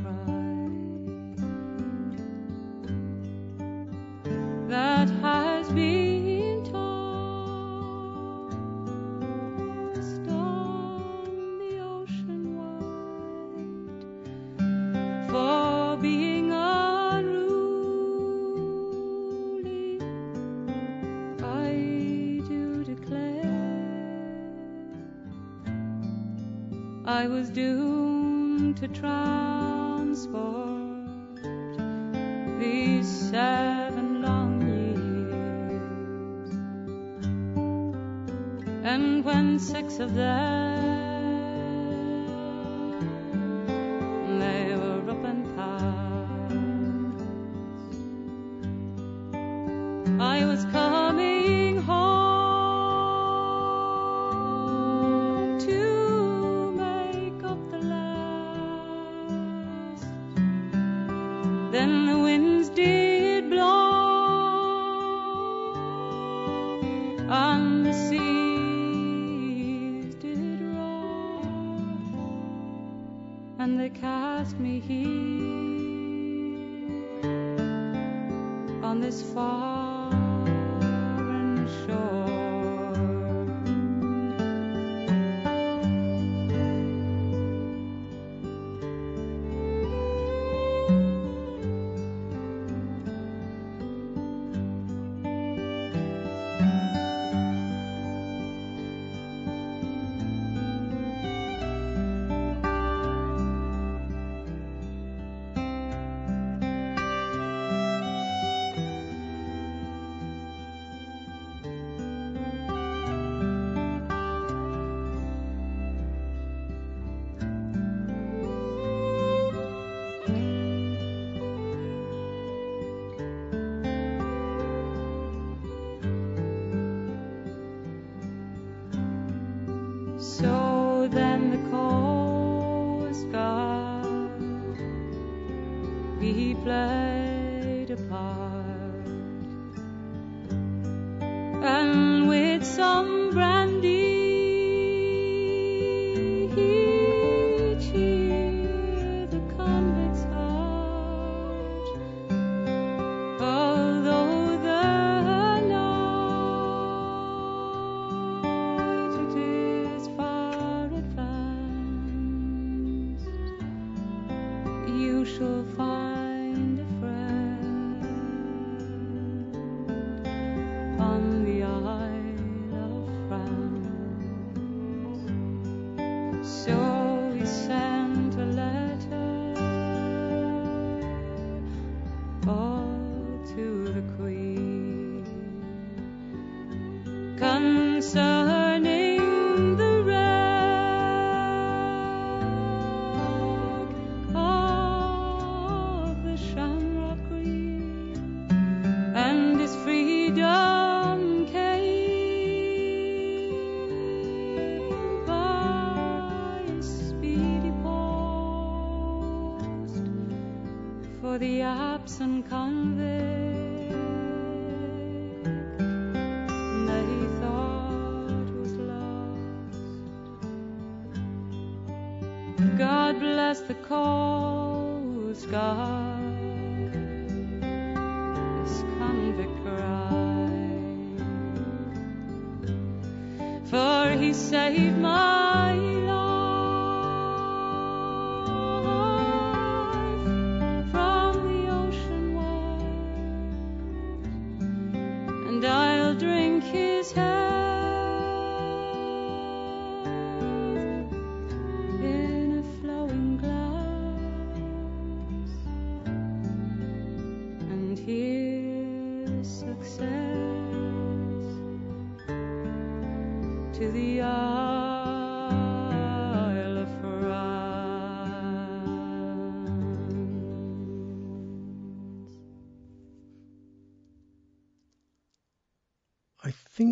doomed 27.54 28.78
to 28.78 28.88
transport 28.88 30.38
these 32.60 33.08
seven 33.08 34.22
long 34.22 34.62
years. 34.62 35.80
And 38.84 39.26
when 39.26 39.60
six 39.60 40.00
of 40.00 40.14
them 40.14 40.69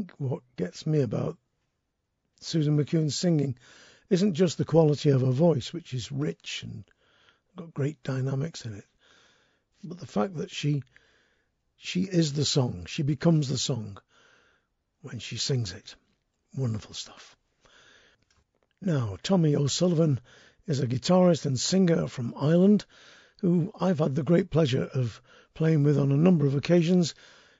think 0.08 0.32
what 0.32 0.44
gets 0.56 0.86
me 0.86 1.02
about 1.02 1.38
Susan 2.40 2.78
McKeown's 2.78 3.18
singing 3.18 3.58
isn't 4.10 4.36
just 4.36 4.58
the 4.58 4.66
quality 4.66 5.10
of 5.10 5.22
her 5.22 5.32
voice, 5.32 5.74
which 5.74 5.94
is 5.94 6.12
rich 6.12 6.64
and 6.64 6.86
got 7.58 7.74
great 7.74 8.02
dynamics 8.04 8.64
in 8.66 8.74
it, 8.74 8.86
but 9.84 9.98
the 9.98 10.06
fact 10.06 10.36
that 10.36 10.52
she 10.52 10.84
she 11.76 12.04
is 12.04 12.34
the 12.34 12.46
song. 12.46 12.86
She 12.88 13.04
becomes 13.04 13.50
the 13.50 13.58
song 13.58 13.98
when 15.02 15.20
she 15.20 15.38
sings 15.38 15.74
it. 15.74 15.96
Wonderful 16.56 16.94
stuff. 16.94 17.36
Now, 18.82 19.18
Tommy 19.22 19.56
O'Sullivan 19.56 20.20
is 20.66 20.80
a 20.80 20.88
guitarist 20.88 21.46
and 21.46 21.60
singer 21.60 22.08
from 22.08 22.34
Ireland 22.36 22.86
who 23.42 23.72
I've 23.80 24.00
had 24.00 24.16
the 24.16 24.24
great 24.24 24.50
pleasure 24.50 24.86
of 24.86 25.22
playing 25.54 25.84
with 25.84 26.00
on 26.00 26.12
a 26.12 26.18
number 26.18 26.46
of 26.48 26.56
occasions 26.56 27.14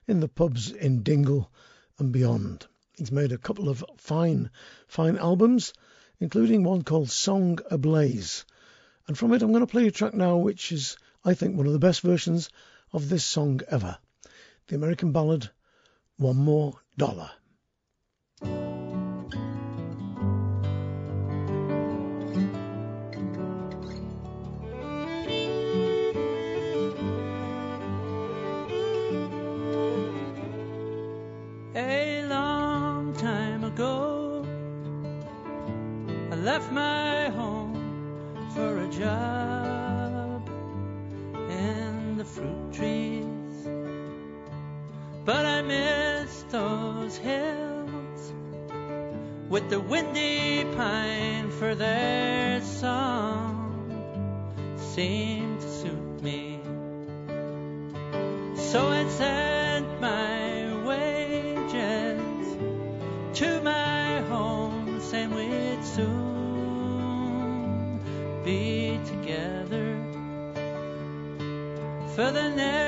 in 0.08 0.20
the 0.22 0.30
pubs 0.30 0.72
in 0.72 1.04
Dingle 1.04 1.52
and 2.00 2.12
beyond. 2.12 2.68
He's 2.94 3.12
made 3.12 3.32
a 3.32 3.38
couple 3.38 3.70
of 3.70 3.84
fine, 3.98 4.50
fine 4.88 5.18
albums, 5.18 5.74
including 6.20 6.64
one 6.64 6.84
called 6.84 7.10
Song 7.10 7.60
Ablaze. 7.70 8.46
And 9.08 9.18
from 9.18 9.34
it, 9.34 9.42
I'm 9.42 9.52
going 9.52 9.66
to 9.66 9.72
play 9.72 9.88
a 9.88 9.92
track 9.92 10.14
now, 10.14 10.38
which 10.38 10.72
is, 10.72 10.98
I 11.24 11.34
think, 11.34 11.56
one 11.56 11.68
of 11.68 11.74
the 11.74 11.80
best 11.80 12.02
versions 12.02 12.50
of 12.92 13.10
this 13.10 13.24
song 13.24 13.62
ever 13.70 13.98
the 14.68 14.76
American 14.76 15.14
ballad, 15.14 15.50
One 16.18 16.36
More 16.36 16.82
Dollar. 16.98 17.32
Left 36.58 36.72
my 36.72 37.30
home 37.30 38.50
for 38.56 38.80
a 38.80 38.88
job 38.88 40.50
in 41.52 42.18
the 42.18 42.26
fruit 42.26 42.74
trees. 42.74 43.70
But 45.24 45.46
I 45.46 45.62
miss 45.62 46.46
those 46.50 47.16
hills 47.18 48.34
with 49.50 49.70
the 49.70 49.80
windy 49.80 50.66
pine 50.76 51.52
for 51.52 51.76
their 51.76 52.60
song 52.62 53.54
seemed 54.96 55.47
for 72.18 72.32
the 72.32 72.50
next 72.50 72.87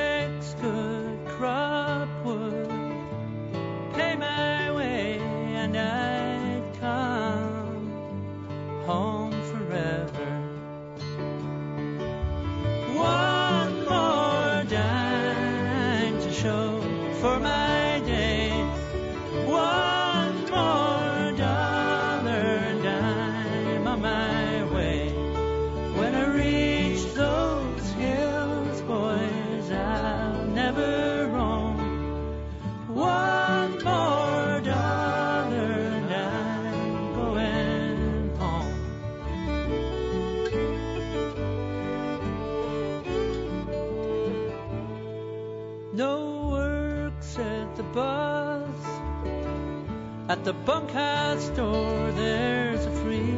the 50.49 50.53
bunkhouse 50.65 51.49
door, 51.49 52.11
there's 52.13 52.83
a 52.83 52.91
freeze 53.03 53.29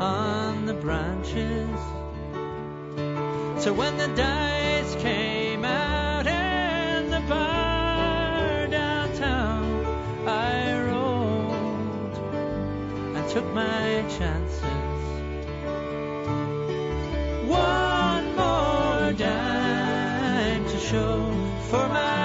on 0.00 0.64
the 0.64 0.72
branches. 0.72 1.78
So 3.62 3.74
when 3.74 3.98
the 3.98 4.08
dice 4.16 4.94
came 4.94 5.66
out 5.66 6.26
in 6.26 7.10
the 7.10 7.20
bar 7.28 8.66
downtown, 8.68 9.84
I 10.26 10.80
rolled 10.86 12.16
and 13.14 13.28
took 13.28 13.44
my 13.52 14.06
chances. 14.16 14.62
One 17.46 18.34
more 18.36 19.12
dime 19.12 20.64
to 20.66 20.78
show 20.80 21.30
for 21.68 21.86
my 21.90 22.17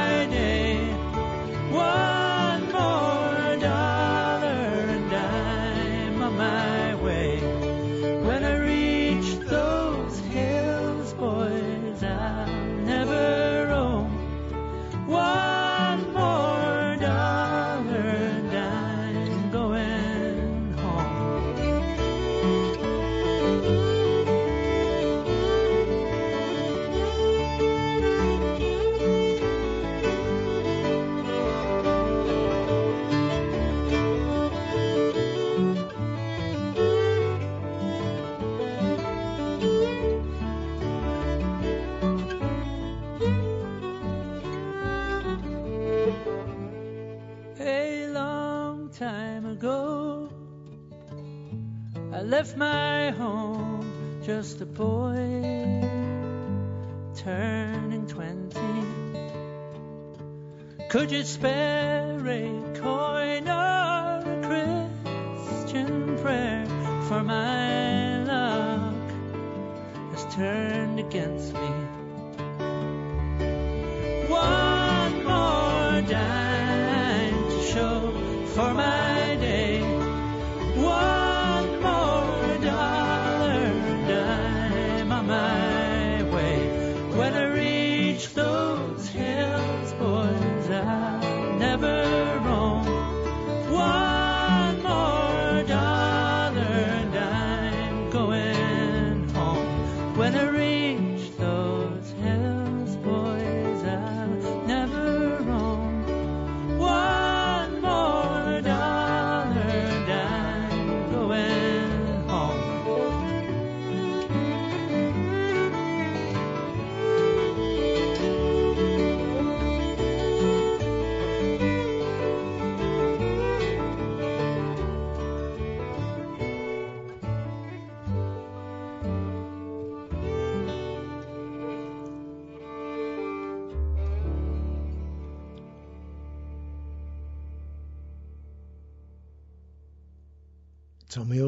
Could 60.93 61.11
you 61.11 61.23
spare 61.23 61.92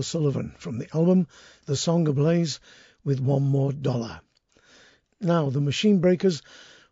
O'Sullivan 0.05 0.53
from 0.59 0.77
the 0.77 0.87
album 0.95 1.25
The 1.65 1.75
Song 1.75 2.07
Ablaze 2.07 2.59
with 3.03 3.19
One 3.19 3.41
More 3.41 3.73
Dollar. 3.73 4.21
Now, 5.19 5.49
the 5.49 5.59
Machine 5.59 5.97
Breakers, 5.97 6.43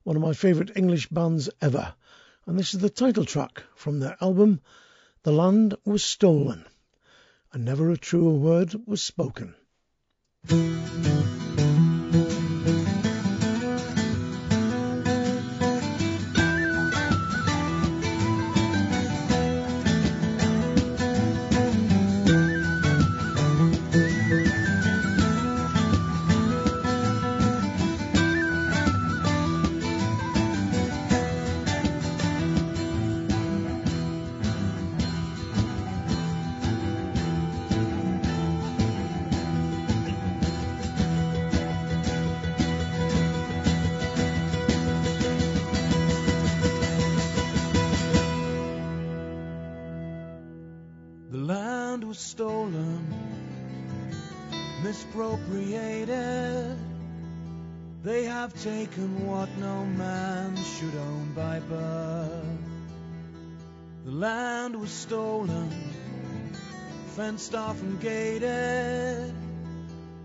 one 0.01 0.15
of 0.15 0.21
my 0.23 0.33
favourite 0.33 0.75
English 0.75 1.09
bands 1.09 1.47
ever, 1.61 1.93
and 2.47 2.57
this 2.57 2.73
is 2.73 2.79
the 2.79 2.89
title 2.89 3.23
track 3.23 3.61
from 3.75 3.99
their 3.99 4.17
album 4.19 4.61
The 5.21 5.31
Land 5.31 5.75
Was 5.85 6.03
Stolen, 6.03 6.65
and 7.51 7.63
never 7.63 7.91
a 7.91 7.97
truer 7.97 8.33
word 8.33 8.73
was 8.87 9.03
spoken. 9.03 9.53
Misappropriated. 55.53 56.77
They 58.03 58.25
have 58.25 58.53
taken 58.61 59.27
what 59.27 59.49
no 59.57 59.85
man 59.85 60.55
should 60.57 60.95
own 60.95 61.33
by 61.33 61.59
birth. 61.59 62.43
The 64.05 64.11
land 64.11 64.75
was 64.75 64.91
stolen, 64.91 65.71
fenced 67.15 67.55
off 67.55 67.81
and 67.81 67.99
gated. 68.01 69.33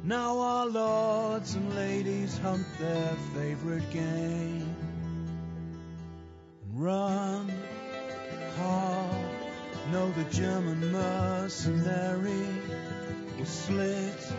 Now 0.02 0.38
our 0.40 0.66
lords 0.66 1.54
and 1.54 1.74
ladies 1.74 2.36
hunt 2.38 2.66
their 2.78 3.12
favorite 3.34 3.88
game. 3.90 4.74
And 6.64 6.82
run 6.82 7.52
hard. 8.56 9.14
Know 9.92 10.10
the 10.10 10.24
German 10.24 10.92
mercenary 10.92 12.46
will 13.38 13.46
slit 13.46 14.32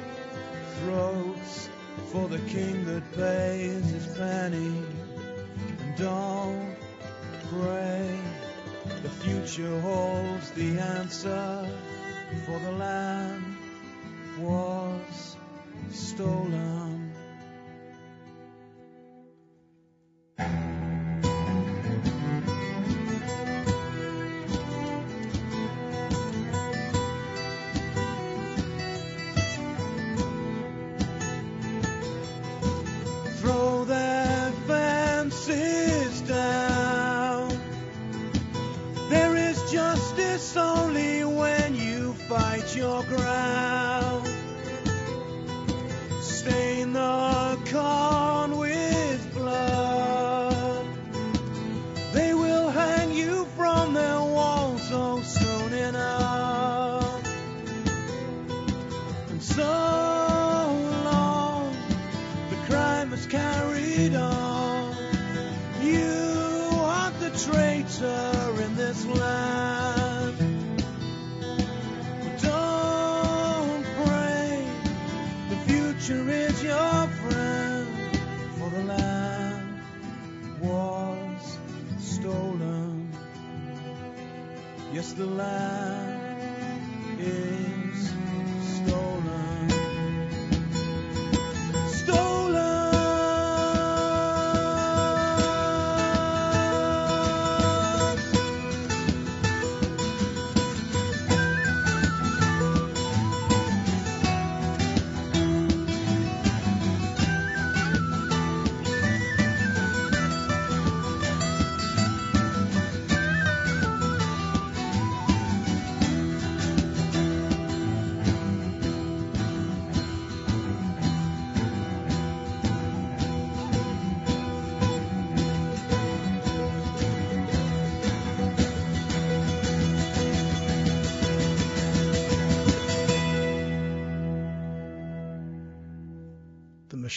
throats 0.81 1.69
for 2.11 2.27
the 2.27 2.39
king 2.39 2.85
that 2.85 3.11
pays 3.13 3.89
his 3.89 4.07
penny. 4.17 4.83
And 5.79 5.97
don't 5.97 6.75
pray, 7.49 8.19
the 9.03 9.09
future 9.09 9.79
holds 9.81 10.51
the 10.51 10.79
answer, 10.79 11.67
for 12.45 12.59
the 12.59 12.71
land 12.71 13.57
was 14.39 15.37
stolen. 15.91 17.13
Ground. 43.03 43.68
The 85.19 85.25
land 85.25 86.08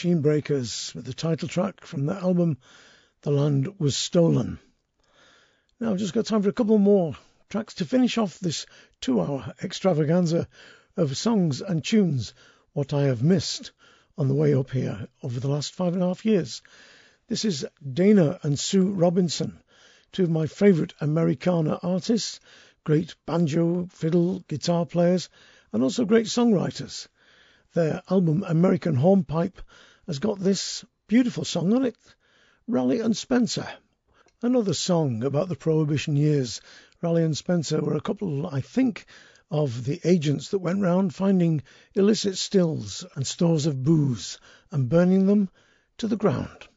Machine 0.02 0.20
Breakers 0.20 0.90
with 0.96 1.04
the 1.04 1.14
title 1.14 1.46
track 1.46 1.86
from 1.86 2.06
their 2.06 2.16
album 2.16 2.58
The 3.20 3.30
Land 3.30 3.78
Was 3.78 3.96
Stolen. 3.96 4.58
Now 5.78 5.92
I've 5.92 5.98
just 5.98 6.12
got 6.12 6.26
time 6.26 6.42
for 6.42 6.48
a 6.48 6.52
couple 6.52 6.76
more 6.78 7.14
tracks 7.48 7.74
to 7.74 7.84
finish 7.84 8.18
off 8.18 8.40
this 8.40 8.66
two 9.00 9.20
hour 9.20 9.54
extravaganza 9.62 10.48
of 10.96 11.16
songs 11.16 11.60
and 11.60 11.84
tunes, 11.84 12.34
what 12.72 12.92
I 12.92 13.02
have 13.02 13.22
missed 13.22 13.70
on 14.18 14.26
the 14.26 14.34
way 14.34 14.54
up 14.54 14.72
here 14.72 15.06
over 15.22 15.38
the 15.38 15.46
last 15.46 15.72
five 15.72 15.92
and 15.92 16.02
a 16.02 16.06
half 16.06 16.26
years. 16.26 16.62
This 17.28 17.44
is 17.44 17.64
Dana 17.88 18.40
and 18.42 18.58
Sue 18.58 18.90
Robinson, 18.90 19.62
two 20.10 20.24
of 20.24 20.30
my 20.30 20.48
favourite 20.48 20.94
Americana 21.00 21.78
artists, 21.80 22.40
great 22.82 23.14
banjo, 23.24 23.86
fiddle, 23.92 24.40
guitar 24.48 24.84
players, 24.84 25.28
and 25.72 25.80
also 25.80 26.04
great 26.04 26.26
songwriters. 26.26 27.06
Their 27.74 28.02
album 28.10 28.44
American 28.48 28.96
Hornpipe 28.96 29.62
has 30.06 30.18
got 30.18 30.38
this 30.38 30.84
beautiful 31.06 31.44
song 31.44 31.72
on 31.72 31.84
it, 31.84 31.96
Raleigh 32.66 33.00
and 33.00 33.16
Spencer. 33.16 33.68
Another 34.42 34.74
song 34.74 35.22
about 35.22 35.48
the 35.48 35.56
Prohibition 35.56 36.16
years. 36.16 36.60
Raleigh 37.00 37.24
and 37.24 37.36
Spencer 37.36 37.80
were 37.80 37.96
a 37.96 38.00
couple, 38.00 38.46
I 38.46 38.60
think, 38.60 39.06
of 39.50 39.84
the 39.84 40.00
agents 40.04 40.48
that 40.48 40.58
went 40.58 40.80
round 40.80 41.14
finding 41.14 41.62
illicit 41.94 42.36
stills 42.38 43.04
and 43.14 43.26
stores 43.26 43.66
of 43.66 43.82
booze 43.82 44.38
and 44.70 44.88
burning 44.88 45.26
them 45.26 45.48
to 45.98 46.08
the 46.08 46.16
ground. 46.16 46.68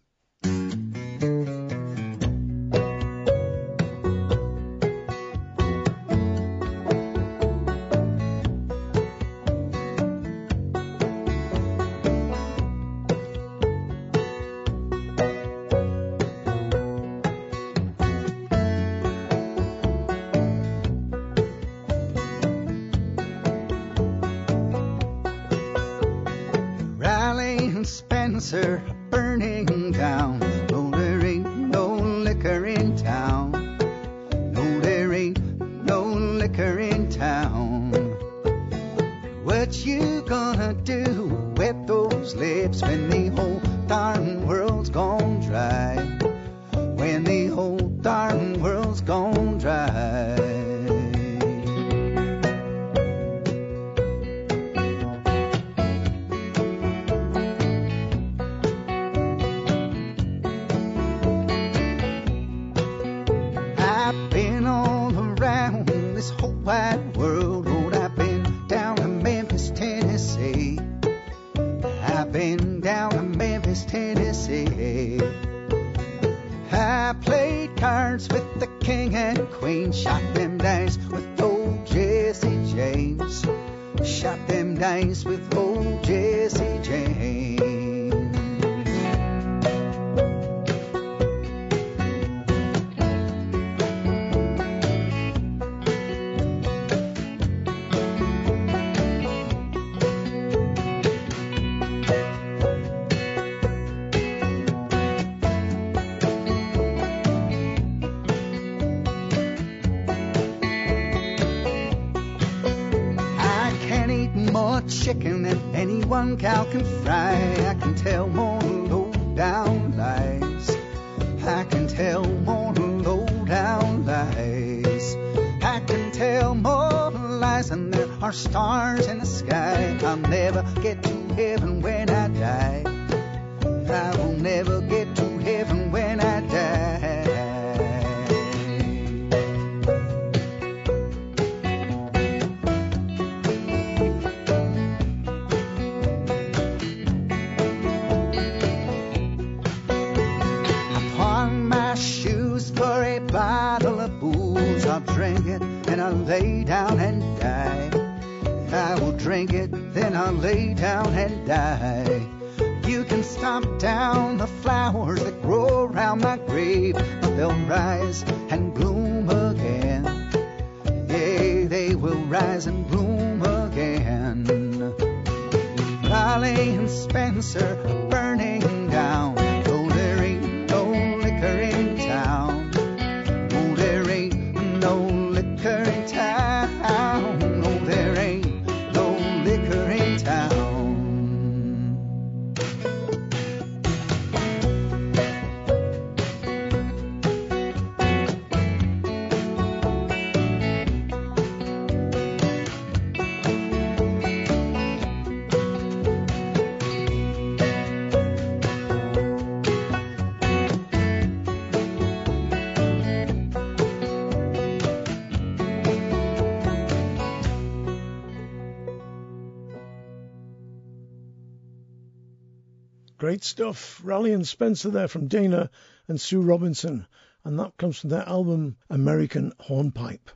Great 223.26 223.44
stuff. 223.44 224.02
Raleigh 224.04 224.34
and 224.34 224.48
Spencer 224.48 224.92
there 224.92 225.08
from 225.08 225.28
Dana 225.28 225.72
and 226.08 226.22
Sue 226.22 226.42
Robinson. 226.42 227.08
And 227.44 227.58
that 227.58 227.76
comes 227.76 227.98
from 227.98 228.12
their 228.12 228.30
album 228.30 228.78
American 228.88 229.52
Hornpipe. 229.62 230.30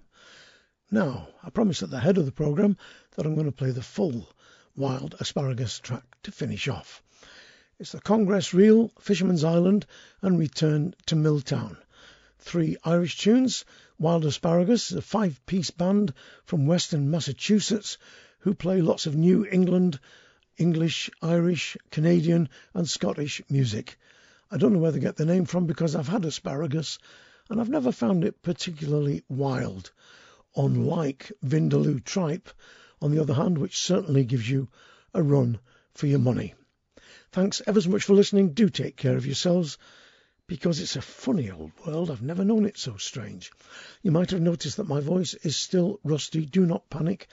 Now, 0.90 1.28
I 1.44 1.52
promised 1.52 1.84
at 1.84 1.91
the 1.91 1.99
head 1.99 2.18
of 2.18 2.26
the 2.26 2.32
programme 2.32 2.78
that 3.11 3.28
I'm 3.28 3.36
going 3.36 3.45
to 3.45 3.52
play 3.52 3.70
the 3.70 3.84
full 3.84 4.28
Wild 4.76 5.14
Asparagus 5.20 5.78
track 5.78 6.03
to 6.24 6.32
finish 6.32 6.68
off. 6.68 7.03
It's 7.78 7.91
the 7.91 8.02
Congress 8.02 8.56
Reel, 8.56 8.91
Fisherman's 8.99 9.44
Island, 9.44 9.86
and 10.24 10.40
Return 10.40 10.95
to 11.06 11.16
Milltown. 11.16 11.78
Three 12.40 12.76
Irish 12.84 13.20
tunes. 13.20 13.66
Wild 13.99 14.26
Asparagus 14.26 14.90
is 14.90 14.98
a 14.98 15.03
five 15.03 15.45
piece 15.45 15.70
band 15.70 16.11
from 16.44 16.66
Western 16.66 17.11
Massachusetts 17.11 17.99
who 18.40 18.56
play 18.56 18.82
lots 18.82 19.06
of 19.06 19.16
New 19.16 19.45
England, 19.45 19.99
English, 20.60 21.10
Irish, 21.22 21.77
Canadian, 21.90 22.49
and 22.73 22.88
Scottish 22.88 23.41
music. 23.49 23.98
I 24.52 24.57
don't 24.57 24.73
know 24.73 24.80
where 24.80 24.91
they 24.91 24.99
get 24.99 25.15
the 25.15 25.26
name 25.26 25.45
from 25.45 25.65
because 25.65 25.95
I've 25.95 26.07
had 26.07 26.26
asparagus 26.26 26.99
and 27.49 27.60
I've 27.60 27.69
never 27.69 27.91
found 27.91 28.23
it 28.23 28.44
particularly 28.44 29.23
wild. 29.30 29.91
Unlike 30.56 31.31
Vindaloo 31.44 32.03
tripe, 32.03 32.49
on 33.02 33.11
the 33.11 33.22
other 33.22 33.34
hand, 33.34 33.57
which 33.57 33.77
certainly 33.77 34.26
gives 34.26 34.49
you 34.49 34.68
a 35.14 35.23
run 35.23 35.60
for 35.94 36.07
your 36.07 36.19
money. 36.19 36.53
Thanks 37.31 37.61
ever 37.65 37.80
so 37.80 37.90
much 37.90 38.03
for 38.03 38.14
listening. 38.14 38.53
Do 38.53 38.69
take 38.69 38.98
care 38.98 39.15
of 39.15 39.26
yourselves 39.26 39.77
because 40.48 40.80
it's 40.80 40.95
a 40.95 41.02
funny 41.02 41.49
old 41.52 41.72
world. 41.86 42.11
I've 42.11 42.22
never 42.22 42.44
known 42.44 42.65
it 42.65 42.77
so 42.77 42.98
strange. 42.98 43.52
You 44.02 44.11
might 44.11 44.31
have 44.31 44.41
noticed 44.41 44.77
that 44.77 44.88
my 44.88 44.99
voice 44.99 45.36
is 45.36 45.56
still 45.56 45.99
rusty. 46.03 46.45
Do 46.45 46.65
not 46.65 46.90
panic. 46.90 47.27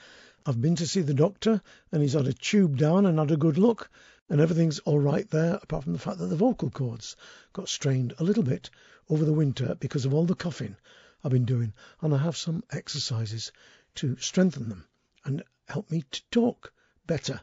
I've 0.49 0.61
been 0.61 0.77
to 0.77 0.87
see 0.87 1.01
the 1.01 1.13
doctor 1.13 1.61
and 1.91 2.01
he's 2.01 2.13
had 2.13 2.25
a 2.25 2.31
tube 2.31 2.77
down 2.77 3.05
and 3.05 3.19
had 3.19 3.31
a 3.31 3.35
good 3.35 3.57
look 3.57 3.91
and 4.29 4.39
everything's 4.39 4.79
all 4.79 4.97
right 4.97 5.29
there 5.29 5.59
apart 5.61 5.83
from 5.83 5.91
the 5.91 5.99
fact 5.99 6.19
that 6.19 6.27
the 6.27 6.37
vocal 6.37 6.69
cords 6.69 7.17
got 7.51 7.67
strained 7.67 8.13
a 8.17 8.23
little 8.23 8.43
bit 8.43 8.69
over 9.09 9.25
the 9.25 9.33
winter 9.33 9.75
because 9.75 10.05
of 10.05 10.13
all 10.13 10.25
the 10.25 10.35
coughing 10.35 10.77
I've 11.21 11.33
been 11.33 11.43
doing 11.43 11.73
and 11.99 12.13
I 12.13 12.19
have 12.19 12.37
some 12.37 12.63
exercises 12.71 13.51
to 13.95 14.15
strengthen 14.19 14.69
them 14.69 14.87
and 15.25 15.43
help 15.67 15.91
me 15.91 16.05
to 16.11 16.21
talk 16.31 16.71
better 17.05 17.41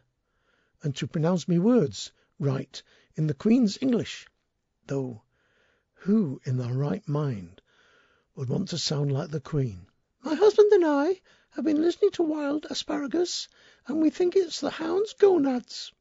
and 0.82 0.96
to 0.96 1.06
pronounce 1.06 1.46
me 1.46 1.58
words 1.58 2.10
right 2.38 2.82
in 3.16 3.26
the 3.26 3.34
Queen's 3.34 3.76
English. 3.82 4.26
Though 4.86 5.20
who 5.92 6.40
in 6.44 6.56
their 6.56 6.72
right 6.72 7.06
mind 7.06 7.60
would 8.34 8.48
want 8.48 8.68
to 8.68 8.78
sound 8.78 9.12
like 9.12 9.28
the 9.28 9.40
Queen? 9.40 9.88
My 10.22 10.34
husband 10.34 10.72
and 10.72 10.86
I 10.86 11.20
have 11.54 11.64
been 11.64 11.80
listening 11.80 12.10
to 12.10 12.22
Wild 12.22 12.66
Asparagus, 12.68 13.46
and 13.86 14.02
we 14.02 14.10
think 14.10 14.34
it's 14.34 14.60
the 14.60 14.70
hound's 14.70 15.12
gonads, 15.12 15.92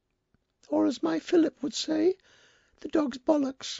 or 0.67 0.87
as 0.87 1.03
my 1.03 1.19
Philip 1.19 1.61
would 1.61 1.75
say, 1.75 2.15
the 2.79 2.87
dog's 2.87 3.19
bollocks. 3.19 3.79